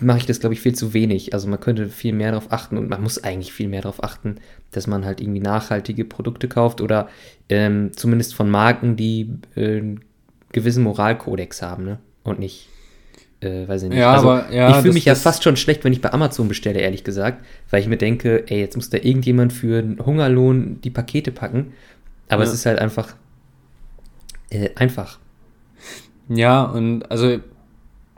mache 0.00 0.18
ich 0.18 0.26
das, 0.26 0.40
glaube 0.40 0.54
ich, 0.54 0.60
viel 0.60 0.74
zu 0.74 0.92
wenig. 0.92 1.34
Also 1.34 1.48
man 1.48 1.60
könnte 1.60 1.88
viel 1.88 2.12
mehr 2.12 2.32
darauf 2.32 2.52
achten 2.52 2.76
und 2.78 2.88
man 2.88 3.02
muss 3.02 3.22
eigentlich 3.22 3.52
viel 3.52 3.68
mehr 3.68 3.82
darauf 3.82 4.02
achten, 4.02 4.36
dass 4.72 4.86
man 4.86 5.04
halt 5.04 5.20
irgendwie 5.20 5.40
nachhaltige 5.40 6.04
Produkte 6.04 6.48
kauft 6.48 6.80
oder 6.80 7.08
ähm, 7.48 7.92
zumindest 7.94 8.34
von 8.34 8.50
Marken, 8.50 8.96
die 8.96 9.30
äh, 9.54 9.78
einen 9.78 10.00
gewissen 10.52 10.82
Moralkodex 10.82 11.62
haben, 11.62 11.84
ne? 11.84 11.98
Und 12.24 12.38
nicht 12.38 12.68
äh, 13.40 13.68
weiß 13.68 13.84
ich 13.84 13.88
nicht. 13.90 13.98
Ja, 13.98 14.14
also, 14.14 14.30
aber, 14.30 14.52
ja, 14.52 14.70
ich 14.70 14.76
fühle 14.76 14.94
mich 14.94 15.04
ja 15.04 15.14
fast 15.14 15.44
schon 15.44 15.56
schlecht, 15.56 15.84
wenn 15.84 15.92
ich 15.92 16.00
bei 16.00 16.12
Amazon 16.12 16.48
bestelle, 16.48 16.80
ehrlich 16.80 17.04
gesagt, 17.04 17.44
weil 17.70 17.80
ich 17.80 17.88
mir 17.88 17.98
denke, 17.98 18.44
ey, 18.48 18.60
jetzt 18.60 18.76
muss 18.76 18.90
da 18.90 18.98
irgendjemand 18.98 19.52
für 19.52 19.78
einen 19.78 20.04
Hungerlohn 20.04 20.80
die 20.82 20.90
Pakete 20.90 21.30
packen. 21.30 21.72
Aber 22.28 22.42
ja. 22.42 22.48
es 22.48 22.54
ist 22.54 22.66
halt 22.66 22.78
einfach 22.78 23.14
äh, 24.50 24.70
einfach. 24.76 25.18
Ja, 26.28 26.62
und 26.64 27.10
also 27.10 27.38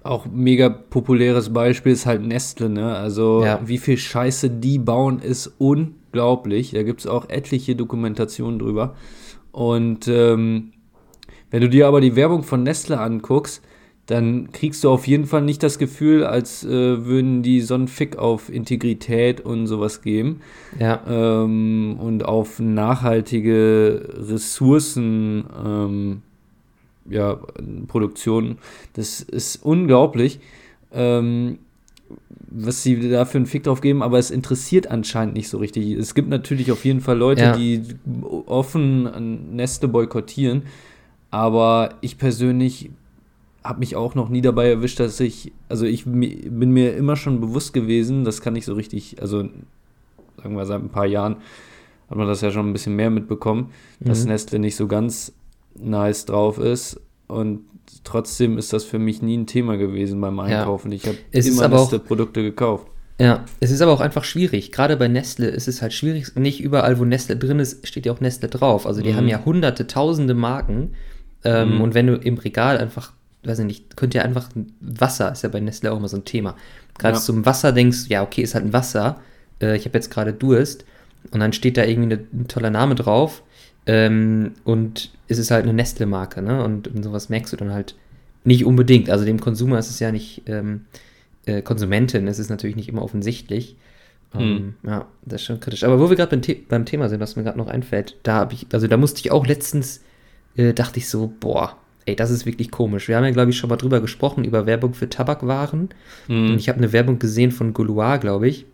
auch 0.09 0.27
mega 0.27 0.69
populäres 0.69 1.53
Beispiel 1.53 1.93
ist 1.93 2.07
halt 2.07 2.23
Nestle, 2.23 2.69
ne? 2.69 2.95
Also 2.95 3.45
ja. 3.45 3.61
wie 3.65 3.79
viel 3.79 3.97
Scheiße 3.97 4.51
die 4.51 4.79
bauen, 4.79 5.19
ist 5.19 5.55
unglaublich. 5.59 6.73
Da 6.73 6.83
gibt 6.83 7.01
es 7.01 7.07
auch 7.07 7.29
etliche 7.29 7.77
Dokumentationen 7.77 8.59
drüber. 8.59 8.95
Und 9.53 10.09
ähm, 10.09 10.73
wenn 11.51 11.61
du 11.61 11.69
dir 11.69 11.87
aber 11.89 12.01
die 12.01 12.17
Werbung 12.17 12.43
von 12.43 12.63
Nestle 12.63 12.99
anguckst, 12.99 13.63
dann 14.07 14.53
kriegst 14.53 14.85
du 14.85 14.91
auf 14.91 15.07
jeden 15.07 15.27
Fall 15.27 15.43
nicht 15.43 15.63
das 15.63 15.79
Gefühl, 15.79 16.25
als 16.25 16.65
äh, 16.65 17.05
würden 17.05 17.43
die 17.43 17.61
so 17.61 17.75
einen 17.75 17.89
Fick 17.89 18.17
auf 18.17 18.53
Integrität 18.53 19.41
und 19.41 19.67
sowas 19.67 20.01
geben. 20.01 20.41
Ja. 20.79 21.03
Ähm, 21.09 21.97
und 21.99 22.25
auf 22.25 22.61
nachhaltige 22.61 24.09
Ressourcen, 24.17 25.45
ähm, 25.65 26.23
ja, 27.09 27.39
Produktion. 27.89 28.59
Das 28.95 29.21
ist 29.21 29.65
unglaublich, 29.65 30.41
ähm, 30.93 31.59
was 32.49 32.83
sie 32.83 33.11
da 33.11 33.25
für 33.25 33.39
einen 33.39 33.47
Fick 33.47 33.65
drauf 33.65 33.81
geben, 33.81 34.03
aber 34.03 34.19
es 34.19 34.31
interessiert 34.31 34.91
anscheinend 34.91 35.35
nicht 35.35 35.49
so 35.49 35.59
richtig. 35.59 35.93
Es 35.93 36.15
gibt 36.15 36.29
natürlich 36.29 36.71
auf 36.73 36.85
jeden 36.85 37.01
Fall 37.01 37.19
Leute, 37.19 37.43
ja. 37.43 37.57
die 37.57 37.83
offen 38.47 39.57
Neste 39.57 39.89
boykottieren, 39.89 40.63
aber 41.31 41.95
ich 42.01 42.19
persönlich 42.19 42.91
habe 43.65 43.81
mich 43.81 43.97
auch 43.97 44.15
noch 44.15 44.29
nie 44.29 44.43
dabei 44.43 44.71
erwischt, 44.71 45.01
dass 45.01 45.19
ich, 45.19 45.53
also 45.69 45.87
ich 45.87 46.05
bin 46.05 46.71
mir 46.71 46.97
immer 46.97 47.17
schon 47.17 47.41
bewusst 47.41 47.73
gewesen, 47.73 48.25
das 48.25 48.41
kann 48.41 48.55
ich 48.55 48.65
so 48.65 48.75
richtig, 48.75 49.21
also 49.21 49.49
sagen 50.37 50.57
wir 50.57 50.67
seit 50.67 50.81
ein 50.81 50.89
paar 50.89 51.07
Jahren 51.07 51.37
hat 52.09 52.17
man 52.17 52.27
das 52.29 52.41
ja 52.41 52.51
schon 52.51 52.69
ein 52.69 52.73
bisschen 52.73 52.95
mehr 52.95 53.11
mitbekommen, 53.11 53.73
mhm. 54.01 54.05
dass 54.09 54.25
Nestle 54.25 54.59
nicht 54.59 54.77
so 54.77 54.87
ganz 54.87 55.33
nice 55.79 56.25
drauf 56.25 56.59
ist 56.59 57.01
und 57.29 57.61
trotzdem 58.05 58.59
ist 58.59 58.73
das 58.73 58.85
für 58.85 58.99
mich 58.99 59.23
nie 59.23 59.37
ein 59.37 59.47
Thema 59.47 59.77
gewesen 59.77 60.21
beim 60.21 60.39
Einkaufen. 60.41 60.93
Ja. 60.93 60.99
Ich 60.99 61.07
habe 61.07 61.19
immer 61.33 61.69
Nestle-Produkte 61.69 62.43
gekauft. 62.43 62.89
Ja, 63.19 63.45
es 63.61 63.71
ist 63.71 63.81
aber 63.81 63.93
auch 63.93 64.01
einfach 64.01 64.25
schwierig. 64.25 64.73
Gerade 64.73 64.97
bei 64.97 65.09
Nestle 65.09 65.49
ist 65.49 65.69
es 65.69 65.81
halt 65.81 65.95
schwierig. 65.95 66.37
Nicht 66.37 66.61
überall, 66.61 66.99
wo 66.99 67.05
Nestle 67.05 67.37
drin 67.37 67.59
ist, 67.61 67.87
steht 67.87 68.05
ja 68.05 68.13
auch 68.13 68.21
Nestle 68.21 68.49
drauf. 68.49 68.87
Also 68.87 69.01
die 69.01 69.13
mhm. 69.13 69.17
haben 69.17 69.29
ja 69.29 69.45
hunderte, 69.45 69.87
tausende 69.87 70.35
Marken. 70.35 70.95
Ähm, 71.43 71.77
mhm. 71.77 71.81
Und 71.81 71.95
wenn 71.95 72.07
du 72.07 72.15
im 72.17 72.37
Regal 72.37 72.77
einfach 72.77 73.13
weiß 73.47 73.61
ich 73.61 73.65
nicht, 73.65 73.97
könnte 73.97 74.19
ja 74.19 74.25
einfach 74.25 74.49
Wasser, 74.81 75.33
ist 75.33 75.43
ja 75.43 75.49
bei 75.49 75.61
Nestle 75.61 75.93
auch 75.93 75.97
immer 75.97 76.09
so 76.09 76.17
ein 76.17 76.25
Thema. 76.25 76.57
Gerade 76.99 77.17
ja. 77.17 77.23
zum 77.23 77.47
Wasser 77.47 77.73
denkst, 77.73 78.07
ja, 78.09 78.23
okay, 78.23 78.43
ist 78.43 78.55
halt 78.55 78.65
ein 78.65 78.73
Wasser. 78.73 79.21
Äh, 79.61 79.77
ich 79.77 79.85
habe 79.85 79.97
jetzt 79.97 80.11
gerade 80.11 80.33
Durst. 80.33 80.85
Und 81.31 81.41
dann 81.41 81.53
steht 81.53 81.77
da 81.77 81.85
irgendwie 81.85 82.15
ein 82.15 82.49
toller 82.49 82.71
Name 82.71 82.95
drauf. 82.95 83.43
Ähm, 83.87 84.53
und 84.65 85.11
es 85.29 85.39
ist 85.39 85.51
halt 85.51 85.65
eine 85.65 85.73
Nestle-Marke, 85.73 86.43
ne? 86.43 86.63
Und, 86.63 86.89
und, 86.89 87.03
sowas 87.03 87.29
merkst 87.29 87.53
du 87.53 87.57
dann 87.57 87.73
halt 87.73 87.95
nicht 88.45 88.65
unbedingt. 88.65 89.11
Also 89.11 89.25
dem 89.25 89.41
Konsumer 89.41 89.79
ist 89.79 89.91
es 89.91 90.01
ja 90.01 90.13
nicht, 90.13 90.43
ähm, 90.47 90.87
äh, 91.47 91.63
Konsumentin 91.63 92.27
ist 92.27 92.39
es 92.39 92.49
natürlich 92.49 92.77
nicht 92.77 92.89
immer 92.89 93.03
offensichtlich. 93.03 93.77
Ähm, 94.35 94.41
hm. 94.41 94.91
Ja, 94.91 95.07
das 95.25 95.43
ist 95.43 95.47
schon 95.47 95.61
kritisch. 95.61 95.85
Aber 95.85 96.01
wo 96.01 96.09
wir 96.09 96.17
gerade 96.17 96.31
beim, 96.31 96.43
The 96.43 96.55
beim, 96.69 96.85
Thema 96.85 97.09
sind, 97.09 97.21
was 97.21 97.37
mir 97.37 97.45
gerade 97.45 97.59
noch 97.59 97.69
einfällt, 97.69 98.17
da 98.23 98.35
habe 98.35 98.55
ich, 98.55 98.67
also 98.73 98.87
da 98.87 98.97
musste 98.97 99.21
ich 99.21 99.31
auch 99.31 99.47
letztens, 99.47 100.03
äh, 100.57 100.73
dachte 100.73 100.99
ich 100.99 101.09
so, 101.09 101.33
boah, 101.39 101.77
ey, 102.07 102.17
das 102.17 102.31
ist 102.31 102.47
wirklich 102.47 102.71
komisch. 102.71 103.09
Wir 103.09 103.17
haben 103.17 103.25
ja, 103.25 103.31
glaube 103.31 103.51
ich, 103.51 103.57
schon 103.57 103.71
mal 103.71 103.77
drüber 103.77 104.01
gesprochen, 104.01 104.45
über 104.45 104.67
Werbung 104.67 104.95
für 104.95 105.09
Tabakwaren. 105.09 105.91
Mhm. 106.29 106.51
Und 106.51 106.59
ich 106.59 106.69
habe 106.69 106.79
eine 106.79 106.93
Werbung 106.93 107.19
gesehen 107.19 107.53
von 107.53 107.73
Gouloir, 107.73 108.19
glaube 108.19 108.49
ich. 108.49 108.67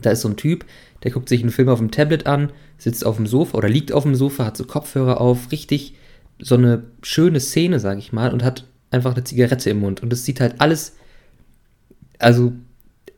Da 0.00 0.10
ist 0.10 0.22
so 0.22 0.28
ein 0.28 0.36
Typ, 0.36 0.64
der 1.02 1.10
guckt 1.10 1.28
sich 1.28 1.40
einen 1.40 1.50
Film 1.50 1.68
auf 1.68 1.78
dem 1.78 1.90
Tablet 1.90 2.26
an, 2.26 2.50
sitzt 2.78 3.04
auf 3.04 3.16
dem 3.16 3.26
Sofa 3.26 3.58
oder 3.58 3.68
liegt 3.68 3.92
auf 3.92 4.04
dem 4.04 4.14
Sofa, 4.14 4.44
hat 4.44 4.56
so 4.56 4.64
Kopfhörer 4.64 5.20
auf, 5.20 5.52
richtig 5.52 5.94
so 6.38 6.56
eine 6.56 6.84
schöne 7.02 7.40
Szene, 7.40 7.80
sag 7.80 7.98
ich 7.98 8.12
mal, 8.12 8.32
und 8.32 8.42
hat 8.42 8.64
einfach 8.90 9.14
eine 9.14 9.24
Zigarette 9.24 9.70
im 9.70 9.80
Mund. 9.80 10.02
Und 10.02 10.12
es 10.12 10.24
sieht 10.24 10.40
halt 10.40 10.60
alles, 10.60 10.96
also 12.18 12.52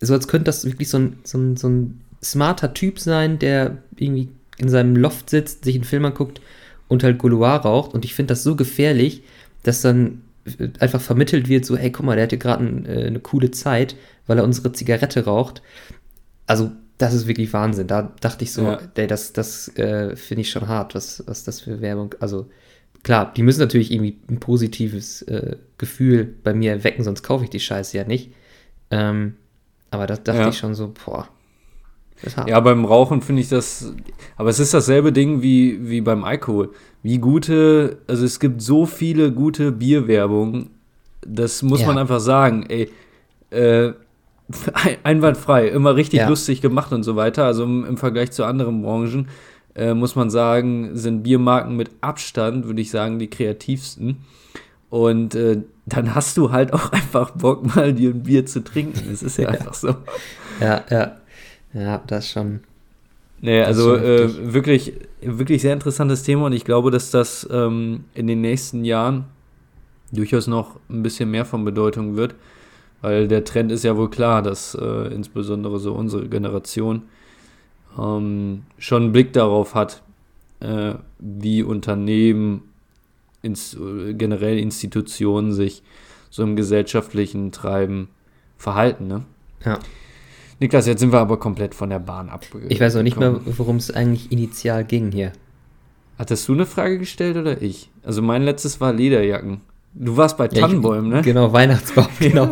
so 0.00 0.14
als 0.14 0.28
könnte 0.28 0.44
das 0.44 0.64
wirklich 0.64 0.88
so 0.88 0.98
ein, 0.98 1.18
so 1.24 1.38
ein, 1.38 1.56
so 1.56 1.68
ein 1.68 2.00
smarter 2.22 2.74
Typ 2.74 2.98
sein, 2.98 3.38
der 3.38 3.78
irgendwie 3.96 4.28
in 4.58 4.68
seinem 4.68 4.96
Loft 4.96 5.30
sitzt, 5.30 5.64
sich 5.64 5.74
einen 5.74 5.84
Film 5.84 6.04
anguckt 6.04 6.40
und 6.88 7.02
halt 7.02 7.18
Gouloir 7.18 7.56
raucht. 7.56 7.94
Und 7.94 8.04
ich 8.04 8.14
finde 8.14 8.32
das 8.32 8.42
so 8.42 8.56
gefährlich, 8.56 9.22
dass 9.62 9.80
dann 9.80 10.22
einfach 10.78 11.00
vermittelt 11.00 11.48
wird, 11.48 11.64
so, 11.64 11.76
hey, 11.76 11.90
guck 11.90 12.04
mal, 12.04 12.16
der 12.16 12.24
hat 12.24 12.30
hier 12.30 12.38
gerade 12.38 12.64
ein, 12.64 12.86
äh, 12.86 13.06
eine 13.06 13.20
coole 13.20 13.50
Zeit, 13.50 13.96
weil 14.26 14.38
er 14.38 14.44
unsere 14.44 14.72
Zigarette 14.72 15.24
raucht. 15.24 15.62
Also, 16.46 16.70
das 16.98 17.14
ist 17.14 17.26
wirklich 17.26 17.52
Wahnsinn. 17.52 17.86
Da 17.86 18.12
dachte 18.20 18.44
ich 18.44 18.52
so, 18.52 18.62
ja. 18.62 18.78
ey, 18.94 19.06
das, 19.06 19.32
das 19.32 19.68
äh, 19.76 20.16
finde 20.16 20.42
ich 20.42 20.50
schon 20.50 20.68
hart, 20.68 20.94
was, 20.94 21.22
was 21.26 21.44
das 21.44 21.60
für 21.60 21.80
Werbung, 21.80 22.14
also 22.20 22.46
klar, 23.02 23.32
die 23.36 23.42
müssen 23.42 23.60
natürlich 23.60 23.92
irgendwie 23.92 24.18
ein 24.28 24.40
positives 24.40 25.22
äh, 25.22 25.56
Gefühl 25.78 26.34
bei 26.42 26.54
mir 26.54 26.72
erwecken, 26.72 27.04
sonst 27.04 27.22
kaufe 27.22 27.44
ich 27.44 27.50
die 27.50 27.60
Scheiße 27.60 27.96
ja 27.96 28.04
nicht. 28.04 28.32
Ähm, 28.90 29.34
aber 29.90 30.06
da 30.06 30.16
dachte 30.16 30.40
ja. 30.40 30.48
ich 30.48 30.58
schon 30.58 30.74
so, 30.74 30.92
boah. 31.04 31.28
Ja, 32.46 32.58
beim 32.60 32.86
Rauchen 32.86 33.20
finde 33.20 33.42
ich 33.42 33.48
das, 33.50 33.92
aber 34.36 34.48
es 34.48 34.58
ist 34.58 34.72
dasselbe 34.72 35.12
Ding 35.12 35.42
wie, 35.42 35.90
wie 35.90 36.00
beim 36.00 36.24
Alkohol. 36.24 36.70
Wie 37.02 37.18
gute, 37.18 37.98
also 38.06 38.24
es 38.24 38.40
gibt 38.40 38.62
so 38.62 38.86
viele 38.86 39.30
gute 39.32 39.72
Bierwerbungen, 39.72 40.70
das 41.20 41.62
muss 41.62 41.82
ja. 41.82 41.88
man 41.88 41.98
einfach 41.98 42.20
sagen, 42.20 42.64
ey, 42.68 42.90
äh, 43.50 43.92
einwandfrei, 45.02 45.68
immer 45.68 45.96
richtig 45.96 46.20
ja. 46.20 46.28
lustig 46.28 46.60
gemacht 46.60 46.92
und 46.92 47.02
so 47.02 47.16
weiter, 47.16 47.44
also 47.44 47.64
im, 47.64 47.84
im 47.84 47.96
Vergleich 47.96 48.30
zu 48.32 48.44
anderen 48.44 48.82
Branchen, 48.82 49.28
äh, 49.74 49.94
muss 49.94 50.14
man 50.14 50.30
sagen, 50.30 50.90
sind 50.94 51.22
Biermarken 51.22 51.76
mit 51.76 51.90
Abstand, 52.00 52.66
würde 52.66 52.80
ich 52.80 52.90
sagen, 52.90 53.18
die 53.18 53.28
kreativsten. 53.28 54.18
Und 54.90 55.34
äh, 55.34 55.62
dann 55.86 56.14
hast 56.14 56.36
du 56.36 56.52
halt 56.52 56.72
auch 56.72 56.92
einfach 56.92 57.30
Bock, 57.32 57.74
mal 57.74 57.92
dir 57.92 58.10
ein 58.10 58.22
Bier 58.22 58.46
zu 58.46 58.62
trinken. 58.62 59.08
Das 59.10 59.22
ist 59.22 59.38
ja, 59.38 59.44
ja. 59.44 59.50
einfach 59.50 59.74
so. 59.74 59.96
Ja, 60.60 60.84
ja. 60.90 61.16
Ja, 61.72 62.00
das 62.06 62.30
schon. 62.30 62.60
Nee, 63.40 63.62
also 63.62 63.96
äh, 63.96 64.54
wirklich, 64.54 64.94
wirklich 65.20 65.60
sehr 65.60 65.72
interessantes 65.72 66.22
Thema 66.22 66.46
und 66.46 66.52
ich 66.52 66.64
glaube, 66.64 66.90
dass 66.90 67.10
das 67.10 67.46
ähm, 67.50 68.04
in 68.14 68.26
den 68.26 68.40
nächsten 68.40 68.84
Jahren 68.84 69.24
durchaus 70.12 70.46
noch 70.46 70.78
ein 70.88 71.02
bisschen 71.02 71.30
mehr 71.30 71.44
von 71.44 71.64
Bedeutung 71.64 72.16
wird, 72.16 72.34
weil 73.04 73.28
der 73.28 73.44
Trend 73.44 73.70
ist 73.70 73.84
ja 73.84 73.98
wohl 73.98 74.08
klar, 74.08 74.40
dass 74.40 74.74
äh, 74.74 75.14
insbesondere 75.14 75.78
so 75.78 75.92
unsere 75.92 76.26
Generation 76.26 77.02
ähm, 77.98 78.62
schon 78.78 79.02
einen 79.02 79.12
Blick 79.12 79.34
darauf 79.34 79.74
hat, 79.74 80.02
äh, 80.60 80.94
wie 81.18 81.62
Unternehmen 81.62 82.62
ins, 83.42 83.76
generell 83.78 84.58
Institutionen 84.58 85.52
sich 85.52 85.82
so 86.30 86.42
im 86.44 86.56
gesellschaftlichen 86.56 87.52
Treiben 87.52 88.08
verhalten. 88.56 89.06
Ne? 89.06 89.24
Ja. 89.66 89.80
Niklas, 90.58 90.86
jetzt 90.86 91.00
sind 91.00 91.12
wir 91.12 91.20
aber 91.20 91.38
komplett 91.38 91.74
von 91.74 91.90
der 91.90 91.98
Bahn 91.98 92.30
ab. 92.30 92.46
Ich 92.70 92.80
weiß 92.80 92.96
auch 92.96 93.02
nicht 93.02 93.18
mehr, 93.18 93.38
worum 93.44 93.76
es 93.76 93.90
eigentlich 93.90 94.32
initial 94.32 94.82
ging 94.82 95.12
hier. 95.12 95.32
Hattest 96.16 96.48
du 96.48 96.54
eine 96.54 96.64
Frage 96.64 96.98
gestellt 96.98 97.36
oder 97.36 97.60
ich? 97.60 97.90
Also 98.02 98.22
mein 98.22 98.44
letztes 98.44 98.80
war 98.80 98.94
Lederjacken. 98.94 99.60
Du 99.94 100.16
warst 100.16 100.36
bei 100.36 100.46
ja, 100.46 100.60
Tannenbäumen, 100.62 101.10
ne? 101.10 101.22
Genau, 101.22 101.52
Weihnachtsbaum, 101.52 102.08
genau. 102.18 102.50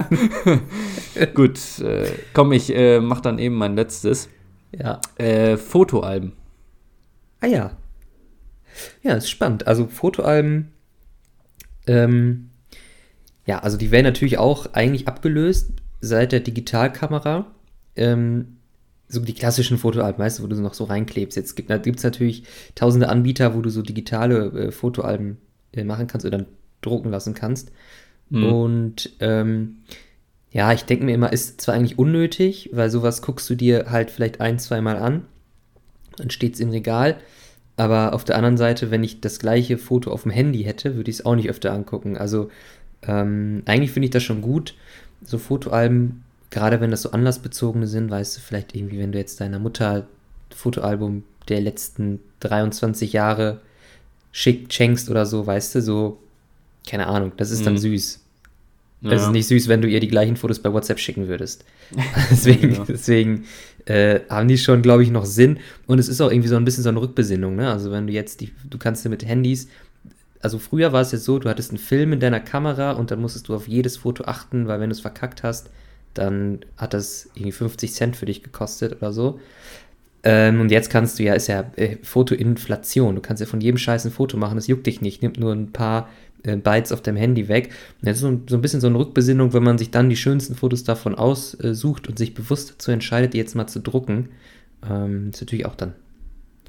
Gut, 1.34 1.80
äh, 1.80 2.06
komm, 2.32 2.52
ich 2.52 2.74
äh, 2.74 3.00
mach 3.00 3.20
dann 3.20 3.38
eben 3.38 3.56
mein 3.56 3.74
letztes. 3.74 4.28
Ja. 4.70 5.00
Äh, 5.16 5.56
Fotoalben. 5.56 6.32
Ah 7.40 7.46
ja. 7.46 7.70
Ja, 9.02 9.14
ist 9.14 9.28
spannend. 9.28 9.66
Also 9.66 9.86
Fotoalben 9.86 10.72
ähm, 11.86 12.50
ja, 13.46 13.58
also 13.58 13.76
die 13.76 13.90
werden 13.90 14.04
natürlich 14.04 14.38
auch 14.38 14.72
eigentlich 14.72 15.08
abgelöst 15.08 15.72
seit 16.00 16.32
der 16.32 16.40
Digitalkamera. 16.40 17.46
Ähm, 17.96 18.56
so 19.08 19.20
die 19.20 19.34
klassischen 19.34 19.78
Fotoalben, 19.78 20.18
weißt 20.18 20.38
du, 20.38 20.42
wo 20.44 20.46
du 20.46 20.56
noch 20.56 20.74
so 20.74 20.84
reinklebst. 20.84 21.36
Jetzt 21.36 21.54
gibt 21.56 21.70
es 21.70 22.04
natürlich 22.04 22.44
tausende 22.74 23.08
Anbieter, 23.08 23.54
wo 23.54 23.60
du 23.60 23.68
so 23.68 23.82
digitale 23.82 24.46
äh, 24.46 24.72
Fotoalben 24.72 25.38
äh, 25.72 25.84
machen 25.84 26.06
kannst 26.06 26.24
oder 26.24 26.46
drucken 26.82 27.10
lassen 27.10 27.34
kannst. 27.34 27.72
Mhm. 28.30 28.52
Und 28.52 29.10
ähm, 29.20 29.78
ja, 30.50 30.72
ich 30.72 30.84
denke 30.84 31.04
mir 31.04 31.14
immer, 31.14 31.32
ist 31.32 31.60
zwar 31.60 31.74
eigentlich 31.74 31.98
unnötig, 31.98 32.70
weil 32.72 32.90
sowas 32.90 33.22
guckst 33.22 33.48
du 33.48 33.54
dir 33.54 33.86
halt 33.90 34.10
vielleicht 34.10 34.40
ein, 34.40 34.58
zweimal 34.58 34.96
an, 34.96 35.24
dann 36.16 36.30
steht 36.30 36.54
es 36.54 36.60
im 36.60 36.70
Regal. 36.70 37.16
Aber 37.76 38.12
auf 38.12 38.24
der 38.24 38.36
anderen 38.36 38.58
Seite, 38.58 38.90
wenn 38.90 39.02
ich 39.02 39.20
das 39.20 39.38
gleiche 39.38 39.78
Foto 39.78 40.10
auf 40.10 40.22
dem 40.22 40.30
Handy 40.30 40.62
hätte, 40.64 40.94
würde 40.94 41.10
ich 41.10 41.18
es 41.18 41.26
auch 41.26 41.34
nicht 41.34 41.48
öfter 41.48 41.72
angucken. 41.72 42.18
Also 42.18 42.50
ähm, 43.02 43.62
eigentlich 43.64 43.92
finde 43.92 44.06
ich 44.06 44.12
das 44.12 44.22
schon 44.22 44.42
gut. 44.42 44.74
So 45.24 45.38
Fotoalben, 45.38 46.22
gerade 46.50 46.80
wenn 46.80 46.90
das 46.90 47.02
so 47.02 47.12
anlassbezogene 47.12 47.86
sind, 47.86 48.10
weißt 48.10 48.36
du, 48.36 48.40
vielleicht 48.40 48.76
irgendwie, 48.76 48.98
wenn 48.98 49.12
du 49.12 49.18
jetzt 49.18 49.40
deiner 49.40 49.58
Mutter 49.58 50.06
Fotoalbum 50.54 51.24
der 51.48 51.62
letzten 51.62 52.20
23 52.40 53.12
Jahre 53.14 53.60
schickt, 54.32 54.72
schenkst 54.72 55.10
oder 55.10 55.24
so, 55.24 55.46
weißt 55.46 55.76
du, 55.76 55.82
so, 55.82 56.18
keine 56.88 57.06
Ahnung, 57.06 57.32
das 57.36 57.50
ist 57.50 57.64
dann 57.66 57.74
mhm. 57.74 57.78
süß. 57.78 58.20
Ja. 59.02 59.10
Das 59.10 59.22
ist 59.22 59.32
nicht 59.32 59.48
süß, 59.48 59.68
wenn 59.68 59.82
du 59.82 59.88
ihr 59.88 59.98
die 59.98 60.08
gleichen 60.08 60.36
Fotos 60.36 60.60
bei 60.60 60.72
WhatsApp 60.72 61.00
schicken 61.00 61.26
würdest. 61.26 61.64
deswegen, 62.30 62.74
ja. 62.74 62.84
deswegen 62.86 63.44
äh, 63.86 64.20
haben 64.28 64.46
die 64.46 64.58
schon, 64.58 64.80
glaube 64.80 65.02
ich, 65.02 65.10
noch 65.10 65.24
Sinn. 65.24 65.58
Und 65.86 65.98
es 65.98 66.08
ist 66.08 66.20
auch 66.20 66.30
irgendwie 66.30 66.48
so 66.48 66.56
ein 66.56 66.64
bisschen 66.64 66.84
so 66.84 66.88
eine 66.88 67.00
Rückbesinnung. 67.00 67.56
Ne? 67.56 67.70
Also 67.70 67.90
wenn 67.90 68.06
du 68.06 68.12
jetzt, 68.12 68.40
die, 68.40 68.52
du 68.68 68.78
kannst 68.78 69.04
dir 69.04 69.08
mit 69.08 69.26
Handys, 69.26 69.68
also 70.40 70.58
früher 70.58 70.92
war 70.92 71.00
es 71.00 71.12
jetzt 71.12 71.24
so, 71.24 71.38
du 71.38 71.48
hattest 71.48 71.70
einen 71.70 71.78
Film 71.78 72.12
in 72.12 72.20
deiner 72.20 72.40
Kamera 72.40 72.92
und 72.92 73.10
dann 73.10 73.20
musstest 73.20 73.48
du 73.48 73.54
auf 73.54 73.66
jedes 73.66 73.96
Foto 73.96 74.24
achten, 74.24 74.68
weil 74.68 74.80
wenn 74.80 74.90
du 74.90 74.94
es 74.94 75.00
verkackt 75.00 75.42
hast, 75.42 75.70
dann 76.14 76.60
hat 76.76 76.94
das 76.94 77.28
irgendwie 77.34 77.52
50 77.52 77.92
Cent 77.92 78.16
für 78.16 78.26
dich 78.26 78.42
gekostet 78.42 78.96
oder 78.96 79.12
so. 79.12 79.40
Ähm, 80.24 80.60
und 80.60 80.70
jetzt 80.70 80.90
kannst 80.90 81.18
du 81.18 81.24
ja, 81.24 81.34
ist 81.34 81.48
ja 81.48 81.64
äh, 81.76 81.96
Fotoinflation. 82.02 83.16
Du 83.16 83.20
kannst 83.20 83.40
ja 83.40 83.46
von 83.46 83.60
jedem 83.60 83.78
Scheiß 83.78 84.04
ein 84.04 84.12
Foto 84.12 84.36
machen, 84.36 84.56
das 84.56 84.68
juckt 84.68 84.86
dich 84.86 85.00
nicht. 85.00 85.22
Nimmt 85.22 85.38
nur 85.38 85.52
ein 85.52 85.72
paar 85.72 86.08
Bytes 86.42 86.92
auf 86.92 87.02
deinem 87.02 87.16
Handy 87.16 87.48
weg. 87.48 87.70
Das 88.02 88.16
ist 88.16 88.20
so, 88.20 88.28
ein 88.28 88.62
bisschen 88.62 88.80
so 88.80 88.88
eine 88.88 88.98
Rückbesinnung, 88.98 89.52
wenn 89.52 89.62
man 89.62 89.78
sich 89.78 89.90
dann 89.90 90.10
die 90.10 90.16
schönsten 90.16 90.54
Fotos 90.54 90.84
davon 90.84 91.14
aussucht 91.14 92.08
und 92.08 92.18
sich 92.18 92.34
bewusst 92.34 92.72
dazu 92.72 92.90
entscheidet, 92.90 93.34
die 93.34 93.38
jetzt 93.38 93.54
mal 93.54 93.66
zu 93.66 93.80
drucken. 93.80 94.30
Ähm, 94.88 95.30
ist 95.30 95.40
natürlich 95.40 95.66
auch 95.66 95.76
dann 95.76 95.94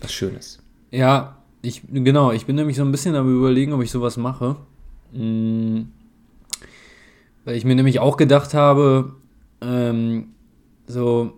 was 0.02 0.14
Schönes. 0.14 0.60
Ja, 0.92 1.38
ich, 1.62 1.82
genau, 1.92 2.32
ich 2.32 2.46
bin 2.46 2.56
nämlich 2.56 2.78
so 2.78 2.84
ein 2.84 2.92
bisschen 2.92 3.16
am 3.16 3.34
überlegen, 3.34 3.74
ob 3.74 3.82
ich 3.82 3.90
sowas 3.90 4.18
mache. 4.18 4.58
Mhm. 5.12 5.88
Weil 7.46 7.56
ich 7.56 7.66
mir 7.66 7.76
nämlich 7.76 8.00
auch 8.00 8.18
gedacht 8.18 8.54
habe, 8.54 9.16
ähm, 9.62 10.28
so, 10.88 11.34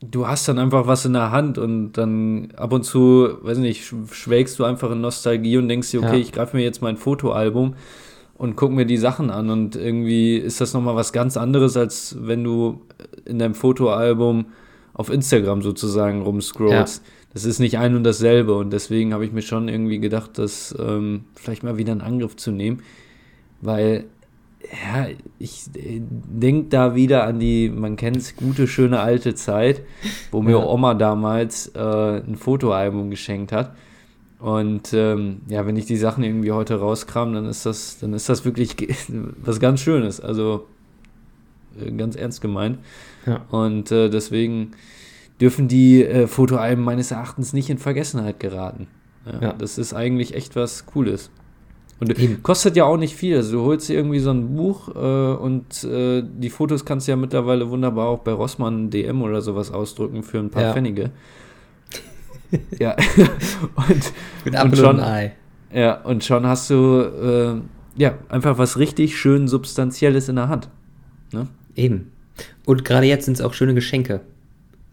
du 0.00 0.26
hast 0.26 0.48
dann 0.48 0.58
einfach 0.58 0.86
was 0.86 1.04
in 1.04 1.14
der 1.14 1.30
Hand 1.30 1.58
und 1.58 1.92
dann 1.92 2.52
ab 2.56 2.72
und 2.72 2.84
zu, 2.84 3.38
weiß 3.42 3.58
nicht, 3.58 3.92
schwelgst 4.10 4.58
du 4.58 4.64
einfach 4.64 4.90
in 4.90 5.00
Nostalgie 5.00 5.56
und 5.56 5.68
denkst 5.68 5.90
dir, 5.90 6.00
okay, 6.00 6.16
ja. 6.16 6.20
ich 6.20 6.32
greife 6.32 6.56
mir 6.56 6.62
jetzt 6.62 6.82
mein 6.82 6.96
Fotoalbum 6.96 7.74
und 8.36 8.56
guck 8.56 8.72
mir 8.72 8.84
die 8.84 8.98
Sachen 8.98 9.30
an 9.30 9.50
und 9.50 9.76
irgendwie 9.76 10.36
ist 10.36 10.60
das 10.60 10.74
nochmal 10.74 10.96
was 10.96 11.12
ganz 11.12 11.36
anderes, 11.36 11.76
als 11.76 12.16
wenn 12.20 12.44
du 12.44 12.82
in 13.24 13.38
deinem 13.38 13.54
Fotoalbum 13.54 14.46
auf 14.92 15.10
Instagram 15.10 15.62
sozusagen 15.62 16.22
rumscrollst. 16.22 17.02
Ja. 17.04 17.12
Das 17.32 17.44
ist 17.44 17.58
nicht 17.58 17.78
ein 17.78 17.94
und 17.94 18.04
dasselbe 18.04 18.54
und 18.54 18.72
deswegen 18.72 19.12
habe 19.12 19.24
ich 19.24 19.32
mir 19.32 19.42
schon 19.42 19.68
irgendwie 19.68 19.98
gedacht, 19.98 20.38
das 20.38 20.74
ähm, 20.78 21.24
vielleicht 21.34 21.62
mal 21.62 21.76
wieder 21.76 21.92
in 21.92 22.00
Angriff 22.00 22.36
zu 22.36 22.50
nehmen, 22.50 22.82
weil 23.60 24.04
ja, 24.84 25.08
ich 25.38 25.66
äh, 25.74 26.00
denke 26.00 26.68
da 26.68 26.94
wieder 26.94 27.24
an 27.24 27.38
die, 27.38 27.68
man 27.68 27.96
kennt 27.96 28.16
es, 28.16 28.36
gute, 28.36 28.66
schöne 28.66 29.00
alte 29.00 29.34
Zeit, 29.34 29.82
wo 30.30 30.42
mir 30.42 30.58
ja. 30.58 30.64
Oma 30.64 30.94
damals 30.94 31.68
äh, 31.74 32.18
ein 32.18 32.36
Fotoalbum 32.36 33.10
geschenkt 33.10 33.52
hat. 33.52 33.74
Und 34.38 34.92
ähm, 34.92 35.40
ja, 35.48 35.66
wenn 35.66 35.76
ich 35.76 35.86
die 35.86 35.96
Sachen 35.96 36.22
irgendwie 36.22 36.52
heute 36.52 36.78
rauskram, 36.78 37.32
dann 37.32 37.46
ist 37.46 37.64
das, 37.64 37.98
dann 37.98 38.12
ist 38.12 38.28
das 38.28 38.44
wirklich 38.44 38.76
was 39.42 39.60
ganz 39.60 39.80
Schönes. 39.80 40.20
Also 40.20 40.66
äh, 41.80 41.90
ganz 41.92 42.16
ernst 42.16 42.40
gemeint. 42.40 42.78
Ja. 43.24 43.44
Und 43.50 43.90
äh, 43.92 44.08
deswegen 44.10 44.72
dürfen 45.40 45.68
die 45.68 46.04
äh, 46.04 46.26
Fotoalben 46.26 46.84
meines 46.84 47.10
Erachtens 47.10 47.52
nicht 47.52 47.70
in 47.70 47.78
Vergessenheit 47.78 48.40
geraten. 48.40 48.88
Ja, 49.24 49.40
ja. 49.40 49.52
Das 49.52 49.78
ist 49.78 49.94
eigentlich 49.94 50.34
echt 50.34 50.54
was 50.54 50.86
Cooles. 50.86 51.30
Und 51.98 52.18
Eben. 52.18 52.42
kostet 52.42 52.76
ja 52.76 52.84
auch 52.84 52.98
nicht 52.98 53.16
viel. 53.16 53.36
Also 53.36 53.58
du 53.58 53.64
holst 53.64 53.88
dir 53.88 53.94
irgendwie 53.94 54.18
so 54.18 54.30
ein 54.30 54.54
Buch 54.54 54.88
äh, 54.94 55.36
und 55.36 55.82
äh, 55.84 56.22
die 56.22 56.50
Fotos 56.50 56.84
kannst 56.84 57.06
du 57.06 57.12
ja 57.12 57.16
mittlerweile 57.16 57.70
wunderbar 57.70 58.08
auch 58.08 58.18
bei 58.18 58.32
Rossmann 58.32 58.90
DM 58.90 59.22
oder 59.22 59.40
sowas 59.40 59.70
ausdrücken 59.70 60.22
für 60.22 60.38
ein 60.38 60.50
paar 60.50 60.62
ja. 60.62 60.72
Pfennige. 60.72 61.10
ja. 62.78 62.96
und, 63.76 64.12
Mit 64.44 64.62
und 64.62 64.76
schon, 64.76 65.00
Ei. 65.00 65.34
Ja, 65.72 66.02
und 66.02 66.22
schon 66.22 66.46
hast 66.46 66.68
du 66.68 67.00
äh, 67.00 68.00
ja 68.00 68.14
einfach 68.28 68.58
was 68.58 68.78
richtig 68.78 69.16
schön 69.16 69.48
Substanzielles 69.48 70.28
in 70.28 70.36
der 70.36 70.48
Hand. 70.48 70.68
Ne? 71.32 71.48
Eben. 71.74 72.12
Und 72.66 72.84
gerade 72.84 73.06
jetzt 73.06 73.24
sind 73.24 73.34
es 73.34 73.40
auch 73.40 73.54
schöne 73.54 73.74
Geschenke. 73.74 74.20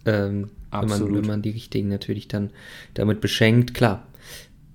Ähm, 0.06 0.50
wenn, 0.72 0.90
man, 0.90 1.16
wenn 1.16 1.28
man 1.28 1.42
die 1.42 1.52
richtigen 1.52 1.90
natürlich 1.90 2.28
dann 2.28 2.50
damit 2.94 3.22
beschenkt, 3.22 3.74
klar. 3.74 4.08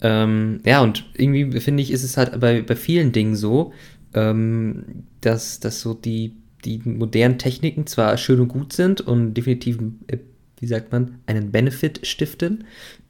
Ähm, 0.01 0.61
ja, 0.65 0.81
und 0.81 1.05
irgendwie 1.15 1.61
finde 1.61 1.83
ich, 1.83 1.91
ist 1.91 2.05
es 2.05 2.17
halt 2.17 2.39
bei, 2.41 2.63
bei 2.63 2.77
vielen 2.77 3.13
Dingen 3.13 3.37
so, 3.37 3.73
ähm, 4.15 5.05
dass, 5.21 5.61
dass 5.61 5.81
so 5.81 5.95
die, 5.95 6.37
die 6.65 6.81
modernen 6.85 7.39
Techniken 7.39 7.87
zwar 7.87 8.17
schön 8.17 8.41
und 8.41 8.49
gut 8.49 8.73
sind 8.73 9.01
und 9.01 9.35
definitiv, 9.35 9.79
äh, 10.07 10.19
wie 10.61 10.67
sagt 10.67 10.93
man, 10.93 11.19
einen 11.27 11.51
Benefit 11.51 12.07
stiften, 12.07 12.65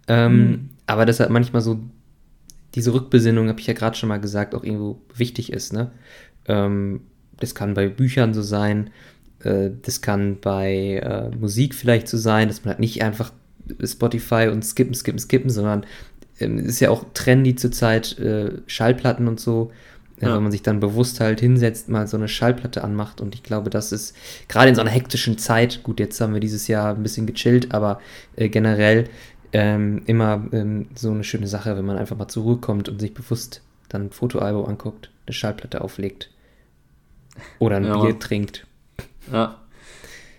ähm, 0.07 0.37
mhm. 0.37 0.69
aber 0.87 1.05
dass 1.05 1.21
halt 1.21 1.31
manchmal 1.31 1.63
so 1.63 1.81
diese 2.75 2.93
Rückbesinnung, 2.95 3.49
habe 3.49 3.61
ich 3.61 3.67
ja 3.67 3.75
gerade 3.75 3.97
schon 3.97 4.09
mal 4.09 4.21
gesagt, 4.21 4.55
auch 4.55 4.65
irgendwo 4.65 5.01
wichtig 5.15 5.53
ist. 5.53 5.73
Ne? 5.73 5.91
Ähm, 6.47 7.03
das 7.39 7.55
kann 7.55 7.75
bei 7.75 7.89
Büchern 7.89 8.35
so 8.35 8.43
sein, 8.43 8.91
äh, 9.41 9.71
das 9.83 10.01
kann 10.01 10.39
bei 10.41 11.01
äh, 11.03 11.37
Musik 11.37 11.75
vielleicht 11.75 12.09
so 12.09 12.19
sein, 12.19 12.49
dass 12.49 12.65
man 12.65 12.71
halt 12.73 12.81
nicht 12.81 13.03
einfach 13.03 13.33
Spotify 13.85 14.49
und 14.51 14.65
skippen, 14.65 14.95
skippen, 14.95 15.19
skippen, 15.19 15.51
sondern 15.51 15.85
ähm, 16.41 16.59
ist 16.59 16.81
ja 16.81 16.91
auch 16.91 17.05
trendy 17.15 17.55
zurzeit, 17.57 18.19
äh, 18.19 18.53
Schallplatten 18.67 19.29
und 19.29 19.41
so. 19.41 19.71
Äh, 20.21 20.27
ja. 20.27 20.35
Wenn 20.35 20.43
man 20.43 20.53
sich 20.53 20.63
dann 20.63 20.81
bewusst 20.81 21.21
halt 21.21 21.41
hinsetzt, 21.41 21.89
mal 21.89 22.07
so 22.07 22.17
eine 22.17 22.29
Schallplatte 22.29 22.83
anmacht. 22.83 23.21
Und 23.21 23.35
ich 23.35 23.43
glaube, 23.43 23.71
das 23.71 23.93
ist 23.93 24.17
gerade 24.49 24.69
in 24.69 24.75
so 24.75 24.81
einer 24.81 24.91
hektischen 24.91 25.39
Zeit, 25.39 25.83
gut, 25.83 26.01
jetzt 26.01 26.21
haben 26.21 26.35
wir 26.35 26.41
dieses 26.41 26.69
Jahr 26.69 26.95
ein 26.95 27.03
bisschen 27.03 27.27
gechillt, 27.27 27.73
aber 27.73 28.01
äh, 28.37 28.49
generell 28.49 29.05
ähm, 29.53 30.03
immer 30.07 30.45
ähm, 30.53 30.89
so 30.95 31.11
eine 31.11 31.25
schöne 31.25 31.47
Sache, 31.47 31.77
wenn 31.77 31.87
man 31.87 31.97
einfach 31.97 32.17
mal 32.17 32.29
zur 32.29 32.43
Ruhe 32.43 32.57
kommt 32.59 32.89
und 32.89 33.01
sich 33.01 33.15
bewusst 33.15 33.63
dann 33.89 34.07
ein 34.07 34.11
Fotoalbum 34.11 34.67
anguckt, 34.67 35.11
eine 35.27 35.35
Schallplatte 35.35 35.81
auflegt 35.81 36.31
oder 37.59 37.77
ein 37.77 37.85
ja, 37.85 37.99
Bier 37.99 38.19
trinkt. 38.19 38.67
Ja. 39.33 39.57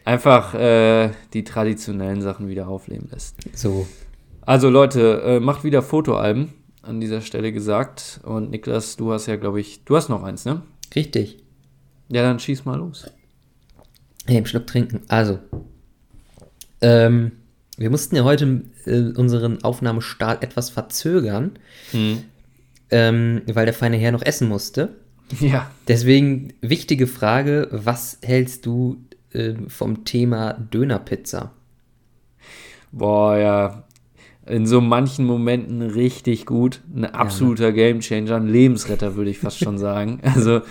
Einfach 0.06 0.54
äh, 0.54 1.12
die 1.34 1.44
traditionellen 1.44 2.22
Sachen 2.22 2.48
wieder 2.48 2.68
aufleben 2.68 3.10
lässt. 3.12 3.36
So. 3.58 3.88
Also 4.50 4.72
Leute, 4.72 5.22
äh, 5.22 5.40
macht 5.40 5.64
wieder 5.64 5.84
Fotoalben, 5.84 6.52
an 6.82 7.00
dieser 7.00 7.22
Stelle 7.22 7.54
gesagt. 7.54 8.20
Und 8.24 8.50
Niklas, 8.50 8.96
du 8.96 9.14
hast 9.14 9.28
ja, 9.28 9.36
glaube 9.36 9.60
ich, 9.60 9.84
du 9.86 9.96
hast 9.96 10.10
noch 10.10 10.24
eins, 10.24 10.44
ne? 10.44 10.64
Richtig. 10.96 11.38
Ja, 12.08 12.24
dann 12.24 12.40
schieß 12.40 12.66
mal 12.66 12.80
los. 12.80 13.06
Hey, 14.26 14.38
einen 14.38 14.48
Schluck 14.48 14.66
trinken. 14.66 15.02
Also, 15.08 15.38
ähm, 16.82 17.34
wir 17.78 17.92
mussten 17.92 18.16
ja 18.16 18.24
heute 18.24 18.64
äh, 18.86 19.12
unseren 19.16 19.64
Aufnahmestart 19.64 20.42
etwas 20.42 20.72
verzögern, 20.72 21.52
hm. 21.92 22.24
ähm, 22.90 23.44
weil 23.46 23.66
der 23.66 23.76
feine 23.76 23.98
Herr 23.98 24.14
noch 24.14 24.24
essen 24.24 24.50
musste. 24.50 24.96
Ja. 25.40 25.70
Deswegen 25.88 26.54
wichtige 26.62 27.06
Frage: 27.06 27.68
Was 27.70 28.18
hältst 28.24 28.66
du 28.66 28.98
äh, 29.32 29.54
vom 29.68 30.06
Thema 30.06 30.54
Dönerpizza? 30.54 31.52
Boah, 32.92 33.38
ja. 33.38 33.84
In 34.50 34.66
so 34.66 34.82
manchen 34.82 35.26
Momenten 35.26 35.82
richtig 35.82 36.46
gut. 36.46 36.82
Ein 36.94 37.06
absoluter 37.06 37.66
ja, 37.66 37.70
ne? 37.70 37.76
Gamechanger, 37.76 38.36
ein 38.36 38.48
Lebensretter, 38.48 39.16
würde 39.16 39.30
ich 39.30 39.40
fast 39.40 39.60
schon 39.60 39.78
sagen. 39.78 40.20
Also, 40.24 40.62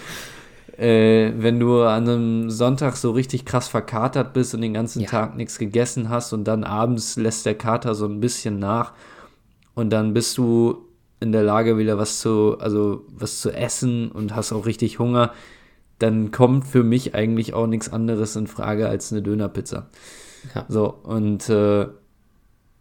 äh, 0.77 1.33
wenn 1.37 1.59
du 1.59 1.83
an 1.83 2.09
einem 2.09 2.51
Sonntag 2.51 2.97
so 2.97 3.11
richtig 3.11 3.45
krass 3.45 3.69
verkatert 3.69 4.33
bist 4.33 4.55
und 4.55 4.61
den 4.63 4.75
ganzen 4.75 5.01
ja. 5.01 5.09
Tag 5.09 5.37
nichts 5.37 5.59
gegessen 5.59 6.09
hast 6.09 6.33
und 6.33 6.45
dann 6.45 6.65
abends 6.65 7.17
lässt 7.17 7.47
der 7.47 7.57
Kater 7.57 7.95
so 7.95 8.07
ein 8.07 8.21
bisschen 8.21 8.59
nach 8.59 8.93
und 9.75 9.91
dann 9.91 10.15
bist 10.15 10.39
du 10.39 10.85
in 11.21 11.33
der 11.33 11.43
Lage, 11.43 11.79
wieder 11.79 11.99
was 11.99 12.21
zu, 12.21 12.59
also 12.61 13.05
was 13.09 13.41
zu 13.41 13.51
essen 13.51 14.11
und 14.13 14.37
hast 14.37 14.53
auch 14.53 14.67
richtig 14.67 14.99
Hunger, 14.99 15.33
dann 15.99 16.31
kommt 16.31 16.65
für 16.67 16.85
mich 16.85 17.15
eigentlich 17.15 17.55
auch 17.55 17.67
nichts 17.67 17.93
anderes 17.93 18.37
in 18.37 18.47
Frage 18.47 18.89
als 18.89 19.11
eine 19.11 19.23
Dönerpizza. 19.23 19.89
Ja. 20.55 20.65
So, 20.69 20.95
und 21.03 21.49
äh, 21.49 21.89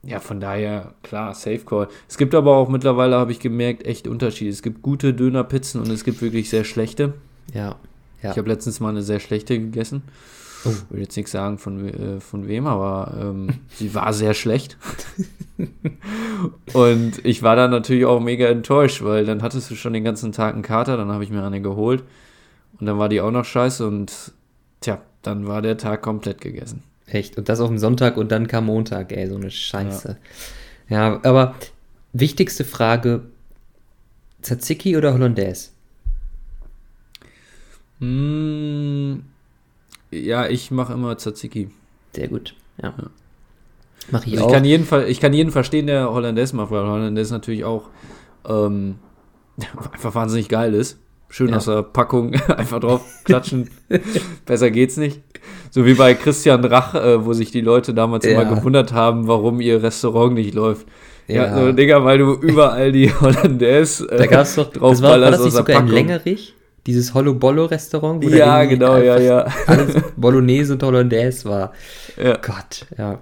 ja, 0.08 0.22
von 0.22 0.40
daher, 0.40 0.94
klar, 1.04 1.34
Safe 1.34 1.60
Call. 1.60 1.90
Es 2.08 2.18
gibt 2.18 2.34
aber 2.34 2.56
auch 2.56 2.70
mittlerweile, 2.70 3.18
habe 3.18 3.34
ich 3.34 3.42
gemerkt, 3.42 3.86
echt 3.86 4.08
Unterschiede. 4.08 4.50
Es 4.50 4.62
gibt 4.62 4.82
gute 4.82 5.14
Dönerpizzen 5.14 5.82
und 5.82 5.90
es 5.92 6.06
gibt 6.06 6.22
wirklich 6.22 6.50
sehr 6.50 6.64
schlechte. 6.64 7.14
Ja. 7.54 7.76
ja. 8.24 8.32
Ich 8.32 8.38
habe 8.38 8.48
letztens 8.48 8.80
mal 8.80 8.90
eine 8.90 9.02
sehr 9.02 9.20
schlechte 9.20 9.60
gegessen. 9.60 10.04
Oh. 10.64 10.70
Ich 10.70 10.92
will 10.92 11.02
jetzt 11.02 11.18
nichts 11.18 11.34
sagen 11.34 11.58
von, 11.58 11.90
äh, 11.90 12.20
von 12.22 12.48
wem, 12.48 12.68
aber 12.68 13.18
ähm, 13.20 13.50
sie 13.76 13.94
war 13.94 14.14
sehr 14.14 14.34
schlecht. 14.34 14.78
und 16.74 17.26
ich 17.26 17.44
war 17.44 17.58
dann 17.58 17.72
natürlich 17.72 18.06
auch 18.06 18.22
mega 18.22 18.48
enttäuscht, 18.48 19.04
weil 19.04 19.26
dann 19.26 19.42
hattest 19.42 19.70
du 19.70 19.76
schon 19.76 19.92
den 19.92 20.06
ganzen 20.06 20.32
Tag 20.32 20.54
einen 20.54 20.64
Kater, 20.64 20.96
dann 20.96 21.12
habe 21.12 21.26
ich 21.26 21.32
mir 21.32 21.44
eine 21.44 21.62
geholt 21.62 22.06
und 22.80 22.86
dann 22.86 22.98
war 22.98 23.10
die 23.10 23.20
auch 23.20 23.32
noch 23.32 23.44
scheiße 23.44 23.86
und 23.86 24.32
tja, 24.80 25.02
dann 25.22 25.48
war 25.48 25.62
der 25.62 25.78
Tag 25.78 26.02
komplett 26.02 26.40
gegessen. 26.40 26.84
Echt? 27.08 27.38
Und 27.38 27.50
das 27.50 27.60
auf 27.60 27.70
dem 27.70 27.78
Sonntag 27.78 28.18
und 28.18 28.32
dann 28.32 28.48
kam 28.48 28.66
Montag, 28.66 29.12
ey, 29.12 29.28
so 29.28 29.36
eine 29.36 29.50
Scheiße. 29.50 30.18
Ja, 30.90 31.14
ja 31.14 31.20
aber 31.24 31.56
wichtigste 32.14 32.66
Frage: 32.66 33.24
Tzatziki 34.42 34.98
oder 34.98 35.14
Hollandaise? 35.14 35.70
Mm, 38.00 39.22
ja, 40.12 40.48
ich 40.48 40.70
mache 40.70 40.94
immer 40.94 41.18
Tzatziki. 41.18 41.70
Sehr 42.14 42.28
gut, 42.28 42.56
ja. 42.82 42.94
ja. 42.98 43.10
Mach 44.12 44.26
ich 44.26 44.34
also 44.34 44.46
auch. 44.46 44.50
Ich 44.50 44.54
kann, 44.54 44.66
jeden 44.66 44.86
Fall, 44.86 45.10
ich 45.10 45.20
kann 45.20 45.34
jeden 45.34 45.52
verstehen, 45.52 45.88
der 45.88 46.12
Hollandaise 46.12 46.56
macht, 46.56 46.72
weil 46.72 46.84
Hollandaise 46.84 47.34
natürlich 47.34 47.64
auch 47.64 47.90
ähm, 48.48 49.00
einfach 49.92 50.14
wahnsinnig 50.14 50.50
geil 50.50 50.74
ist. 50.74 51.00
Schön 51.30 51.50
ja. 51.50 51.58
aus 51.58 51.66
der 51.66 51.84
Packung 51.84 52.34
einfach 52.48 52.80
drauf 52.80 53.02
klatschen. 53.24 53.70
Besser 54.46 54.72
geht's 54.72 54.98
nicht. 54.98 55.22
So 55.72 55.86
wie 55.86 55.94
bei 55.94 56.14
Christian 56.14 56.64
Rach, 56.66 56.96
äh, 56.96 57.26
wo 57.26 57.34
sich 57.34 57.52
die 57.52 57.62
Leute 57.62 57.94
damals 57.94 58.26
ja. 58.26 58.32
immer 58.32 58.46
gewundert 58.46 58.94
haben, 58.94 59.28
warum 59.28 59.62
ihr 59.62 59.82
Restaurant 59.84 60.34
nicht 60.34 60.54
läuft. 60.54 60.88
Ja, 61.28 61.46
ja 61.46 61.56
so, 61.58 61.72
Digga, 61.72 62.04
weil 62.04 62.20
du 62.20 62.34
überall 62.34 62.92
die 62.92 63.12
Hollandaise 63.14 64.10
äh, 64.10 64.18
da 64.18 64.26
gab's 64.28 64.56
doch, 64.56 64.72
drauf 64.72 64.92
das 64.92 65.02
war, 65.02 65.20
war 65.22 65.32
das 65.32 65.44
nicht 65.44 65.52
sogar 65.52 65.76
Packung. 65.76 65.90
in 65.90 65.94
Längerich? 65.94 66.54
Dieses 66.86 67.14
Hollow 67.14 67.34
Bollo 67.34 67.66
Restaurant? 67.66 68.24
Wo 68.24 68.30
ja, 68.30 68.64
genau, 68.64 68.98
ja, 68.98 69.20
ja. 69.20 69.46
Alles 69.66 69.96
Bolognese 70.16 70.74
und 70.74 70.84
Hollandaise 70.84 71.44
war. 71.44 71.74
Ja. 72.22 72.38
Gott, 72.38 72.86
ja. 72.98 73.20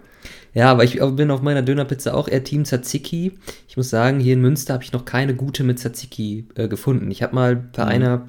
Ja, 0.54 0.72
aber 0.72 0.86
ich 0.86 1.02
bin 1.02 1.32
auf 1.32 1.42
meiner 1.42 1.64
Dönerpizza 1.64 2.14
auch 2.14 2.30
eher 2.30 2.44
Team 2.44 2.64
Tzatziki. 2.64 3.34
Ich 3.68 3.76
muss 3.76 3.90
sagen, 3.90 4.20
hier 4.20 4.34
in 4.34 4.42
Münster 4.42 4.76
habe 4.76 4.84
ich 4.84 4.94
noch 4.94 5.04
keine 5.04 5.36
gute 5.36 5.64
mit 5.64 5.80
Tzatziki 5.80 6.46
äh, 6.56 6.70
gefunden. 6.70 7.12
Ich 7.12 7.24
habe 7.24 7.36
mal 7.36 7.56
bei 7.56 7.84
mhm. 7.84 7.90
einer 7.90 8.28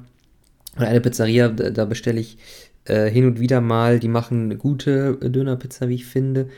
oder 0.75 0.87
eine 0.87 1.01
Pizzeria, 1.01 1.47
da, 1.49 1.69
da 1.69 1.85
bestelle 1.85 2.19
ich 2.19 2.37
äh, 2.87 3.09
hin 3.09 3.25
und 3.25 3.39
wieder 3.39 3.61
mal, 3.61 3.99
die 3.99 4.07
machen 4.07 4.45
eine 4.45 4.57
gute 4.57 5.17
äh, 5.21 5.29
Dönerpizza, 5.29 5.89
wie 5.89 5.95
ich 5.95 6.05
finde, 6.05 6.49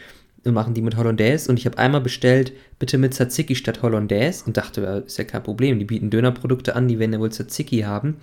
und 0.46 0.54
machen 0.54 0.74
die 0.74 0.82
mit 0.82 0.96
Hollandaise. 0.96 1.50
Und 1.50 1.60
ich 1.60 1.66
habe 1.66 1.78
einmal 1.78 2.02
bestellt, 2.02 2.54
bitte 2.78 2.98
mit 2.98 3.14
Tzatziki 3.14 3.56
statt 3.56 3.82
Hollandaise 3.82 4.44
und 4.46 4.58
dachte, 4.58 5.04
ist 5.06 5.18
ja 5.18 5.24
kein 5.26 5.44
Problem, 5.44 5.80
die 5.80 5.86
bieten 5.86 6.10
Dönerprodukte 6.10 6.76
an, 6.76 6.88
die 6.88 7.00
werden 7.00 7.14
ja 7.14 7.20
wohl 7.20 7.32
Tzatziki 7.32 7.82
haben. 7.82 8.18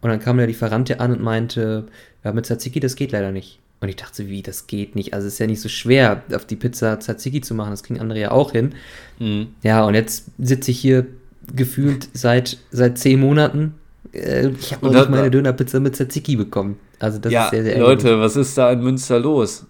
Und 0.00 0.10
dann 0.10 0.18
kam 0.18 0.38
der 0.38 0.48
Lieferante 0.48 0.98
an 0.98 1.12
und 1.12 1.22
meinte, 1.22 1.86
ja, 2.24 2.32
mit 2.32 2.46
Tzatziki, 2.46 2.80
das 2.80 2.96
geht 2.96 3.12
leider 3.12 3.30
nicht. 3.30 3.60
Und 3.80 3.88
ich 3.88 3.96
dachte, 3.96 4.28
wie, 4.28 4.42
das 4.42 4.66
geht 4.66 4.94
nicht. 4.94 5.12
Also 5.12 5.26
es 5.26 5.34
ist 5.34 5.38
ja 5.40 5.46
nicht 5.46 5.60
so 5.60 5.68
schwer, 5.68 6.22
auf 6.32 6.44
die 6.44 6.56
Pizza 6.56 6.98
Tzatziki 7.00 7.40
zu 7.40 7.54
machen. 7.54 7.70
Das 7.70 7.82
kriegen 7.82 8.00
andere 8.00 8.20
ja 8.20 8.30
auch 8.30 8.52
hin. 8.52 8.74
Mhm. 9.18 9.48
Ja, 9.62 9.84
und 9.84 9.94
jetzt 9.94 10.26
sitze 10.38 10.70
ich 10.70 10.78
hier 10.78 11.06
gefühlt 11.54 12.08
seit, 12.12 12.58
seit 12.70 12.98
zehn 12.98 13.18
Monaten. 13.18 13.74
Äh, 14.12 14.50
ich 14.50 14.72
habe 14.72 14.86
noch 14.86 14.92
nicht 14.92 15.10
meine 15.10 15.30
Dönerpizza 15.30 15.80
mit 15.80 15.96
Tzatziki 15.96 16.36
bekommen. 16.36 16.78
Also 17.02 17.18
das 17.18 17.32
ja, 17.32 17.46
ist 17.46 17.50
sehr, 17.50 17.64
sehr 17.64 17.78
Leute, 17.78 18.08
ärgerlich. 18.08 18.24
was 18.24 18.36
ist 18.36 18.56
da 18.56 18.70
in 18.70 18.80
Münster 18.80 19.18
los? 19.18 19.66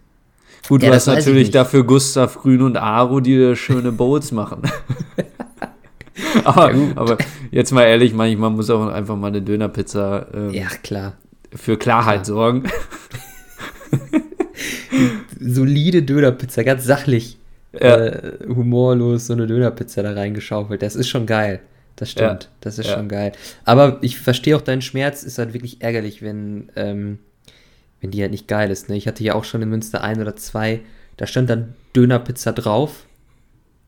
Gut, 0.69 0.83
ja, 0.83 0.91
du 0.91 0.97
hast 0.97 1.07
natürlich 1.07 1.51
dafür 1.51 1.83
Gustav 1.83 2.37
Grün 2.37 2.61
und 2.61 2.77
Aro, 2.77 3.21
die 3.21 3.57
schöne 3.57 3.91
Bowls 3.93 4.33
machen. 4.33 4.61
aber, 6.45 6.75
ja, 6.75 6.93
aber, 6.95 7.17
jetzt 7.51 7.73
mal 7.73 7.85
ehrlich, 7.85 8.13
manchmal 8.13 8.51
muss 8.51 8.69
auch 8.69 8.87
einfach 8.87 9.17
mal 9.17 9.29
eine 9.29 9.41
Dönerpizza 9.41 10.27
ähm, 10.35 10.51
ja, 10.51 10.67
klar. 10.83 11.15
für 11.55 11.79
Klarheit 11.79 12.25
klar. 12.25 12.27
sorgen. 12.27 12.61
Solide 15.41 16.03
Dönerpizza, 16.03 16.65
ganz 16.65 16.85
sachlich. 16.85 17.39
Ja. 17.73 17.97
Äh, 17.97 18.33
humorlos 18.47 19.29
so 19.29 19.33
eine 19.33 19.47
Dönerpizza 19.47 20.03
da 20.03 20.13
reingeschaufelt. 20.13 20.83
Das 20.83 20.97
ist 20.97 21.09
schon 21.09 21.25
geil. 21.25 21.61
Das 21.97 22.11
stimmt. 22.11 22.45
Ja. 22.45 22.49
Das 22.61 22.79
ist 22.79 22.89
ja. 22.89 22.95
schon 22.95 23.09
geil. 23.09 23.33
Aber 23.65 23.99
ich 24.03 24.19
verstehe 24.19 24.57
auch 24.57 24.63
deinen 24.63 24.83
Schmerz. 24.83 25.23
Ist 25.23 25.39
halt 25.39 25.53
wirklich 25.53 25.83
ärgerlich, 25.83 26.23
wenn, 26.23 26.71
ähm, 26.77 27.19
wenn 28.01 28.11
die 28.11 28.23
halt 28.23 28.33
nicht 28.33 28.49
geil 28.49 28.71
ist. 28.71 28.89
Ne? 28.89 28.97
Ich 28.97 29.07
hatte 29.07 29.25
ja 29.25 29.35
auch 29.35 29.45
schon 29.45 29.63
in 29.63 29.69
Münster 29.69 30.03
ein 30.03 30.21
oder 30.21 30.37
zwei. 30.37 30.81
Da 31.17 31.27
stand 31.27 31.51
dann 31.51 31.75
Dönerpizza 31.95 32.53
drauf. 32.53 33.07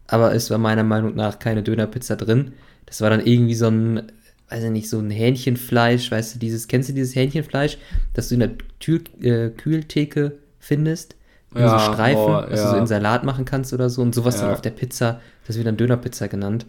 Aber 0.06 0.34
es 0.34 0.50
war 0.50 0.58
meiner 0.58 0.84
Meinung 0.84 1.14
nach 1.14 1.38
keine 1.38 1.62
Dönerpizza 1.62 2.16
drin. 2.16 2.52
Das 2.86 3.00
war 3.00 3.10
dann 3.10 3.24
irgendwie 3.24 3.54
so 3.54 3.68
ein 3.68 4.12
weiß 4.50 4.64
ich 4.64 4.70
nicht, 4.70 4.88
so 4.88 4.98
ein 4.98 5.10
Hähnchenfleisch, 5.10 6.10
weißt 6.10 6.34
du, 6.34 6.38
dieses, 6.38 6.68
kennst 6.68 6.88
du 6.88 6.92
dieses 6.92 7.14
Hähnchenfleisch, 7.14 7.78
das 8.12 8.28
du 8.28 8.34
in 8.34 8.40
der 8.40 8.50
Tür, 8.78 9.00
äh, 9.20 9.50
Kühltheke 9.50 10.38
findest? 10.58 11.16
Ja, 11.56 11.78
so 11.78 11.92
Streifen, 11.92 12.16
boah, 12.16 12.46
was 12.50 12.60
ja. 12.60 12.66
du 12.66 12.72
so 12.72 12.76
in 12.78 12.86
Salat 12.86 13.24
machen 13.24 13.44
kannst 13.44 13.72
oder 13.72 13.88
so 13.88 14.02
und 14.02 14.14
sowas 14.14 14.40
dann 14.40 14.50
auf 14.50 14.60
der 14.60 14.70
Pizza, 14.70 15.20
das 15.46 15.56
wird 15.56 15.66
dann 15.66 15.76
Dönerpizza 15.76 16.26
genannt. 16.26 16.66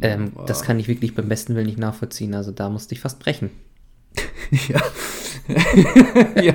Ähm, 0.00 0.32
das 0.46 0.62
kann 0.62 0.78
ich 0.78 0.88
wirklich 0.88 1.14
beim 1.14 1.28
besten 1.28 1.54
Willen 1.54 1.66
nicht 1.66 1.78
nachvollziehen, 1.78 2.34
also 2.34 2.50
da 2.50 2.68
musste 2.68 2.94
ich 2.94 3.00
fast 3.00 3.18
brechen. 3.18 3.50
ja. 4.68 4.82
ja. 6.42 6.54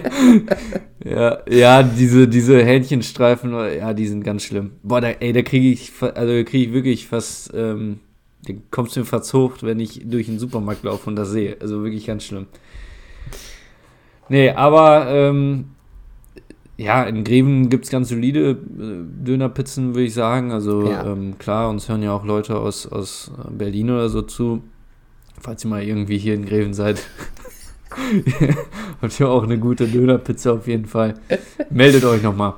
ja. 1.04 1.40
Ja, 1.50 1.84
diese, 1.84 2.28
diese 2.28 2.64
Hähnchenstreifen, 2.64 3.52
ja, 3.54 3.94
die 3.94 4.08
sind 4.08 4.24
ganz 4.24 4.44
schlimm. 4.44 4.72
Boah, 4.84 5.02
da, 5.02 5.10
ey, 5.10 5.34
da 5.34 5.42
kriege 5.42 5.70
ich, 5.70 5.92
also 6.02 6.44
kriege 6.44 6.68
ich 6.68 6.74
wirklich 6.74 7.08
fast, 7.08 7.52
ähm, 7.54 8.00
da 8.44 8.54
kommst 8.72 8.96
du 8.96 9.02
mir 9.02 9.06
verzogt, 9.06 9.64
wenn 9.64 9.80
ich 9.80 10.02
durch 10.06 10.28
den 10.28 10.40
Supermarkt 10.40 10.84
laufe 10.84 11.10
und 11.10 11.16
das 11.16 11.30
sehe. 11.30 11.58
Also 11.60 11.84
wirklich 11.84 12.06
ganz 12.06 12.24
schlimm. 12.24 12.48
Nee, 14.30 14.50
aber 14.50 15.08
ähm, 15.10 15.72
ja, 16.78 17.04
in 17.04 17.24
Greven 17.24 17.70
gibt 17.70 17.86
es 17.86 17.92
ganz 17.92 18.10
solide 18.10 18.52
äh, 18.52 18.56
Dönerpizzen, 19.26 19.96
würde 19.96 20.06
ich 20.06 20.14
sagen. 20.14 20.52
Also 20.52 20.90
ja. 20.90 21.06
ähm, 21.12 21.38
klar, 21.40 21.70
uns 21.70 21.90
hören 21.90 22.04
ja 22.04 22.14
auch 22.14 22.24
Leute 22.24 22.58
aus, 22.58 22.86
aus 22.86 23.32
Berlin 23.50 23.90
oder 23.90 24.10
so 24.10 24.22
zu. 24.22 24.62
Falls 25.40 25.66
ihr 25.66 25.70
mal 25.70 25.84
irgendwie 25.84 26.18
hier 26.18 26.36
in 26.36 26.46
Greven 26.46 26.74
seid, 26.74 27.02
habt 29.02 29.20
ihr 29.20 29.30
auch 29.30 29.44
eine 29.44 29.58
gute 29.58 29.88
Dönerpizza 29.88 30.54
auf 30.54 30.68
jeden 30.68 30.86
Fall. 30.86 31.16
Meldet 31.72 32.06
euch 32.06 32.22
nochmal. 32.22 32.54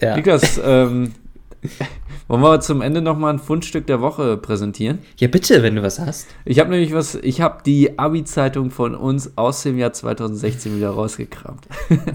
Ja. 0.00 0.16
Niklas, 0.16 0.60
ähm, 0.62 1.12
wollen 2.28 2.42
wir 2.42 2.60
zum 2.60 2.82
Ende 2.82 3.02
nochmal 3.02 3.34
ein 3.34 3.38
Fundstück 3.38 3.86
der 3.86 4.00
Woche 4.00 4.36
präsentieren? 4.36 4.98
Ja, 5.16 5.28
bitte, 5.28 5.62
wenn 5.62 5.76
du 5.76 5.82
was 5.82 5.98
hast. 5.98 6.28
Ich 6.44 6.58
habe 6.58 6.70
nämlich 6.70 6.94
was, 6.94 7.14
ich 7.16 7.40
habe 7.40 7.62
die 7.64 7.98
Abi-Zeitung 7.98 8.70
von 8.70 8.94
uns 8.94 9.36
aus 9.36 9.62
dem 9.62 9.78
Jahr 9.78 9.92
2016 9.92 10.76
wieder 10.76 10.90
rausgekramt. 10.90 11.66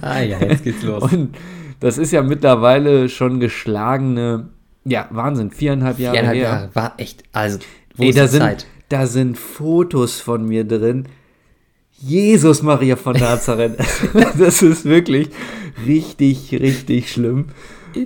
Ah 0.01 0.21
ja, 0.21 0.39
jetzt 0.39 0.63
geht's 0.63 0.83
los. 0.83 1.11
Und 1.11 1.35
das 1.79 1.97
ist 1.97 2.11
ja 2.11 2.23
mittlerweile 2.23 3.09
schon 3.09 3.39
geschlagene, 3.39 4.49
ja, 4.83 5.07
Wahnsinn, 5.11 5.51
viereinhalb 5.51 5.99
Jahre 5.99 6.17
viereinhalb 6.17 6.37
her. 6.37 6.43
Jahre, 6.43 6.69
war 6.73 6.93
echt, 6.97 7.23
also, 7.31 7.59
wo 7.95 8.03
Ey, 8.03 8.09
ist 8.09 8.17
da 8.17 8.27
sind, 8.27 8.41
Zeit? 8.41 8.65
Da 8.89 9.07
sind 9.07 9.37
Fotos 9.37 10.19
von 10.19 10.45
mir 10.45 10.63
drin. 10.63 11.07
Jesus 11.97 12.61
Maria 12.61 12.95
von 12.95 13.15
Nazareth. 13.15 13.77
das 14.37 14.61
ist 14.61 14.85
wirklich 14.85 15.29
richtig, 15.85 16.51
richtig 16.51 17.11
schlimm. 17.11 17.47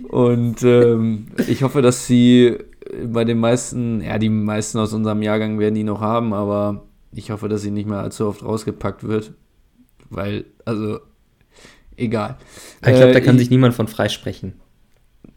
Und 0.10 0.64
ähm, 0.64 1.28
ich 1.48 1.64
hoffe, 1.64 1.82
dass 1.82 2.08
sie 2.08 2.58
bei 3.06 3.26
den 3.26 3.40
meisten, 3.40 4.02
ja, 4.02 4.18
die 4.18 4.30
meisten 4.30 4.78
aus 4.80 4.94
unserem 4.94 5.22
Jahrgang 5.22 5.60
werden 5.60 5.76
die 5.76 5.84
noch 5.84 6.02
haben, 6.02 6.34
aber 6.34 6.84
ich 7.12 7.32
hoffe, 7.32 7.50
dass 7.50 7.62
sie 7.62 7.72
nicht 7.72 7.88
mehr 7.88 8.00
allzu 8.00 8.28
oft 8.28 8.44
rausgepackt 8.44 9.04
wird. 9.04 9.34
Weil, 10.10 10.46
also, 10.66 11.00
egal. 11.98 12.38
Ich 12.82 12.96
glaube, 12.96 13.14
da 13.14 13.20
kann 13.20 13.36
äh, 13.36 13.40
sich 13.40 13.50
niemand 13.50 13.74
von 13.76 13.88
freisprechen. 13.88 14.54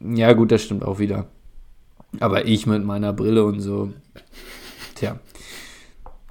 Ja, 0.01 0.33
gut, 0.33 0.51
das 0.53 0.63
stimmt 0.63 0.85
auch 0.85 0.99
wieder. 0.99 1.27
Aber 2.21 2.47
ich 2.47 2.67
mit 2.67 2.85
meiner 2.85 3.13
Brille 3.13 3.45
und 3.45 3.61
so. 3.61 3.93
Tja. 4.95 5.19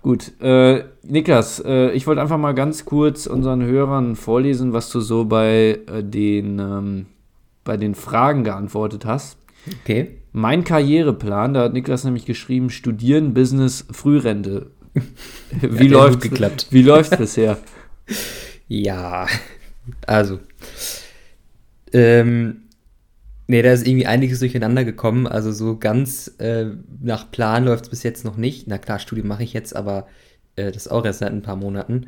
Gut, 0.01 0.31
äh, 0.41 0.83
Niklas, 1.03 1.59
äh, 1.63 1.91
ich 1.91 2.07
wollte 2.07 2.21
einfach 2.21 2.39
mal 2.39 2.53
ganz 2.53 2.85
kurz 2.85 3.27
unseren 3.27 3.63
Hörern 3.63 4.15
vorlesen, 4.15 4.73
was 4.73 4.89
du 4.89 4.99
so 4.99 5.25
bei 5.25 5.79
äh, 5.87 6.03
den 6.03 6.57
ähm, 6.57 7.05
bei 7.63 7.77
den 7.77 7.95
Fragen 7.95 8.43
geantwortet 8.43 9.05
hast. 9.05 9.37
Okay. 9.83 10.17
Mein 10.31 10.63
Karriereplan, 10.63 11.53
da 11.53 11.63
hat 11.63 11.73
Niklas 11.73 12.03
nämlich 12.03 12.25
geschrieben, 12.25 12.69
studieren, 12.69 13.33
Business, 13.33 13.85
Frührente. 13.91 14.71
Wie 15.61 15.85
ja, 15.85 15.91
läuft 15.91 16.21
geklappt? 16.21 16.67
Wie 16.71 16.81
läuft 16.81 17.17
bisher? 17.17 17.57
ja, 18.67 19.27
also 20.07 20.39
ähm, 21.93 22.63
nee, 23.47 23.61
da 23.61 23.71
ist 23.71 23.87
irgendwie 23.87 24.07
einiges 24.07 24.39
durcheinander 24.39 24.83
gekommen. 24.83 25.27
Also 25.27 25.51
so 25.51 25.77
ganz 25.77 26.33
äh, 26.39 26.67
nach 27.01 27.31
Plan 27.31 27.65
läuft 27.65 27.85
es 27.85 27.89
bis 27.89 28.03
jetzt 28.03 28.25
noch 28.25 28.37
nicht. 28.37 28.67
Na 28.67 28.77
klar, 28.77 28.99
Studium 28.99 29.27
mache 29.27 29.43
ich 29.43 29.53
jetzt, 29.53 29.75
aber 29.75 30.07
äh, 30.55 30.71
das 30.71 30.87
auch 30.87 31.05
erst 31.05 31.19
seit 31.19 31.31
ein 31.31 31.41
paar 31.41 31.55
Monaten. 31.55 32.07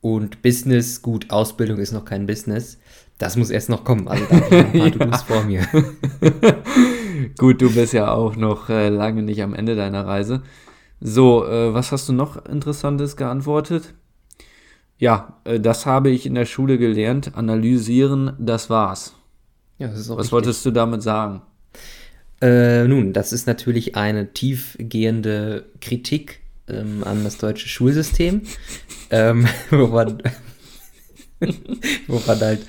Und 0.00 0.42
Business, 0.42 1.02
gut, 1.02 1.30
Ausbildung 1.30 1.78
ist 1.78 1.92
noch 1.92 2.04
kein 2.04 2.26
Business. 2.26 2.78
Das 3.18 3.36
muss 3.36 3.50
erst 3.50 3.68
noch 3.68 3.84
kommen. 3.84 4.08
Also 4.08 4.24
da 4.28 4.36
habe 4.36 4.68
ich 4.72 4.82
ein 4.84 4.98
paar 4.98 5.08
ja. 5.10 5.18
vor 5.18 5.44
mir. 5.44 5.66
Gut, 7.38 7.62
du 7.62 7.72
bist 7.72 7.92
ja 7.92 8.12
auch 8.12 8.36
noch 8.36 8.68
äh, 8.68 8.88
lange 8.88 9.22
nicht 9.22 9.42
am 9.42 9.54
Ende 9.54 9.76
deiner 9.76 10.06
Reise. 10.06 10.42
So, 11.00 11.46
äh, 11.46 11.72
was 11.72 11.92
hast 11.92 12.08
du 12.08 12.12
noch 12.12 12.44
Interessantes 12.46 13.16
geantwortet? 13.16 13.94
Ja, 14.98 15.40
äh, 15.44 15.60
das 15.60 15.86
habe 15.86 16.10
ich 16.10 16.26
in 16.26 16.34
der 16.34 16.44
Schule 16.44 16.78
gelernt. 16.78 17.36
Analysieren, 17.36 18.32
das 18.38 18.70
war's. 18.70 19.14
Ja, 19.78 19.88
das 19.88 20.00
ist 20.00 20.10
auch 20.10 20.16
was 20.16 20.26
richtig. 20.26 20.32
wolltest 20.32 20.66
du 20.66 20.70
damit 20.70 21.02
sagen? 21.02 21.42
Äh, 22.40 22.86
nun, 22.88 23.12
das 23.12 23.32
ist 23.32 23.46
natürlich 23.46 23.96
eine 23.96 24.32
tiefgehende 24.32 25.66
Kritik 25.80 26.40
ähm, 26.68 27.02
an 27.04 27.24
das 27.24 27.38
deutsche 27.38 27.68
Schulsystem, 27.68 28.42
ähm, 29.10 29.46
wo 29.70 29.86
man 29.88 30.22
wo 32.06 32.22
man 32.26 32.40
halt 32.40 32.66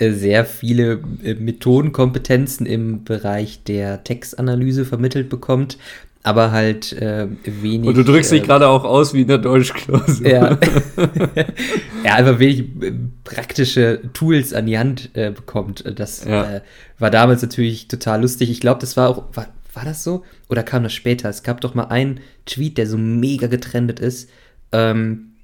sehr 0.00 0.44
viele 0.44 1.00
äh, 1.24 1.34
Methodenkompetenzen 1.34 2.66
im 2.66 3.04
Bereich 3.04 3.64
der 3.64 4.04
Textanalyse 4.04 4.84
vermittelt 4.84 5.28
bekommt, 5.28 5.78
aber 6.22 6.52
halt 6.52 6.92
äh, 6.92 7.26
wenig. 7.44 7.88
Und 7.88 7.96
du 7.96 8.04
drückst 8.04 8.32
dich 8.32 8.42
äh, 8.42 8.46
gerade 8.46 8.68
auch 8.68 8.84
aus 8.84 9.14
wie 9.14 9.22
in 9.22 9.28
der 9.28 9.38
Deutschklausur. 9.38 10.26
Ja. 10.26 10.58
ja, 12.04 12.14
einfach 12.14 12.38
wenig 12.38 12.60
äh, 12.82 12.92
praktische 13.24 14.00
Tools 14.12 14.52
an 14.52 14.66
die 14.66 14.78
Hand 14.78 15.10
äh, 15.14 15.30
bekommt. 15.30 15.84
Das 15.96 16.24
ja. 16.24 16.60
war 16.98 17.10
damals 17.10 17.42
natürlich 17.42 17.88
total 17.88 18.20
lustig. 18.22 18.50
Ich 18.50 18.60
glaube, 18.60 18.80
das 18.80 18.96
war 18.96 19.08
auch. 19.08 19.24
War, 19.34 19.48
war 19.74 19.84
das 19.84 20.02
so? 20.02 20.24
Oder 20.48 20.64
kam 20.64 20.82
das 20.82 20.92
später? 20.92 21.28
Es 21.28 21.42
gab 21.42 21.60
doch 21.60 21.74
mal 21.74 21.84
einen 21.84 22.20
Tweet, 22.46 22.78
der 22.78 22.86
so 22.86 22.98
mega 22.98 23.46
getrendet 23.46 24.00
ist, 24.00 24.28
ähm, 24.72 25.34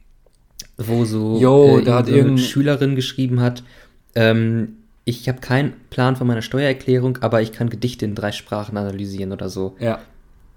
wo 0.77 1.05
so, 1.05 1.39
Yo, 1.39 1.81
da 1.81 1.99
hat 1.99 2.09
so 2.09 2.15
eine 2.15 2.39
Schülerin 2.39 2.97
geschrieben 2.97 3.41
hat, 3.41 3.63
ähm, 4.15 4.77
ich 5.05 5.29
habe 5.29 5.41
keinen 5.41 5.75
Plan 5.91 6.17
von 6.17 6.27
meiner 6.27 6.43
Steuererklärung, 6.43 7.19
aber 7.19 7.43
ich 7.43 7.53
kann 7.53 7.69
Gedichte 7.69 8.05
in 8.05 8.15
drei 8.15 8.33
Sprachen 8.33 8.77
analysieren 8.77 9.33
oder 9.33 9.49
so. 9.49 9.77
Ja. 9.79 10.01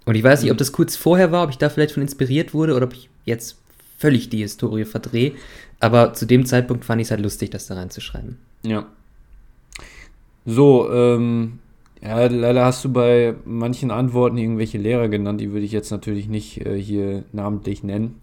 Und 0.06 0.14
ich 0.14 0.24
weiß 0.24 0.42
nicht, 0.42 0.50
ob 0.50 0.58
das 0.58 0.72
kurz 0.72 0.96
vorher 0.96 1.32
war, 1.32 1.44
ob 1.44 1.50
ich 1.50 1.58
da 1.58 1.68
vielleicht 1.68 1.92
von 1.92 2.02
inspiriert 2.02 2.54
wurde 2.54 2.74
oder 2.74 2.86
ob 2.86 2.94
ich 2.94 3.10
jetzt 3.26 3.58
völlig 3.98 4.30
die 4.30 4.38
Historie 4.38 4.86
verdrehe. 4.86 5.32
Aber 5.80 6.14
zu 6.14 6.24
dem 6.24 6.46
Zeitpunkt 6.46 6.84
fand 6.84 7.00
ich 7.00 7.08
es 7.08 7.10
halt 7.10 7.20
lustig, 7.20 7.50
das 7.50 7.66
da 7.66 7.74
reinzuschreiben. 7.74 8.38
Ja. 8.62 8.86
So, 10.46 10.90
ähm, 10.90 11.58
ja, 12.02 12.26
leider 12.26 12.64
hast 12.64 12.84
du 12.84 12.92
bei 12.92 13.34
manchen 13.44 13.90
Antworten 13.90 14.38
irgendwelche 14.38 14.78
Lehrer 14.78 15.08
genannt, 15.08 15.40
die 15.40 15.52
würde 15.52 15.66
ich 15.66 15.72
jetzt 15.72 15.90
natürlich 15.90 16.28
nicht 16.28 16.64
äh, 16.64 16.80
hier 16.80 17.24
namentlich 17.32 17.82
nennen. 17.82 18.20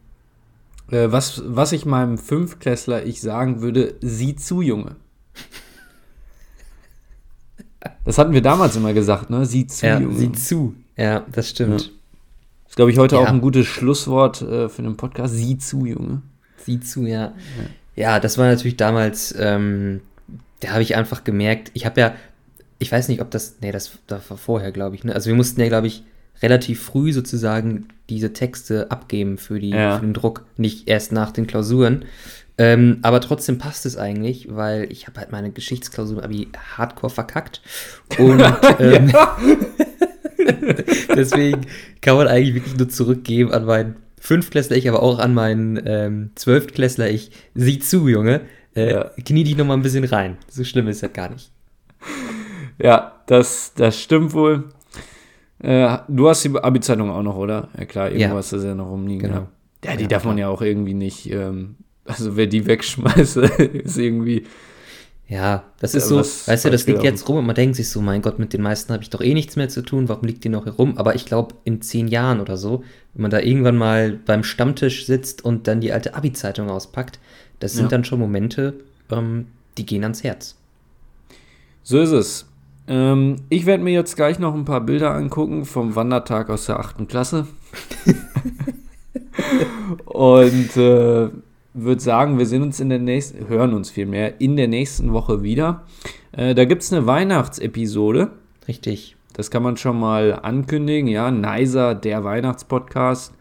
Äh, 0.89 1.11
was, 1.11 1.43
was 1.45 1.71
ich 1.71 1.85
meinem 1.85 2.17
Fünftklässler 2.17 3.05
ich 3.05 3.21
sagen 3.21 3.61
würde, 3.61 3.95
sieh 4.01 4.35
zu, 4.35 4.61
Junge. 4.61 4.95
Das 8.03 8.17
hatten 8.17 8.33
wir 8.33 8.41
damals 8.41 8.75
immer 8.75 8.93
gesagt, 8.93 9.29
ne? 9.29 9.45
Sieh 9.45 9.67
zu. 9.67 9.85
Ja, 9.85 9.99
Junge. 9.99 10.15
sieh 10.15 10.31
zu. 10.31 10.75
Ja, 10.95 11.25
das 11.31 11.49
stimmt. 11.49 11.81
Ja. 11.81 11.87
Das 11.87 12.71
ist, 12.71 12.75
glaube 12.75 12.91
ich, 12.91 12.97
heute 12.97 13.15
ja. 13.15 13.21
auch 13.21 13.27
ein 13.27 13.41
gutes 13.41 13.67
Schlusswort 13.67 14.41
äh, 14.41 14.69
für 14.69 14.83
den 14.83 14.95
Podcast. 14.95 15.33
Sieh 15.33 15.57
zu, 15.57 15.85
Junge. 15.85 16.21
Sieh 16.57 16.79
zu, 16.79 17.05
ja. 17.05 17.17
Ja, 17.17 17.33
ja 17.95 18.19
das 18.19 18.37
war 18.37 18.47
natürlich 18.47 18.77
damals, 18.77 19.33
ähm, 19.37 20.01
da 20.59 20.69
habe 20.69 20.83
ich 20.83 20.95
einfach 20.95 21.23
gemerkt, 21.23 21.71
ich 21.73 21.85
habe 21.85 21.99
ja, 21.99 22.15
ich 22.79 22.91
weiß 22.91 23.07
nicht, 23.07 23.21
ob 23.21 23.31
das, 23.31 23.57
nee, 23.61 23.71
das, 23.71 23.97
das 24.07 24.29
war 24.29 24.37
vorher, 24.37 24.71
glaube 24.71 24.95
ich, 24.95 25.03
ne? 25.03 25.13
Also 25.13 25.27
wir 25.27 25.35
mussten 25.35 25.59
ja, 25.61 25.67
glaube 25.67 25.87
ich, 25.87 26.03
relativ 26.41 26.83
früh 26.83 27.13
sozusagen 27.13 27.87
diese 28.09 28.33
Texte 28.33 28.91
abgeben 28.91 29.37
für, 29.37 29.59
die, 29.59 29.69
ja. 29.69 29.97
für 29.97 30.05
den 30.05 30.13
Druck, 30.13 30.45
nicht 30.57 30.87
erst 30.87 31.11
nach 31.11 31.31
den 31.31 31.47
Klausuren. 31.47 32.05
Ähm, 32.57 32.99
aber 33.01 33.19
trotzdem 33.19 33.57
passt 33.57 33.85
es 33.85 33.97
eigentlich, 33.97 34.47
weil 34.49 34.89
ich 34.91 35.07
habe 35.07 35.19
halt 35.19 35.31
meine 35.31 35.51
Geschichtsklausur 35.51 36.23
abi 36.23 36.47
hardcore 36.77 37.11
verkackt. 37.11 37.61
Und 38.17 38.41
ähm, 38.79 39.11
deswegen 41.15 41.61
kann 42.01 42.15
man 42.15 42.27
eigentlich 42.27 42.55
wirklich 42.55 42.77
nur 42.77 42.89
zurückgeben 42.89 43.51
an 43.51 43.65
meinen 43.65 43.95
Fünftklässler 44.19 44.77
ich, 44.77 44.87
aber 44.89 45.03
auch 45.03 45.19
an 45.19 45.33
meinen 45.33 45.81
ähm, 45.85 46.31
Zwölftklässler 46.35 47.09
ich. 47.09 47.31
Sieh 47.53 47.79
zu, 47.79 48.07
Junge. 48.07 48.41
Äh, 48.75 48.91
ja. 48.91 49.11
Knie 49.23 49.43
dich 49.43 49.57
noch 49.57 49.65
mal 49.65 49.75
ein 49.75 49.83
bisschen 49.83 50.03
rein. 50.03 50.37
So 50.49 50.63
schlimm 50.63 50.87
ist 50.87 51.03
das 51.03 51.13
gar 51.13 51.29
nicht. 51.29 51.51
Ja, 52.77 53.21
das, 53.27 53.73
das 53.75 54.01
stimmt 54.01 54.33
wohl. 54.33 54.65
Äh, 55.59 55.97
du 56.07 56.29
hast 56.29 56.43
die 56.43 56.55
Abi-Zeitung 56.55 57.09
auch 57.09 57.23
noch, 57.23 57.37
oder? 57.37 57.69
Ja 57.77 57.85
klar, 57.85 58.11
irgendwo 58.11 58.37
hast 58.37 58.51
du 58.51 58.59
sie 58.59 58.67
ja 58.67 58.75
noch 58.75 58.89
rumliegen. 58.89 59.29
Genau. 59.29 59.47
Ja, 59.83 59.91
ja 59.91 59.97
die 59.97 60.03
ja, 60.03 60.09
darf 60.09 60.23
klar. 60.23 60.33
man 60.33 60.37
ja 60.39 60.49
auch 60.49 60.61
irgendwie 60.61 60.93
nicht 60.93 61.31
ähm, 61.31 61.75
also 62.05 62.37
wer 62.37 62.47
die 62.47 62.65
wegschmeißt, 62.65 63.37
ist 63.37 63.97
irgendwie. 63.97 64.45
Ja, 65.27 65.63
das 65.79 65.95
ist 65.95 66.07
so, 66.07 66.19
weißt 66.19 66.65
du, 66.65 66.69
das 66.69 66.85
liegt 66.85 67.01
jetzt 67.01 67.27
rum 67.27 67.37
und 67.37 67.47
man 67.47 67.55
denkt 67.55 67.75
sich 67.75 67.89
so, 67.89 67.99
mein 67.99 68.21
Gott, 68.21 68.37
mit 68.37 68.53
den 68.53 68.61
meisten 68.61 68.93
habe 68.93 69.01
ich 69.01 69.09
doch 69.09 69.21
eh 69.21 69.33
nichts 69.33 69.55
mehr 69.55 69.69
zu 69.69 69.81
tun, 69.81 70.07
warum 70.07 70.27
liegt 70.27 70.43
die 70.43 70.49
noch 70.49 70.67
herum? 70.67 70.99
Aber 70.99 71.15
ich 71.15 71.25
glaube, 71.25 71.55
in 71.63 71.81
zehn 71.81 72.07
Jahren 72.07 72.39
oder 72.39 72.57
so, 72.57 72.83
wenn 73.15 73.23
man 73.23 73.31
da 73.31 73.39
irgendwann 73.39 73.75
mal 73.75 74.11
beim 74.11 74.43
Stammtisch 74.43 75.07
sitzt 75.07 75.43
und 75.43 75.67
dann 75.67 75.81
die 75.81 75.91
alte 75.91 76.13
Abi-Zeitung 76.13 76.69
auspackt, 76.69 77.17
das 77.59 77.73
sind 77.73 77.85
ja. 77.85 77.89
dann 77.89 78.03
schon 78.03 78.19
Momente, 78.19 78.75
ähm, 79.09 79.47
die 79.79 79.87
gehen 79.87 80.03
ans 80.03 80.23
Herz. 80.23 80.57
So 81.81 81.99
ist 81.99 82.11
es. 82.11 82.45
Ähm, 82.87 83.37
ich 83.49 83.65
werde 83.65 83.83
mir 83.83 83.93
jetzt 83.93 84.15
gleich 84.15 84.37
noch 84.37 84.53
ein 84.53 84.65
paar 84.65 84.81
Bilder 84.81 85.15
angucken 85.15 85.65
vom 85.65 85.95
Wandertag 85.95 86.51
aus 86.51 86.67
der 86.67 86.79
achten 86.79 87.07
Klasse. 87.07 87.47
und 90.05 90.77
äh, 90.77 91.29
würde 91.75 92.01
sagen, 92.01 92.37
wir 92.37 92.45
sehen 92.45 92.63
uns 92.63 92.79
in 92.79 92.89
der 92.89 92.99
nächsten, 92.99 93.47
hören 93.47 93.73
uns 93.73 93.89
vielmehr 93.89 94.39
in 94.39 94.55
der 94.55 94.67
nächsten 94.67 95.13
Woche 95.13 95.43
wieder. 95.43 95.83
Äh, 96.31 96.55
da 96.55 96.65
gibt 96.65 96.81
es 96.81 96.91
eine 96.91 97.05
Weihnachtsepisode. 97.05 98.31
Richtig. 98.67 99.15
Das 99.33 99.51
kann 99.51 99.61
man 99.61 99.75
schon 99.75 99.99
mal 99.99 100.39
ankündigen, 100.41 101.07
ja. 101.07 101.29
Nicer, 101.29 101.93
der 101.93 102.23
Weihnachtspodcast. 102.23 103.33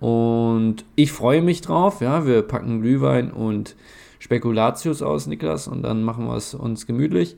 Und 0.00 0.84
ich 0.94 1.12
freue 1.12 1.42
mich 1.42 1.60
drauf, 1.60 2.00
ja. 2.00 2.26
Wir 2.26 2.42
packen 2.42 2.80
Glühwein 2.80 3.30
und 3.30 3.76
Spekulatius 4.18 5.02
aus, 5.02 5.26
Niklas, 5.26 5.68
und 5.68 5.82
dann 5.82 6.02
machen 6.02 6.26
wir 6.26 6.36
es 6.36 6.54
uns 6.54 6.86
gemütlich. 6.86 7.36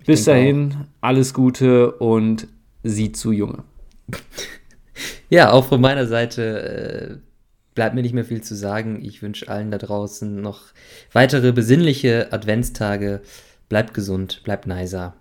Ich 0.00 0.06
Bis 0.06 0.24
dahin, 0.24 0.74
auch. 0.74 0.86
alles 1.00 1.32
Gute 1.32 1.92
und 1.92 2.48
sieh 2.82 3.12
zu 3.12 3.30
Junge. 3.30 3.62
ja, 5.30 5.52
auch 5.52 5.66
von 5.66 5.80
meiner 5.80 6.06
Seite. 6.06 7.20
Äh 7.22 7.31
bleibt 7.74 7.94
mir 7.94 8.02
nicht 8.02 8.14
mehr 8.14 8.24
viel 8.24 8.42
zu 8.42 8.54
sagen. 8.54 9.04
Ich 9.04 9.22
wünsche 9.22 9.48
allen 9.48 9.70
da 9.70 9.78
draußen 9.78 10.40
noch 10.40 10.66
weitere 11.12 11.52
besinnliche 11.52 12.32
Adventstage. 12.32 13.22
Bleibt 13.68 13.94
gesund, 13.94 14.42
bleibt 14.44 14.66
nicer. 14.66 15.14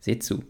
Seht 0.00 0.22
zu. 0.22 0.44